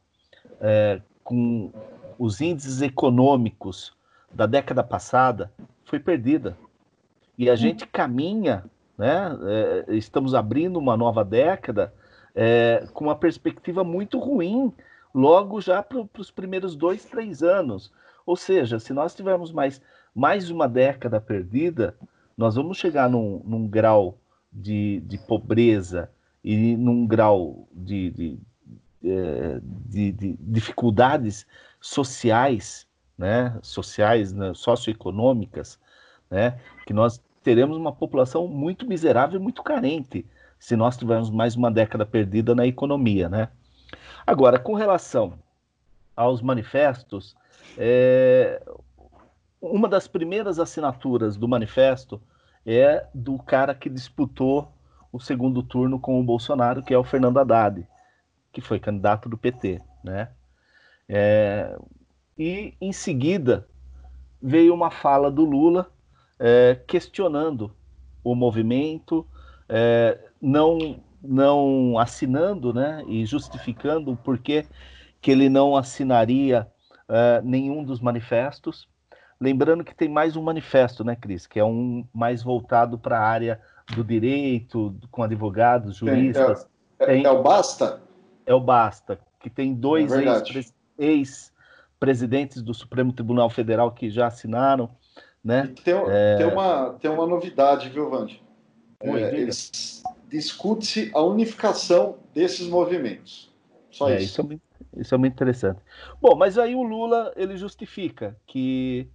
[0.60, 1.72] é, com
[2.18, 3.94] os índices econômicos
[4.32, 5.52] da década passada,
[5.86, 6.58] foi perdida.
[7.38, 8.64] E a gente caminha,
[8.98, 9.38] né?
[9.88, 11.94] É, estamos abrindo uma nova década
[12.36, 14.72] é, com uma perspectiva muito ruim,
[15.14, 17.91] logo já para os primeiros dois, três anos.
[18.26, 19.82] Ou seja, se nós tivermos mais,
[20.16, 21.95] mais uma década perdida,
[22.38, 24.18] nós vamos chegar num, num grau
[24.52, 26.10] de, de, pobreza
[26.44, 28.40] e num grau de, de,
[29.04, 31.46] é, de, de dificuldades
[31.80, 32.88] sociais,
[33.18, 35.80] né, sociais, né, socioeconômicas,
[36.30, 40.26] né, que nós teremos uma população muito miserável e muito carente
[40.60, 43.50] se nós tivermos mais uma década perdida na economia, né?
[44.28, 45.34] Agora, com relação
[46.16, 47.36] aos manifestos,
[47.76, 48.62] é,
[49.60, 52.22] uma das primeiras assinaturas do manifesto
[52.64, 54.72] é do cara que disputou
[55.12, 57.88] o segundo turno com o Bolsonaro, que é o Fernando Haddad,
[58.52, 60.30] que foi candidato do PT, né?
[61.08, 61.78] É,
[62.38, 63.68] e em seguida
[64.42, 65.92] veio uma fala do Lula
[66.40, 67.76] é, questionando
[68.24, 69.28] o movimento,
[69.68, 74.66] é, não, não assinando né, e justificando porquê
[75.22, 76.68] que ele não assinaria
[77.08, 78.88] uh, nenhum dos manifestos.
[79.40, 81.46] Lembrando que tem mais um manifesto, né, Cris?
[81.46, 83.62] Que é um mais voltado para a área
[83.95, 86.68] do direito, com advogados, juristas.
[86.99, 88.02] É, é, tem, é, o Basta?
[88.45, 90.24] É o Basta, que tem dois é
[90.98, 94.90] ex-presidentes do Supremo Tribunal Federal que já assinaram.
[95.44, 95.74] Né?
[95.84, 96.38] Tem, é...
[96.38, 98.41] tem, uma, tem uma novidade, viu, Vande?
[98.99, 103.52] É, eles discute-se a unificação desses movimentos.
[103.91, 104.26] Só é, isso.
[104.26, 104.62] Isso é, muito,
[104.98, 105.82] isso é, muito, interessante.
[106.22, 109.10] Bom, mas aí o Lula ele justifica que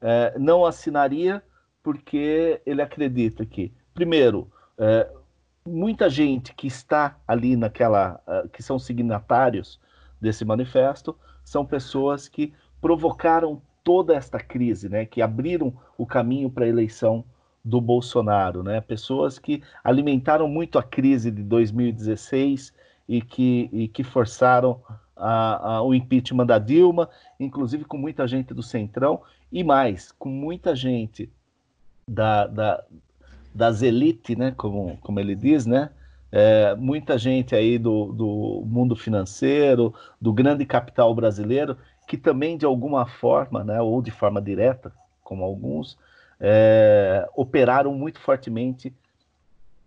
[0.00, 1.42] é, não assinaria
[1.82, 4.46] porque ele acredita que, primeiro,
[4.78, 5.10] é,
[5.66, 9.80] muita gente que está ali naquela, é, que são signatários
[10.20, 16.66] desse manifesto, são pessoas que provocaram toda esta crise, né, que abriram o caminho para
[16.66, 17.24] a eleição
[17.64, 18.80] do Bolsonaro, né?
[18.80, 22.72] Pessoas que alimentaram muito a crise de 2016
[23.08, 24.80] e que, e que forçaram
[25.16, 27.08] a, a, o impeachment da Dilma,
[27.40, 29.20] inclusive com muita gente do Centrão
[29.50, 31.28] e mais, com muita gente
[32.08, 32.84] da, da,
[33.56, 34.52] das elites, né?
[34.56, 35.90] Como, como ele diz, né?
[36.30, 42.66] É, muita gente aí do, do mundo financeiro, do grande capital brasileiro, que também de
[42.66, 44.92] alguma forma, né, ou de forma direta,
[45.22, 45.96] como alguns,
[46.38, 48.92] é, operaram muito fortemente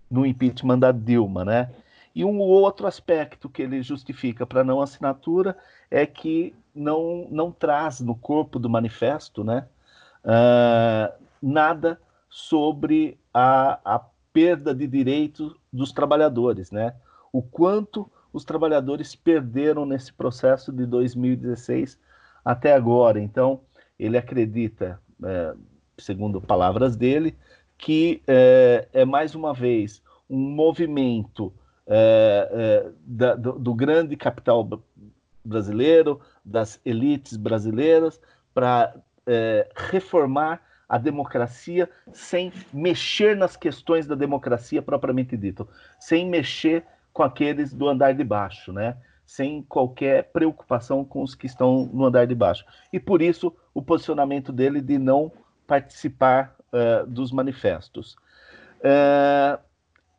[0.10, 1.70] no impeachment da Dilma, né?
[2.16, 5.56] E um outro aspecto que ele justifica para não assinatura
[5.92, 9.68] é que não, não traz no corpo do manifesto, né,
[10.26, 14.02] uh, nada sobre a, a
[14.32, 16.94] perda de direitos dos trabalhadores, né?
[17.32, 22.00] O quanto os trabalhadores perderam nesse processo de 2016
[22.44, 23.20] até agora.
[23.20, 23.62] Então,
[23.98, 25.54] ele acredita, é,
[25.98, 27.36] segundo palavras dele,
[27.78, 31.52] que é, é mais uma vez um movimento
[31.88, 34.68] é, é, da, do, do, grande capital
[35.44, 38.22] brasileiro, das elites brasileiras,
[38.54, 38.94] para
[39.26, 45.68] é, reformar a democracia sem mexer nas questões da democracia propriamente dito,
[46.00, 46.84] sem mexer
[47.14, 48.98] com aqueles do andar de baixo, né?
[49.30, 52.66] sem qualquer preocupação com os que estão no andar de baixo.
[52.92, 55.32] E por isso o posicionamento dele de não
[55.68, 58.16] participar uh, dos manifestos.
[58.80, 59.60] Uh,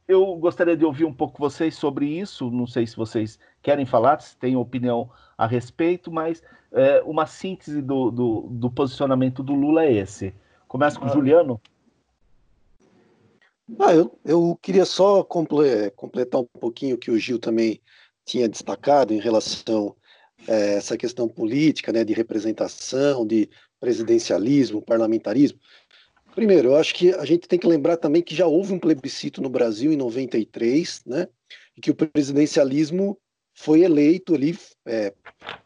[0.06, 2.52] eu gostaria de ouvir um pouco vocês sobre isso.
[2.52, 6.40] Não sei se vocês querem falar, se têm opinião a respeito, mas
[6.70, 10.32] uh, uma síntese do, do, do, posicionamento do Lula é esse.
[10.70, 11.60] Começa com o Juliano.
[13.76, 17.80] Ah, eu, eu queria só completar um pouquinho o que o Gil também
[18.24, 19.96] tinha destacado em relação
[20.48, 25.58] a essa questão política, né, de representação, de presidencialismo, parlamentarismo.
[26.36, 29.42] Primeiro, eu acho que a gente tem que lembrar também que já houve um plebiscito
[29.42, 31.26] no Brasil em 93, né?
[31.76, 33.18] E que o presidencialismo
[33.54, 34.56] foi eleito ali
[34.86, 35.12] é,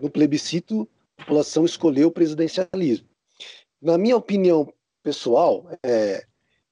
[0.00, 3.06] no plebiscito, a população escolheu o presidencialismo.
[3.82, 4.66] Na minha opinião
[5.04, 6.24] pessoal, é,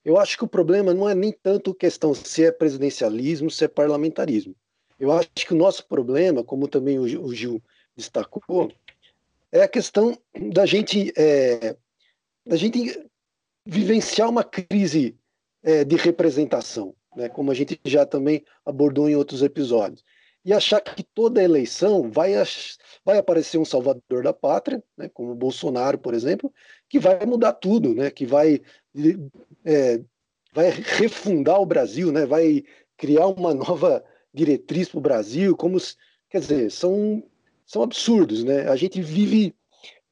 [0.03, 3.69] eu acho que o problema não é nem tanto questão se é presidencialismo, se é
[3.69, 4.57] parlamentarismo.
[4.99, 7.63] Eu acho que o nosso problema, como também o Gil
[7.95, 8.73] destacou,
[9.53, 10.19] é a questão
[10.51, 11.77] da gente, é,
[12.47, 13.05] da gente
[13.67, 15.17] vivenciar uma crise
[15.63, 20.03] é, de representação, né, como a gente já também abordou em outros episódios.
[20.45, 22.33] E achar que toda eleição vai,
[23.05, 26.53] vai aparecer um salvador da pátria, né, como o Bolsonaro, por exemplo,
[26.93, 28.61] que vai mudar tudo, né, que vai
[29.65, 29.99] é,
[30.53, 32.27] vai refundar o Brasil, né?
[32.27, 32.63] vai
[32.99, 35.79] criar uma nova diretriz para o Brasil, como
[36.29, 37.23] quer dizer, são,
[37.65, 38.69] são absurdos, né?
[38.69, 39.55] A gente vive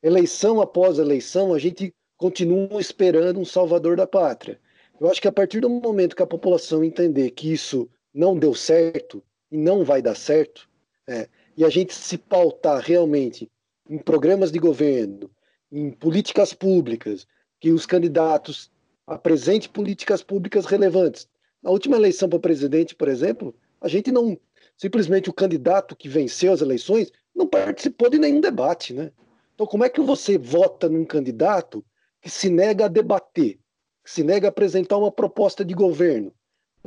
[0.03, 4.59] eleição após eleição, a gente continua esperando um salvador da pátria.
[4.99, 8.55] Eu acho que a partir do momento que a população entender que isso não deu
[8.55, 10.67] certo e não vai dar certo,
[11.07, 13.51] é, e a gente se pautar realmente
[13.89, 15.31] em programas de governo,
[15.71, 17.27] em políticas públicas,
[17.61, 18.71] que os candidatos
[19.07, 21.29] apresentem políticas públicas relevantes.
[21.63, 24.39] Na última eleição para presidente, por exemplo, a gente não
[24.77, 29.13] simplesmente o candidato que venceu as eleições não participou de nenhum debate, né?
[29.55, 31.85] Então, como é que você vota num candidato
[32.21, 33.59] que se nega a debater,
[34.03, 36.33] que se nega a apresentar uma proposta de governo?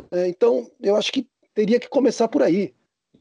[0.10, 2.74] É, então, eu acho que teria que começar por aí.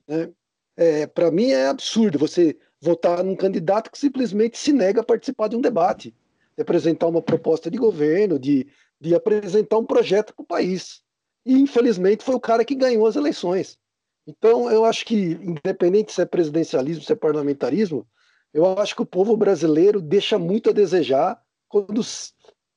[0.08, 0.30] Né?
[0.74, 5.48] É, Para mim é absurdo você votar num candidato que simplesmente se nega a participar
[5.48, 6.12] de um debate,
[6.56, 8.66] de apresentar uma proposta de governo, de,
[9.00, 11.00] de apresentar um projeto para o país.
[11.46, 13.78] E, infelizmente, foi o cara que ganhou as eleições.
[14.26, 18.04] Então, eu acho que, independente se é presidencialismo, se é parlamentarismo,
[18.52, 22.00] eu acho que o povo brasileiro deixa muito a desejar quando,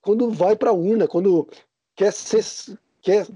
[0.02, 1.48] quando vai para a urna, quando
[1.95, 3.27] quer, ser, quer,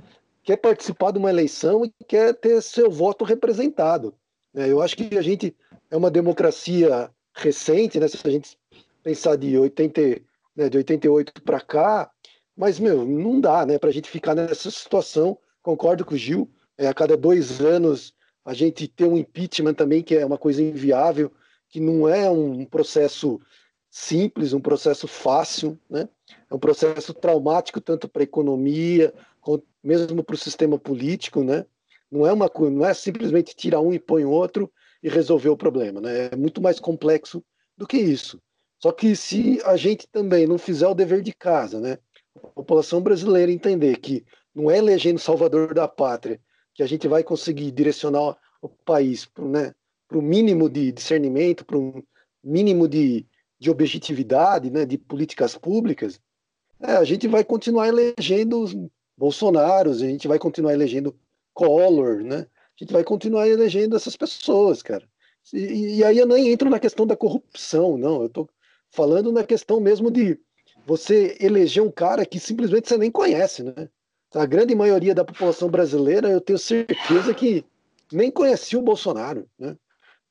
[0.43, 4.13] quer participar de uma eleição e quer ter seu voto representado.
[4.53, 5.55] É, eu acho que a gente
[5.89, 8.07] é uma democracia recente, né?
[8.07, 8.57] se a gente
[9.03, 10.21] pensar de, 80,
[10.55, 12.11] né, de 88 para cá,
[12.55, 15.37] mas, meu, não dá né, para a gente ficar nessa situação.
[15.61, 18.13] Concordo com o Gil, é, a cada dois anos
[18.43, 21.31] a gente ter um impeachment também, que é uma coisa inviável,
[21.69, 23.39] que não é um processo
[23.89, 26.07] simples, um processo fácil, né?
[26.49, 29.13] É um processo traumático tanto para a economia,
[29.83, 31.65] mesmo para o sistema político, né?
[32.11, 34.71] Não é uma não é simplesmente tirar um e põe outro
[35.01, 36.29] e resolver o problema, né?
[36.31, 37.43] É muito mais complexo
[37.77, 38.41] do que isso.
[38.81, 41.97] Só que se a gente também não fizer o dever de casa, né?
[42.35, 46.39] A população brasileira entender que não é elegendo salvador da pátria
[46.73, 49.75] que a gente vai conseguir direcionar o país para né,
[50.11, 52.01] o mínimo de discernimento, para um
[52.43, 53.25] mínimo de,
[53.59, 56.19] de objetividade, né, de políticas públicas,
[56.81, 61.17] é, a gente vai continuar elegendo Bolsonaros, a gente vai continuar elegendo
[61.53, 62.47] Collor, né?
[62.79, 65.05] A gente vai continuar elegendo essas pessoas, cara.
[65.53, 68.21] E, e aí eu nem entro na questão da corrupção, não.
[68.21, 68.49] Eu estou
[68.89, 70.39] falando na questão mesmo de
[70.85, 73.89] você eleger um cara que simplesmente você nem conhece, né?
[74.33, 77.65] a grande maioria da população brasileira, eu tenho certeza que
[78.11, 79.47] nem conhecia o Bolsonaro.
[79.57, 79.75] Né?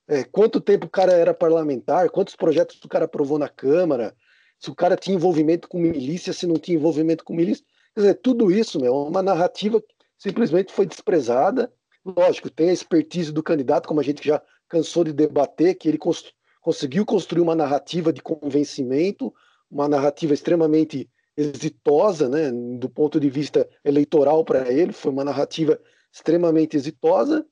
[0.06, 4.14] É, quanto tempo o cara era parlamentar, quantos projetos o cara aprovou na Câmara,
[4.58, 7.64] se o cara tinha envolvimento com milícia, se não tinha envolvimento com milícia.
[7.94, 11.72] Quer dizer, tudo isso meu, é uma narrativa que simplesmente foi desprezada.
[12.04, 15.98] Lógico, tem a expertise do candidato, como a gente já cansou de debater, que ele
[15.98, 19.32] cons conseguiu construir uma narrativa de convencimento,
[19.70, 25.80] uma narrativa extremamente exitosa, né, do ponto de vista eleitoral para ele, foi uma narrativa
[26.12, 27.46] extremamente exitosa,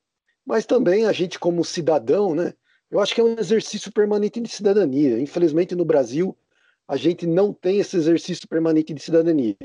[0.45, 2.53] mas também a gente como cidadão, né,
[2.91, 5.19] eu acho que é um exercício permanente de cidadania.
[5.19, 6.37] Infelizmente no Brasil
[6.89, 9.57] a gente não tem esse exercício permanente de cidadania.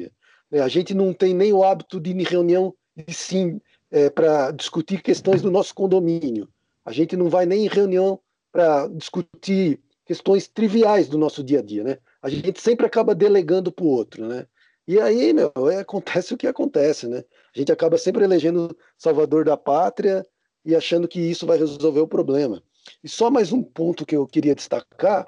[0.49, 0.59] Né?
[0.59, 3.61] A gente não tem nem o hábito de ir em reunião de sim
[3.91, 6.47] é, para discutir questões do nosso condomínio.
[6.85, 8.19] A gente não vai nem em reunião
[8.51, 11.97] para discutir questões triviais do nosso dia a dia, né?
[12.22, 14.45] a gente sempre acaba delegando para o outro, né?
[14.88, 17.23] E aí, meu, é, acontece o que acontece, né?
[17.55, 20.26] A gente acaba sempre elegendo salvador da pátria
[20.63, 22.61] e achando que isso vai resolver o problema.
[23.03, 25.27] E só mais um ponto que eu queria destacar,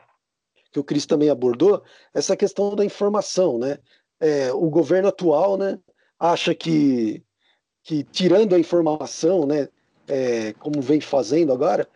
[0.71, 1.83] que o Cris também abordou,
[2.13, 3.79] essa questão da informação, né?
[4.19, 5.79] É, o governo atual, né,
[6.17, 7.23] acha que,
[7.83, 9.67] que tirando a informação, né,
[10.07, 11.87] é, como vem fazendo agora,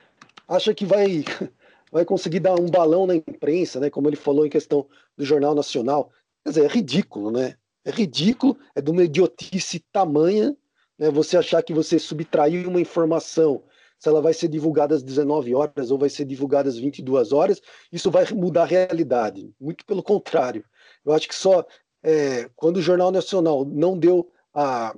[0.48, 1.24] acha que vai
[1.92, 3.90] vai conseguir dar um balão na imprensa, né?
[3.90, 4.86] Como ele falou em questão
[5.18, 6.12] do Jornal Nacional.
[6.44, 7.56] Quer dizer, é ridículo, né?
[7.86, 10.56] É ridículo, é de uma idiotice tamanha,
[11.00, 11.10] né?
[11.12, 13.64] Você achar que você subtraiu uma informação,
[13.98, 17.62] se ela vai ser divulgada às 19 horas ou vai ser divulgada às 22 horas,
[17.92, 19.50] isso vai mudar a realidade.
[19.60, 20.64] Muito pelo contrário.
[21.06, 21.66] Eu acho que só
[22.04, 24.94] é, quando o Jornal Nacional não deu a,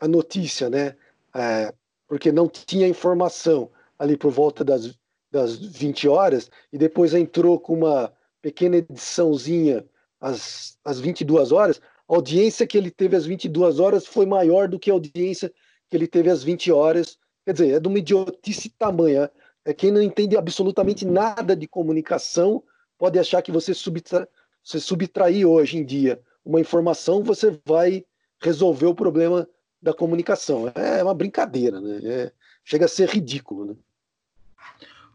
[0.00, 0.96] a notícia, né?
[1.34, 1.72] É,
[2.08, 4.98] porque não tinha informação ali por volta das
[5.30, 8.12] das 20 horas, e depois entrou com uma
[8.42, 9.86] pequena ediçãozinha
[10.20, 14.78] às, às 22 horas, a audiência que ele teve às 22 horas foi maior do
[14.78, 15.52] que a audiência
[15.88, 17.16] que ele teve às 20 horas.
[17.44, 19.30] Quer dizer, é de uma idiotice tamanha.
[19.64, 22.62] É quem não entende absolutamente nada de comunicação
[22.98, 28.04] pode achar que você, você subtrair hoje em dia uma informação, você vai
[28.42, 29.48] resolver o problema
[29.80, 30.70] da comunicação.
[30.74, 32.00] É uma brincadeira, né?
[32.02, 32.32] É,
[32.64, 33.74] chega a ser ridículo, né?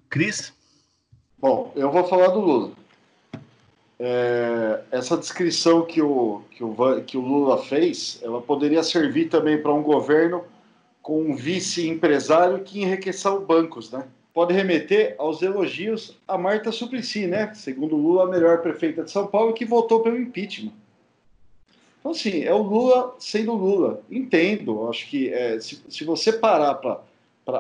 [0.10, 0.54] Cris?
[1.38, 2.72] Bom, eu vou falar do Lula.
[4.00, 9.62] é, essa descrição que o, que, o, que o Lula fez, ela poderia servir também
[9.62, 10.44] para um governo
[11.02, 14.08] com um vice-empresário que enriqueceu bancos, né?
[14.34, 17.54] Pode remeter aos elogios a Marta Suplicy, né?
[17.54, 20.74] Segundo Lula, a melhor prefeita de São Paulo, que votou pelo impeachment.
[22.06, 24.04] Então, assim, é o Lula sendo Lula.
[24.12, 27.02] Entendo, acho que é, se, se você parar para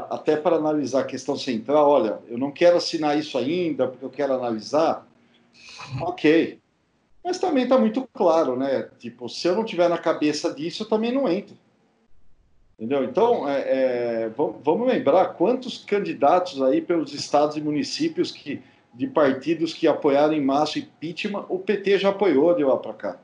[0.07, 4.09] até para analisar a questão central, olha, eu não quero assinar isso ainda, porque eu
[4.11, 5.07] quero analisar,
[5.99, 6.59] ok.
[7.23, 8.87] Mas também está muito claro, né?
[8.99, 11.57] Tipo, se eu não tiver na cabeça disso, eu também não entro.
[12.77, 13.03] Entendeu?
[13.03, 18.61] Então, é, é, vamos lembrar quantos candidatos aí pelos estados e municípios que,
[18.93, 22.93] de partidos que apoiaram em massa o impeachment, o PT já apoiou de lá para
[22.93, 23.19] cá.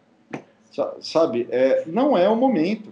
[1.01, 1.47] Sabe?
[1.51, 2.91] É, não é o momento.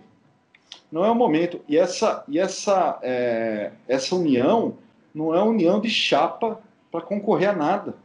[0.91, 1.61] Não é o momento.
[1.67, 4.75] E essa, e essa, é, essa união
[5.13, 6.59] não é união de chapa
[6.91, 7.95] para concorrer a nada.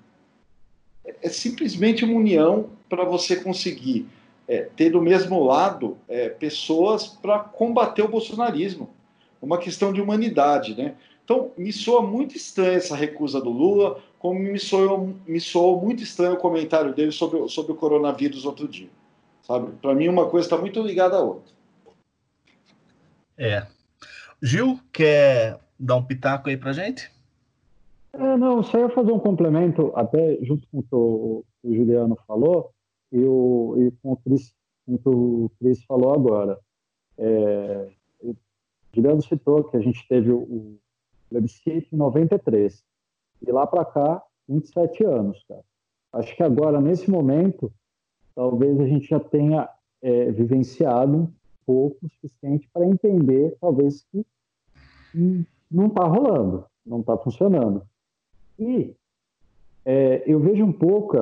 [1.05, 4.07] É, é simplesmente uma união para você conseguir
[4.47, 8.91] é, ter do mesmo lado é, pessoas para combater o bolsonarismo.
[9.41, 10.95] Uma questão de humanidade, né?
[11.25, 16.03] Então, me soa muito estranha essa recusa do Lula, como me soou, me soou muito
[16.03, 18.89] estranho o comentário dele sobre, sobre o coronavírus outro dia.
[19.45, 19.73] Sabe?
[19.77, 21.53] Para mim, uma coisa está muito ligada à outra.
[23.37, 23.66] É.
[24.43, 27.12] Gil, quer dar um pitaco aí para gente?
[28.12, 32.16] É, não, só ia fazer um complemento, até junto com o que o, o Juliano
[32.27, 32.71] falou,
[33.12, 34.55] e, o, e com, o Chris,
[34.87, 36.59] com o que o Cris falou agora.
[37.19, 37.89] É,
[38.23, 38.35] o
[38.95, 40.79] Juliano citou que a gente teve o, o
[41.29, 42.83] plebiscito em 93,
[43.43, 45.65] e lá para cá, 27 anos, cara.
[46.12, 47.73] Acho que agora, nesse momento,
[48.35, 49.69] talvez a gente já tenha
[50.02, 51.32] é, vivenciado um
[51.65, 54.27] pouco o suficiente para entender, talvez, que
[55.70, 57.82] não está rolando, não está funcionando.
[58.59, 58.94] E
[59.85, 61.16] é, eu vejo um pouco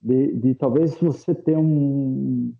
[0.00, 2.54] de, de, talvez você ter um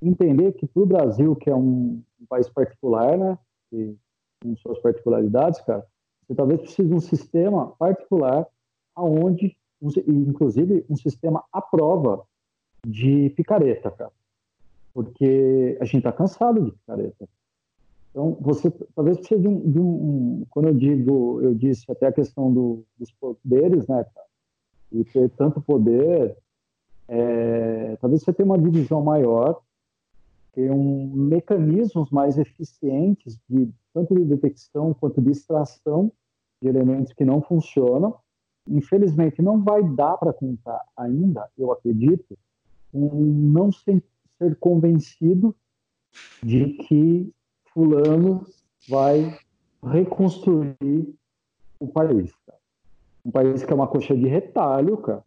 [0.00, 3.38] entender que para o Brasil, que é um, um, país particular, né,
[3.72, 3.94] e,
[4.42, 5.86] com suas particularidades, cara,
[6.26, 8.46] você talvez precise de um sistema particular
[8.96, 12.24] aonde, inclusive, um sistema à prova
[12.86, 14.12] de picareta, cara.
[14.92, 17.28] Porque a gente está cansado de picareta.
[18.10, 22.12] Então, você talvez precise de um, de um, Quando eu digo, eu disse até a
[22.12, 24.26] questão do, dos poderes, né, cara?
[24.92, 26.36] E ter tanto poder,
[27.08, 29.62] é, talvez você tenha uma divisão maior,
[30.52, 36.12] ter um, mecanismos mais eficientes, de, tanto de detecção quanto de extração
[36.60, 38.14] de elementos que não funcionam.
[38.68, 42.38] Infelizmente, não vai dar para contar ainda, eu acredito,
[42.92, 44.02] não ser,
[44.38, 45.54] ser convencido
[46.42, 47.32] de que
[47.72, 48.46] fulano
[48.88, 49.38] vai
[49.82, 51.14] reconstruir
[51.80, 52.32] o país.
[53.24, 55.24] Um país que é uma coxa de retalho, cara.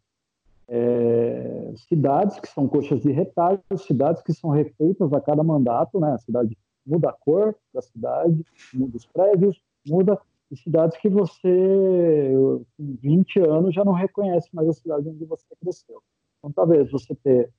[0.67, 6.13] É, cidades que são coxas de retalho, cidades que são refeitas a cada mandato, né?
[6.13, 8.43] A cidade muda a cor da cidade,
[8.73, 10.19] muda os prédios, muda
[10.51, 12.31] e cidades que você,
[12.77, 16.01] com 20 anos, já não reconhece mais a cidade onde você cresceu.
[16.45, 17.49] Então, talvez você ter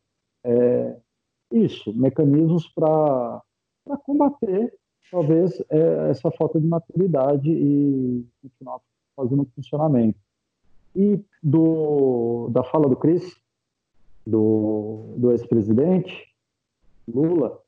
[0.44, 0.96] é,
[1.50, 3.42] isso, mecanismos para
[4.04, 4.72] combater,
[5.10, 8.80] talvez, é, essa falta de maturidade e continuar
[9.16, 10.18] fazendo funcionamento.
[10.94, 13.36] E do, da fala do Cris,
[14.24, 16.32] do, do ex-presidente
[17.08, 17.60] Lula,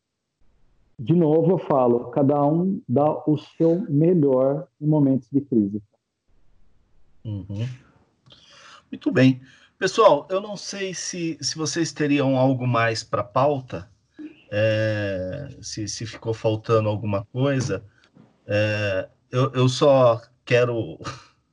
[0.99, 5.83] de novo eu falo, cada um dá o seu melhor em momentos de crise.
[7.25, 7.67] Uhum.
[8.91, 9.41] Muito bem.
[9.79, 13.89] Pessoal, eu não sei se, se vocês teriam algo mais para pauta,
[14.51, 17.85] é, se, se ficou faltando alguma coisa.
[18.45, 20.99] É, eu, eu só quero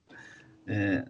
[0.66, 1.06] é,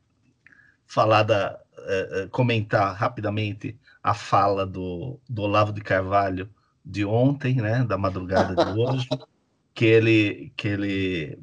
[0.86, 6.50] falar da é, é, comentar rapidamente a fala do, do Olavo de Carvalho
[6.84, 9.08] de ontem, né, da madrugada de hoje,
[9.74, 11.40] que ele que ele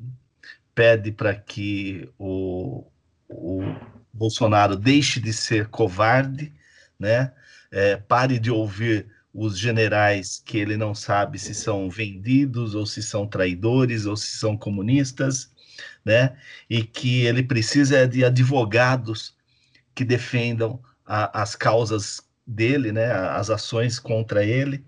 [0.74, 2.85] pede para que o,
[3.28, 3.62] o
[4.12, 6.52] Bolsonaro deixe de ser covarde,
[6.98, 7.32] né?
[7.70, 13.02] É, pare de ouvir os generais que ele não sabe se são vendidos ou se
[13.02, 15.51] são traidores ou se são comunistas,
[16.05, 16.36] né?
[16.68, 19.34] E que ele precisa de advogados
[19.94, 23.10] que defendam a, as causas dele, né?
[23.10, 24.84] As ações contra ele.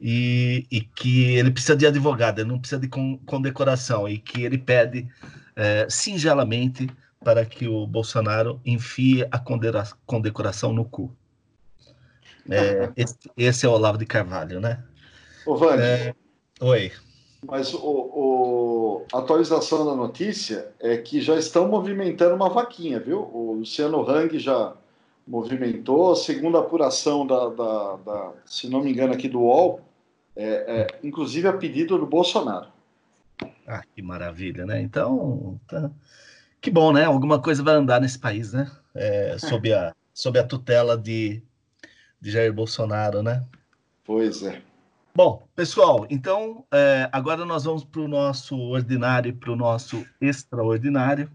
[0.00, 4.56] E, e, que ele precisa de advogado, ele não precisa de condecoração, e que ele
[4.56, 5.06] pede
[5.54, 6.88] é, singelamente
[7.22, 9.38] para que o Bolsonaro enfie a
[10.06, 11.14] condecoração no cu.
[12.50, 14.82] É, esse, esse, é o Olavo de Carvalho, né?
[15.46, 16.14] Ô, Vande, é,
[16.60, 16.90] oi.
[17.46, 23.20] Mas o, o, a atualização da notícia é que já estão movimentando uma vaquinha, viu?
[23.20, 24.74] O Luciano Hang já
[25.26, 26.16] movimentou.
[26.16, 29.80] Segundo a apuração da, da, da se não me engano, aqui do UOL,
[30.34, 32.68] é, é, inclusive a pedido do Bolsonaro.
[33.66, 34.80] Ah, que maravilha, né?
[34.82, 35.90] Então, tá...
[36.60, 37.04] que bom, né?
[37.04, 38.70] Alguma coisa vai andar nesse país, né?
[38.94, 41.42] É, sob, a, sob a tutela de,
[42.20, 43.44] de Jair Bolsonaro, né?
[44.04, 44.60] Pois é.
[45.14, 50.06] Bom, pessoal, então é, agora nós vamos para o nosso ordinário e para o nosso
[50.20, 51.30] extraordinário.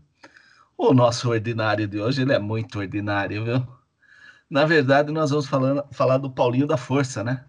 [0.78, 3.68] O nosso ordinário de hoje ele é muito ordinário, viu?
[4.50, 7.46] Na verdade, nós vamos falando, falar do Paulinho da Força, né?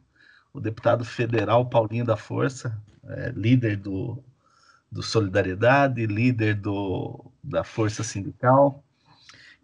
[0.52, 4.22] O deputado federal Paulinho da Força, é, líder do,
[4.90, 8.82] do Solidariedade, líder do, da Força Sindical,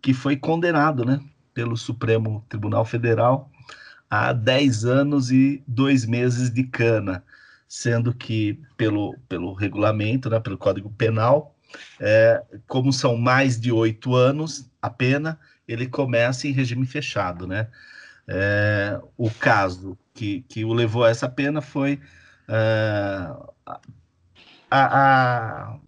[0.00, 1.20] que foi condenado, né?
[1.52, 3.50] Pelo Supremo Tribunal Federal
[4.12, 7.24] a 10 anos e dois meses de cana,
[7.66, 11.56] sendo que, pelo, pelo regulamento, né, pelo Código Penal,
[11.98, 17.46] é, como são mais de oito anos a pena, ele começa em regime fechado.
[17.46, 17.68] Né?
[18.28, 21.98] É, o caso que, que o levou a essa pena foi
[22.46, 22.54] é,
[23.66, 23.80] a,
[24.70, 25.78] a,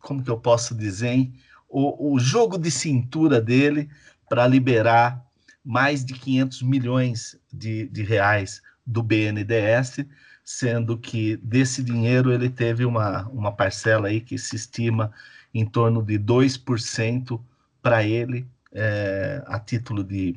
[0.00, 1.34] como que eu posso dizer, hein?
[1.68, 3.88] O, o jogo de cintura dele
[4.28, 5.24] para liberar
[5.64, 10.04] mais de 500 milhões de, de reais do BNDES,
[10.44, 15.12] sendo que desse dinheiro ele teve uma, uma parcela aí que se estima
[15.54, 17.40] em torno de 2%
[17.82, 20.36] para ele, é, a título de,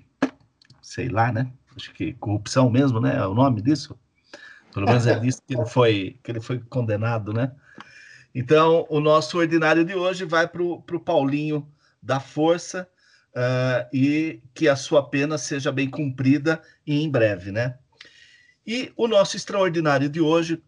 [0.82, 1.52] sei lá, né?
[1.76, 3.16] Acho que corrupção mesmo, né?
[3.16, 3.98] É o nome disso.
[4.74, 7.52] Pelo menos é disso que ele foi, que ele foi condenado, né?
[8.34, 11.68] Então, o nosso ordinário de hoje vai para o Paulinho
[12.02, 12.90] da Força,
[13.34, 17.78] uh, e que a sua pena seja bem cumprida e em breve, né?
[18.66, 20.62] E o nosso extraordinário de hoje,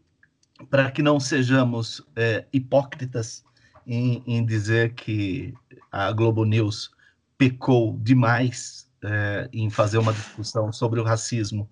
[0.70, 3.44] para que não sejamos é, hipócritas
[3.88, 5.54] em, em, dizer que
[5.92, 6.92] a Globo News
[7.38, 11.70] pecou demais é, em fazer uma discussão sobre o racismo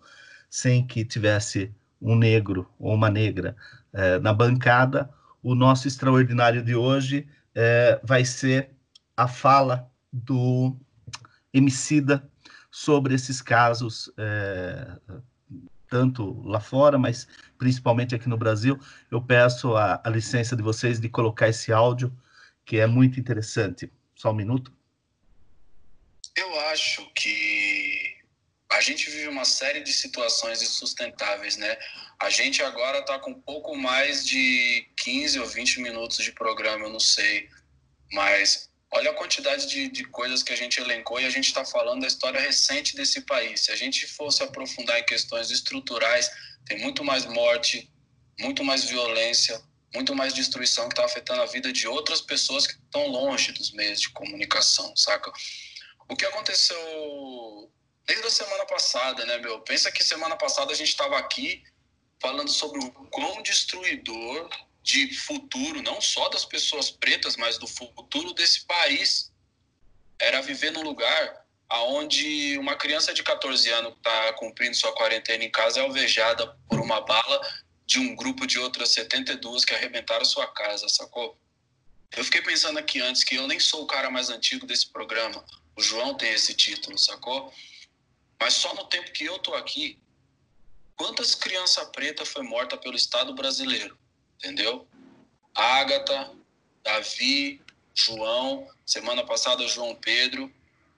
[0.50, 3.56] sem que tivesse um negro ou uma negra
[3.92, 5.10] é, na bancada,
[5.44, 8.72] o nosso extraordinário de hoje é, vai ser
[9.16, 10.76] a fala do
[11.54, 12.28] Emicida
[12.72, 14.98] sobre esses casos, é,
[15.88, 18.80] tanto lá fora, mas principalmente aqui no Brasil.
[19.12, 22.12] Eu peço a, a licença de vocês de colocar esse áudio,
[22.66, 23.92] que é muito interessante.
[24.16, 24.72] Só um minuto.
[26.36, 27.63] Eu acho que
[28.74, 31.78] a gente vive uma série de situações insustentáveis, né?
[32.20, 36.92] A gente agora está com pouco mais de 15 ou 20 minutos de programa, eu
[36.92, 37.50] não sei,
[38.12, 41.66] mas Olha a quantidade de, de coisas que a gente elencou e a gente está
[41.66, 43.62] falando da história recente desse país.
[43.62, 46.30] Se a gente fosse aprofundar em questões estruturais,
[46.64, 47.92] tem muito mais morte,
[48.40, 49.60] muito mais violência,
[49.96, 53.72] muito mais destruição que está afetando a vida de outras pessoas que estão longe dos
[53.72, 55.32] meios de comunicação, saca?
[56.08, 56.78] O que aconteceu
[58.06, 59.60] desde a semana passada, né, meu?
[59.62, 61.64] Pensa que semana passada a gente estava aqui
[62.22, 64.50] falando sobre o quão destruidor
[64.82, 69.32] de futuro, não só das pessoas pretas, mas do futuro desse país,
[70.20, 75.44] era viver num lugar aonde uma criança de 14 anos que está cumprindo sua quarentena
[75.44, 77.42] em casa é alvejada por uma bala
[77.86, 81.38] de um grupo de outras 72 que arrebentaram sua casa, sacou?
[82.16, 85.44] Eu fiquei pensando aqui antes que eu nem sou o cara mais antigo desse programa.
[85.76, 87.52] O João tem esse título, sacou?
[88.44, 89.98] Mas só no tempo que eu tô aqui,
[90.98, 93.98] quantas crianças pretas foi morta pelo Estado brasileiro?
[94.38, 94.86] entendeu?
[95.56, 96.36] Ágata,
[96.84, 97.62] Davi,
[97.96, 100.54] João, semana passada João Pedro.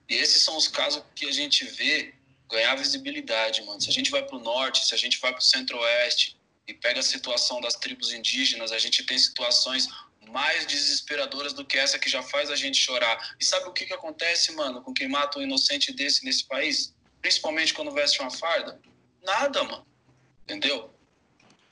[0.08, 2.12] E esses são os casos que a gente vê
[2.50, 3.80] ganhar visibilidade, mano.
[3.80, 6.36] Se a gente vai para o norte, se a gente vai para o centro-oeste
[6.66, 9.88] e pega a situação das tribos indígenas, a gente tem situações
[10.30, 13.36] mais desesperadoras do que essa que já faz a gente chorar.
[13.38, 16.95] E sabe o que, que acontece, mano, com quem mata um inocente desse nesse país?
[17.26, 18.80] Principalmente quando veste uma farda?
[19.20, 19.84] Nada, mano.
[20.44, 20.94] Entendeu?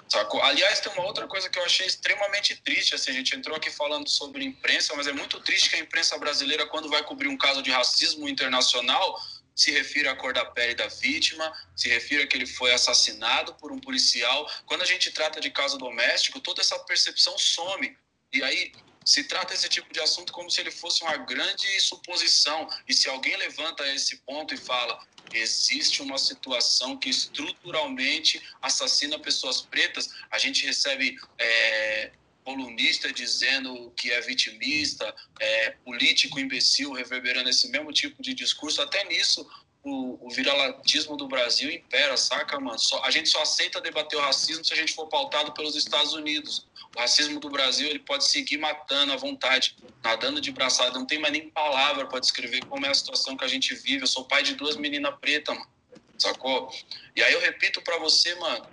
[0.08, 0.42] Sacou?
[0.42, 2.92] Aliás, tem uma outra coisa que eu achei extremamente triste.
[2.92, 6.18] Assim, a gente entrou aqui falando sobre imprensa, mas é muito triste que a imprensa
[6.18, 9.16] brasileira, quando vai cobrir um caso de racismo internacional,
[9.54, 13.70] se refira à cor da pele da vítima, se refira que ele foi assassinado por
[13.70, 14.50] um policial.
[14.66, 17.96] Quando a gente trata de caso doméstico, toda essa percepção some.
[18.32, 18.72] E aí
[19.04, 22.68] se trata esse tipo de assunto como se ele fosse uma grande suposição.
[22.88, 24.98] E se alguém levanta esse ponto e fala,
[25.32, 32.12] existe uma situação que estruturalmente assassina pessoas pretas, a gente recebe é,
[32.44, 38.82] colunista dizendo que é vitimista, é, político imbecil reverberando esse mesmo tipo de discurso.
[38.82, 39.48] Até nisso,
[39.84, 42.78] o, o viralatismo do Brasil impera, saca, mano?
[42.78, 46.14] Só, a gente só aceita debater o racismo se a gente for pautado pelos Estados
[46.14, 46.66] Unidos.
[46.96, 50.98] O racismo do Brasil ele pode seguir matando à vontade, nadando de braçada.
[50.98, 54.02] Não tem mais nem palavra para descrever como é a situação que a gente vive.
[54.02, 55.68] Eu sou pai de duas meninas pretas, mano.
[56.16, 56.72] Sacou?
[57.14, 58.66] E aí eu repito para você, mano,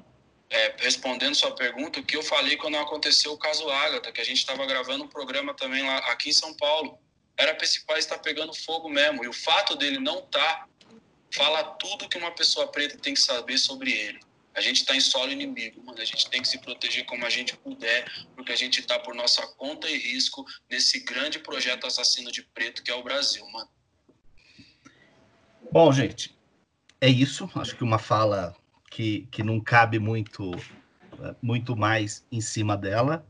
[0.50, 4.24] é, respondendo sua pergunta, o que eu falei quando aconteceu o caso Ágata, que a
[4.24, 7.00] gente estava gravando um programa também lá aqui em São Paulo.
[7.36, 9.24] Era para esse país estar tá pegando fogo mesmo.
[9.26, 10.68] E o fato dele não estar tá,
[11.32, 14.20] fala tudo que uma pessoa preta tem que saber sobre ele.
[14.54, 16.02] A gente está em solo inimigo, mano.
[16.02, 18.06] A gente tem que se proteger como a gente puder,
[18.36, 22.84] porque a gente está por nossa conta e risco nesse grande projeto assassino de preto
[22.84, 23.70] que é o Brasil, mano.
[25.72, 26.36] Bom, gente,
[27.00, 27.50] é isso.
[27.56, 28.54] Acho que uma fala
[28.90, 30.52] que, que não cabe muito,
[31.42, 33.26] muito mais em cima dela.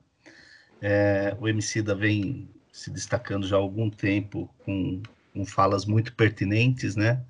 [0.82, 5.04] É, o Emicida vem se destacando já há algum tempo com,
[5.34, 7.24] com falas muito pertinentes, né?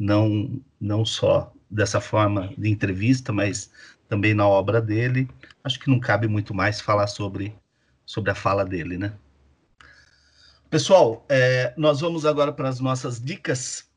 [0.00, 3.70] Não, não só dessa forma de entrevista, mas
[4.08, 5.28] também na obra dele.
[5.62, 7.54] Acho que não cabe muito mais falar sobre,
[8.06, 9.12] sobre a fala dele, né?
[10.70, 13.88] Pessoal, é, nós vamos agora para as nossas dicas.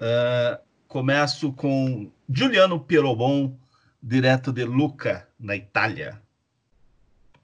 [0.00, 0.58] Uh,
[0.88, 3.56] começo com Giuliano Pierobon,
[4.02, 6.20] direto de Luca, na Itália.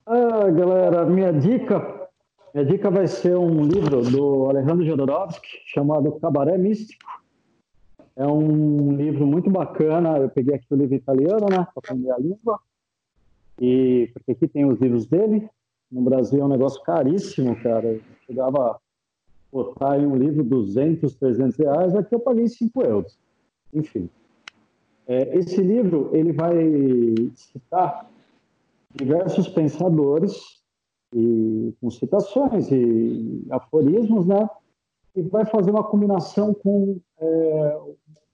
[0.06, 2.08] Ah, galera, minha dica,
[2.52, 7.21] minha dica vai ser um livro do Alejandro Jodorowsky chamado Cabaré Místico
[8.16, 10.18] é um livro muito bacana.
[10.18, 12.60] Eu peguei aqui o livro italiano, né, para aprender a língua.
[13.60, 15.48] E porque aqui tem os livros dele.
[15.90, 17.86] No Brasil é um negócio caríssimo, cara.
[17.86, 18.78] Eu chegava a
[19.52, 21.94] botar em um livro 200, 300 reais.
[21.94, 23.18] Aqui eu paguei 5 euros.
[23.72, 24.08] Enfim.
[25.06, 26.54] É, esse livro ele vai
[27.34, 28.08] citar
[28.94, 30.62] diversos pensadores
[31.14, 34.48] e com citações e aforismos, né?
[35.14, 37.80] E vai fazer uma combinação com é,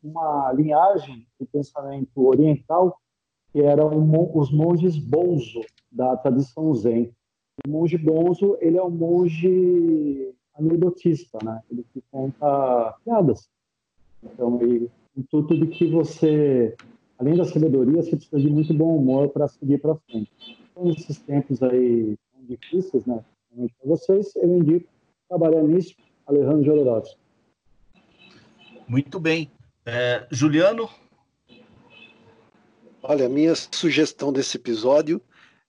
[0.03, 2.99] uma linhagem de pensamento oriental
[3.53, 3.91] que eram
[4.35, 5.61] os monges bonzo
[5.91, 7.13] da tradição zen.
[7.67, 11.63] O monge bonzo ele é um monge anedotista, né?
[11.71, 13.49] Ele que conta piadas.
[14.23, 16.75] Então, o intuito de que você,
[17.19, 20.59] além da sabedoria, você precisa de muito bom humor para seguir para frente.
[20.71, 22.17] Então, nesses tempos aí
[22.49, 23.25] difíceis, né?
[23.57, 24.89] Para vocês, eu indico
[25.29, 25.95] trabalhar nisso,
[26.29, 27.17] Alejandro Jodorowsky.
[28.87, 29.51] Muito bem.
[29.87, 30.91] É, Juliano?
[33.03, 35.23] Olha, a minha sugestão desse episódio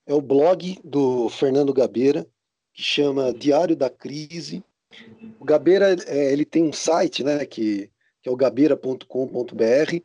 [0.06, 2.28] é o blog do Fernando Gabeira,
[2.74, 4.62] que chama Diário da Crise.
[5.40, 7.90] O Gabeira é, ele tem um site, né, que,
[8.22, 9.96] que é o gabeira.com.br,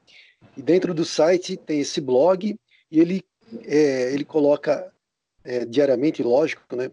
[0.57, 2.57] e dentro do site tem esse blog
[2.91, 3.25] e ele
[3.65, 4.93] é, ele coloca
[5.43, 6.93] é, diariamente, lógico, né,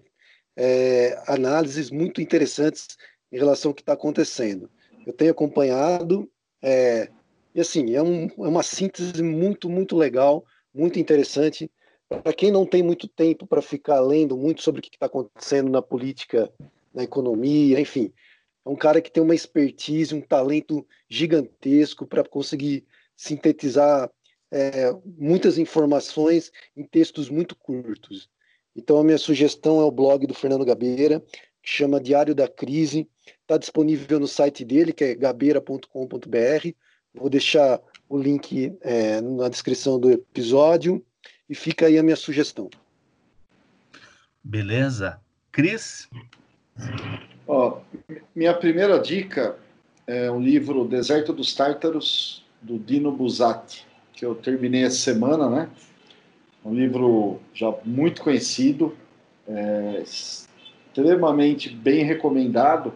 [0.55, 2.97] é, análises muito interessantes
[3.31, 4.69] em relação ao que está acontecendo.
[5.05, 6.29] Eu tenho acompanhado
[6.61, 7.09] é,
[7.53, 11.69] e assim, é, um, é uma síntese muito, muito legal, muito interessante.
[12.07, 15.69] Para quem não tem muito tempo para ficar lendo muito sobre o que está acontecendo
[15.69, 16.51] na política,
[16.93, 18.11] na economia, enfim,
[18.65, 22.85] é um cara que tem uma expertise, um talento gigantesco para conseguir
[23.15, 24.09] sintetizar
[24.51, 28.29] é, muitas informações em textos muito curtos.
[28.75, 31.23] Então, a minha sugestão é o blog do Fernando Gabeira,
[31.61, 33.07] que chama Diário da Crise.
[33.41, 35.87] Está disponível no site dele, que é gabeira.com.br.
[37.13, 41.03] Vou deixar o link é, na descrição do episódio
[41.49, 42.69] e fica aí a minha sugestão.
[44.43, 45.19] Beleza.
[45.51, 46.09] Cris?
[47.47, 47.81] Ó,
[48.33, 49.57] minha primeira dica
[50.07, 55.69] é o livro Deserto dos Tártaros, do Dino Buzzati, que eu terminei essa semana, né?
[56.63, 58.95] Um livro já muito conhecido,
[59.47, 60.03] é,
[60.91, 62.93] extremamente bem recomendado,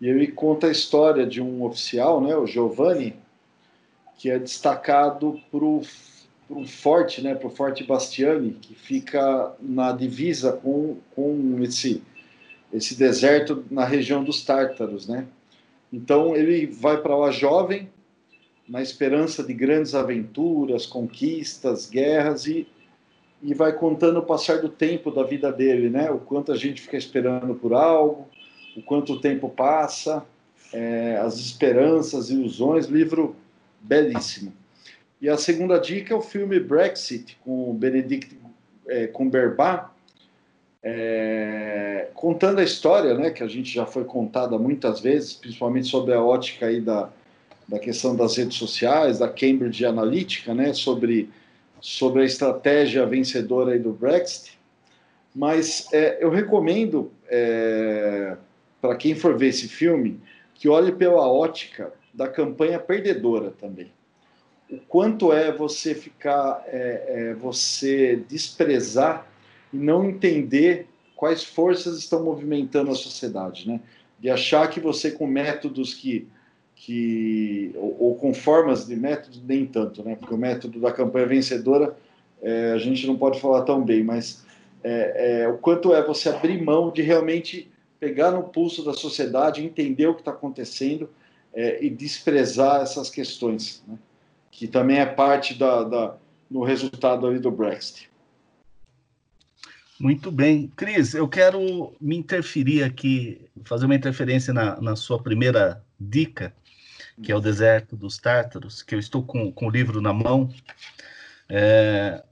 [0.00, 3.14] e ele conta a história de um oficial, né, o Giovanni,
[4.18, 5.82] que é destacado para o
[6.66, 12.02] forte, né, para o Forte Bastiani, que fica na divisa com, com esse,
[12.72, 15.06] esse deserto na região dos Tártaros.
[15.06, 15.26] Né?
[15.92, 17.90] Então ele vai para lá jovem,
[18.66, 22.66] na esperança de grandes aventuras, conquistas, guerras, e,
[23.42, 26.10] e vai contando o passar do tempo da vida dele, né?
[26.10, 28.28] o quanto a gente fica esperando por algo,
[28.76, 30.24] o quanto o tempo passa,
[30.72, 33.36] é, as esperanças, ilusões, livro
[33.80, 34.52] belíssimo.
[35.20, 38.36] E a segunda dica é o filme Brexit, com Benedict
[38.88, 39.90] é, Cumberbatch,
[40.82, 46.14] é, contando a história, né, que a gente já foi contada muitas vezes, principalmente sobre
[46.14, 47.10] a ótica aí da,
[47.66, 51.28] da questão das redes sociais, da Cambridge Analytica, né, sobre,
[51.86, 54.58] sobre a estratégia vencedora do Brexit.
[55.32, 58.36] Mas é, eu recomendo, é,
[58.80, 60.20] para quem for ver esse filme,
[60.52, 63.92] que olhe pela ótica da campanha perdedora também.
[64.68, 69.24] O quanto é você ficar, é, é, você desprezar
[69.72, 73.80] e não entender quais forças estão movimentando a sociedade, né?
[74.18, 76.26] De achar que você com métodos que
[76.76, 80.14] que ou, ou, com formas de método nem tanto, né?
[80.14, 81.96] Porque o método da campanha vencedora
[82.42, 84.44] é, a gente não pode falar tão bem, mas
[84.84, 89.64] é, é, o quanto é você abrir mão de realmente pegar no pulso da sociedade,
[89.64, 91.08] entender o que está acontecendo
[91.52, 93.98] é, e desprezar essas questões, né?
[94.50, 96.16] que também é parte da, da,
[96.50, 98.10] do resultado ali do Brexit.
[99.98, 100.70] Muito bem.
[100.76, 106.54] Cris, eu quero me interferir aqui, fazer uma interferência na, na sua primeira dica,
[107.22, 110.52] que é o deserto dos tártaros, que eu estou com, com o livro na mão.
[111.48, 112.22] É,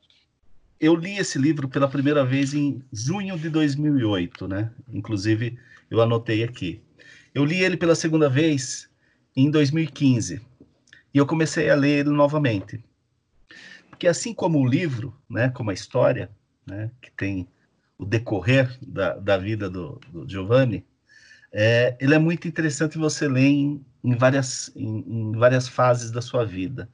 [0.78, 4.70] eu li esse livro pela primeira vez em junho de 2008, né?
[4.92, 5.58] Inclusive,
[5.90, 6.82] eu anotei aqui.
[7.34, 8.88] Eu li ele pela segunda vez
[9.34, 10.40] em 2015
[11.12, 12.84] e eu comecei a ler ele novamente.
[13.88, 16.30] Porque assim como o livro, né, como a história,
[16.66, 17.48] né, que tem
[17.96, 20.84] o decorrer da, da vida do, do Giovanni,
[21.56, 26.20] é, ele é muito interessante você ler em, em várias, em, em, várias fases da
[26.20, 26.88] sua vida.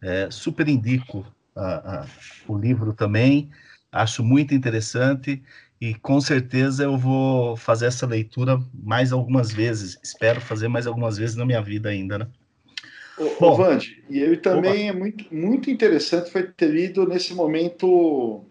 [0.00, 1.26] É, super indico
[1.56, 2.06] a, a,
[2.46, 3.50] o livro também,
[3.90, 5.42] acho muito interessante
[5.80, 11.18] e com certeza eu vou fazer essa leitura mais algumas vezes, espero fazer mais algumas
[11.18, 12.28] vezes na minha vida ainda, né?
[13.18, 14.96] Ô, Bom, Vande, e eu também opa.
[14.96, 18.44] é muito, muito interessante foi ter lido nesse momento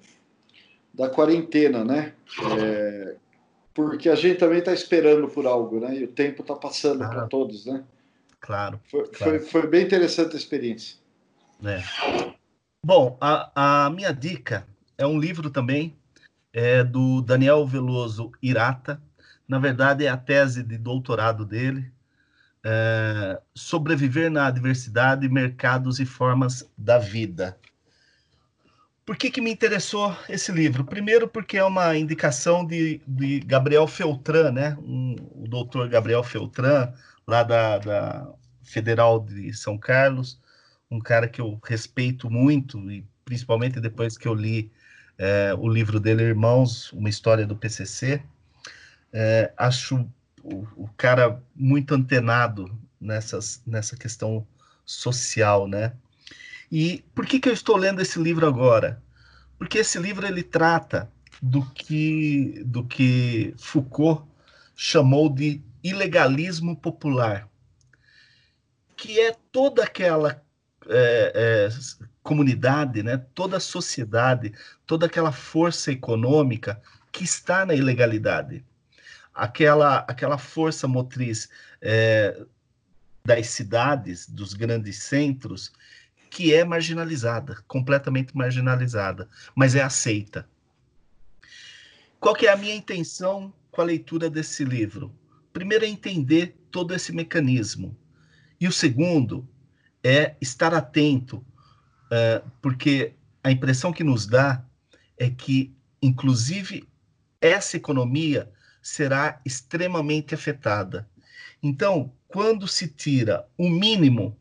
[0.94, 2.14] da quarentena, né?
[2.60, 3.16] É,
[3.88, 5.96] porque a gente também está esperando por algo, né?
[5.96, 7.82] E o tempo está passando para todos, né?
[8.42, 9.40] Claro foi, claro.
[9.40, 10.98] Foi, foi bem interessante a experiência.
[11.64, 11.82] É.
[12.86, 15.96] Bom, a, a minha dica é um livro também
[16.52, 19.02] é do Daniel Veloso Irata.
[19.48, 21.90] Na verdade, é a tese de doutorado dele.
[22.62, 27.58] É, sobreviver na adversidade, mercados e formas da vida.
[29.10, 30.86] Por que, que me interessou esse livro?
[30.86, 34.78] Primeiro, porque é uma indicação de, de Gabriel Feltran, né?
[34.84, 36.94] Um, o doutor Gabriel Feltran,
[37.26, 38.32] lá da, da
[38.62, 40.40] Federal de São Carlos,
[40.92, 44.72] um cara que eu respeito muito, e principalmente depois que eu li
[45.18, 48.22] é, o livro dele, Irmãos, uma história do PCC,
[49.12, 50.08] é, acho
[50.44, 54.46] o, o, cara muito antenado nessas, nessa questão
[54.86, 55.94] social, né?
[56.72, 59.02] E por que, que eu estou lendo esse livro agora?
[59.58, 64.24] Porque esse livro ele trata do que, do que Foucault
[64.76, 67.48] chamou de ilegalismo popular,
[68.96, 70.42] que é toda aquela
[70.88, 71.70] é, é,
[72.22, 74.54] comunidade, né, toda a sociedade,
[74.86, 76.82] toda aquela força econômica
[77.12, 78.64] que está na ilegalidade.
[79.34, 81.50] Aquela, aquela força motriz
[81.82, 82.38] é,
[83.24, 85.72] das cidades, dos grandes centros,
[86.30, 90.48] que é marginalizada, completamente marginalizada, mas é aceita.
[92.20, 95.14] Qual que é a minha intenção com a leitura desse livro?
[95.52, 97.98] Primeiro é entender todo esse mecanismo.
[98.60, 99.48] E o segundo
[100.04, 104.64] é estar atento, uh, porque a impressão que nos dá
[105.18, 106.88] é que, inclusive,
[107.42, 108.52] essa economia
[108.82, 111.10] será extremamente afetada.
[111.62, 114.38] Então, quando se tira o mínimo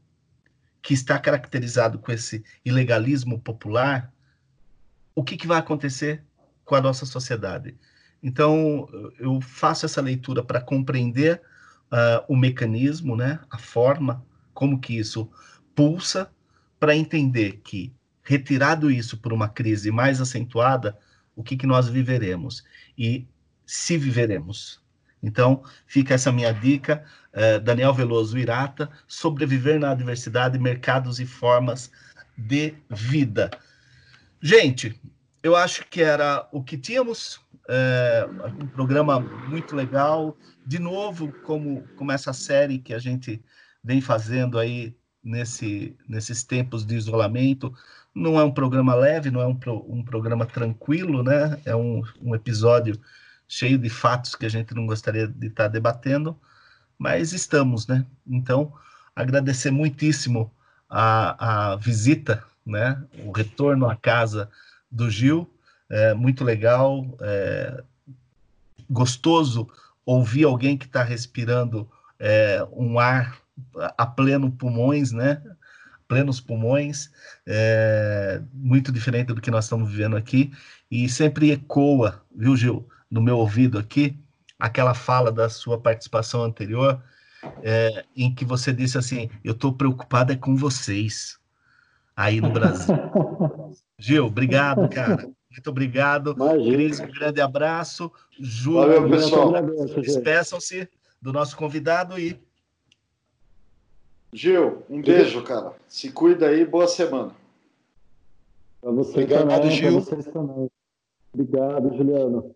[0.83, 4.13] que está caracterizado com esse ilegalismo popular,
[5.15, 6.23] o que, que vai acontecer
[6.65, 7.77] com a nossa sociedade?
[8.23, 8.89] Então,
[9.19, 11.41] eu faço essa leitura para compreender
[11.93, 15.31] uh, o mecanismo, né, a forma como que isso
[15.75, 16.31] pulsa
[16.81, 17.93] para entender que,
[18.23, 20.99] retirado isso por uma crise mais acentuada,
[21.35, 22.65] o que, que nós viveremos
[22.97, 23.27] e
[23.65, 24.83] se viveremos.
[25.23, 31.91] Então, fica essa minha dica, uh, Daniel Veloso Irata, sobreviver na adversidade, mercados e formas
[32.37, 33.51] de vida.
[34.41, 35.01] Gente,
[35.43, 38.27] eu acho que era o que tínhamos, é,
[38.61, 40.37] um programa muito legal.
[40.65, 43.43] De novo, como, como essa série que a gente
[43.83, 47.73] vem fazendo aí nesse, nesses tempos de isolamento.
[48.15, 51.61] Não é um programa leve, não é um, pro, um programa tranquilo, né?
[51.65, 52.99] É um, um episódio
[53.49, 56.39] cheio de fatos que a gente não gostaria de estar debatendo,
[56.99, 58.05] mas estamos, né?
[58.27, 58.73] Então,
[59.17, 60.53] agradecer muitíssimo
[60.89, 63.03] a, a visita, né?
[63.25, 64.51] O retorno à casa
[64.91, 65.51] do Gil,
[65.89, 67.83] é muito legal, é
[68.91, 69.69] gostoso
[70.05, 71.89] ouvir alguém que está respirando
[72.19, 73.39] é, um ar
[73.97, 75.43] a pleno pulmões, né?
[76.07, 77.11] Plenos pulmões,
[77.47, 80.53] é, muito diferente do que nós estamos vivendo aqui,
[80.91, 84.19] e sempre ecoa, viu, Gil, no meu ouvido aqui,
[84.59, 87.03] aquela fala da sua participação anterior,
[87.63, 91.39] é, em que você disse assim: Eu estou preocupada com vocês
[92.17, 92.95] aí no Brasil.
[93.99, 95.31] Gil, obrigado, cara.
[95.51, 96.33] Muito obrigado.
[96.33, 96.77] Imagina.
[96.77, 98.13] Cris, um grande abraço.
[98.39, 99.53] Ju, Valeu, pessoal.
[100.01, 100.89] Despeçam-se
[101.21, 102.41] do nosso convidado e.
[104.33, 105.75] Gil, um beijo, cara.
[105.87, 107.35] Se cuida aí, boa semana.
[108.81, 110.01] Para você Obrigado, também, Gil.
[110.01, 110.71] vocês também.
[111.33, 112.55] Obrigado, Juliano.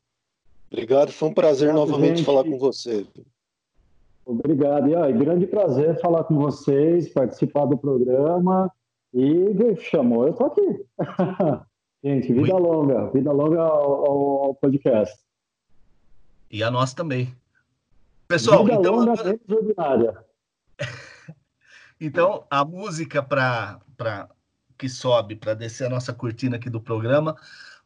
[0.73, 2.27] Obrigado, foi um prazer Obrigado, novamente gente.
[2.27, 3.07] falar com você.
[4.25, 4.89] Obrigado.
[4.89, 8.73] E, ó, grande prazer falar com vocês, participar do programa.
[9.13, 10.87] E chamou, eu tô aqui.
[12.03, 12.57] gente, vida Muito.
[12.57, 15.15] longa, vida longa ao, ao, podcast.
[16.51, 17.37] E a nós também.
[18.27, 18.95] Pessoal, vida então.
[18.95, 19.41] Longa, agora...
[19.51, 20.25] ordinária.
[22.01, 23.79] então, a música para
[24.79, 27.37] que sobe para descer a nossa cortina aqui do programa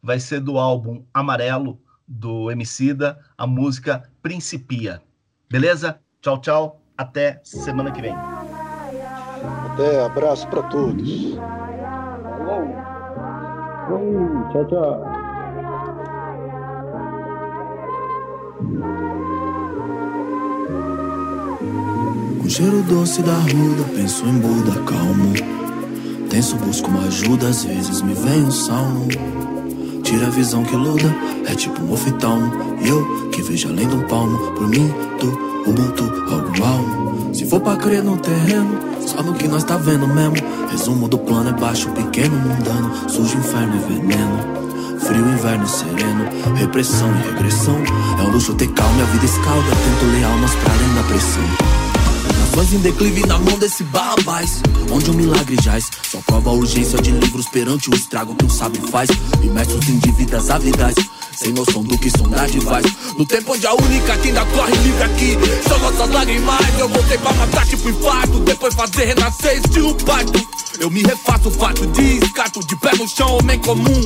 [0.00, 5.02] vai ser do álbum Amarelo do Emicida, a música Principia.
[5.50, 5.98] Beleza?
[6.20, 6.80] Tchau, tchau.
[6.96, 8.14] Até semana que vem.
[9.72, 11.36] Até, abraço para todos.
[14.52, 15.26] Tchau, tchau.
[22.40, 25.34] Com cheiro doce da ruda, penso em Buda, calmo.
[26.30, 29.08] Tenso, busco uma ajuda, às vezes me vem um salmo.
[30.06, 31.12] Tira a visão que luda,
[31.46, 32.76] é tipo um oftalmo.
[32.80, 34.88] Eu que vejo além do palmo, por mim,
[35.18, 35.26] tu,
[35.66, 37.34] Ubuntu, algo almo.
[37.34, 40.36] Se for pra crer no terreno, só no que nós tá vendo mesmo.
[40.70, 43.10] Resumo do plano é baixo, pequeno, mundano.
[43.10, 44.38] Sujo, inferno e veneno.
[45.00, 46.24] Frio, inverno sereno,
[46.54, 47.76] repressão e regressão.
[48.20, 49.70] É um luxo ter calma, a vida escalda.
[49.70, 51.65] Tento ler almas pra além da pressão.
[52.56, 55.90] Fãs em declive na mão desse barrabás Onde o um milagre jaz.
[56.10, 59.10] Só prova a urgência de livros perante o estrago que um sábio faz.
[59.42, 60.94] Imersos em dívidas avidais.
[61.34, 62.86] Sem noção do que sondade faz
[63.18, 65.36] No tempo onde a única que ainda corre livre aqui.
[65.68, 66.78] São nossas lágrimas.
[66.78, 68.40] Eu voltei pra matar tipo infarto.
[68.40, 70.48] Depois fazer renascer estilo parto.
[70.78, 72.60] Eu me refaço fato de escato.
[72.60, 74.00] De pé no chão, homem comum.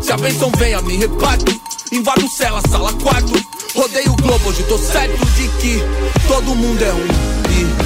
[0.00, 1.60] Se a benção vem a me reparto.
[1.90, 3.32] Invado cela, sala, quarto.
[3.74, 5.80] Rodeio o globo, hoje tô certo de que
[6.28, 7.26] Todo mundo é um.
[7.82, 7.85] E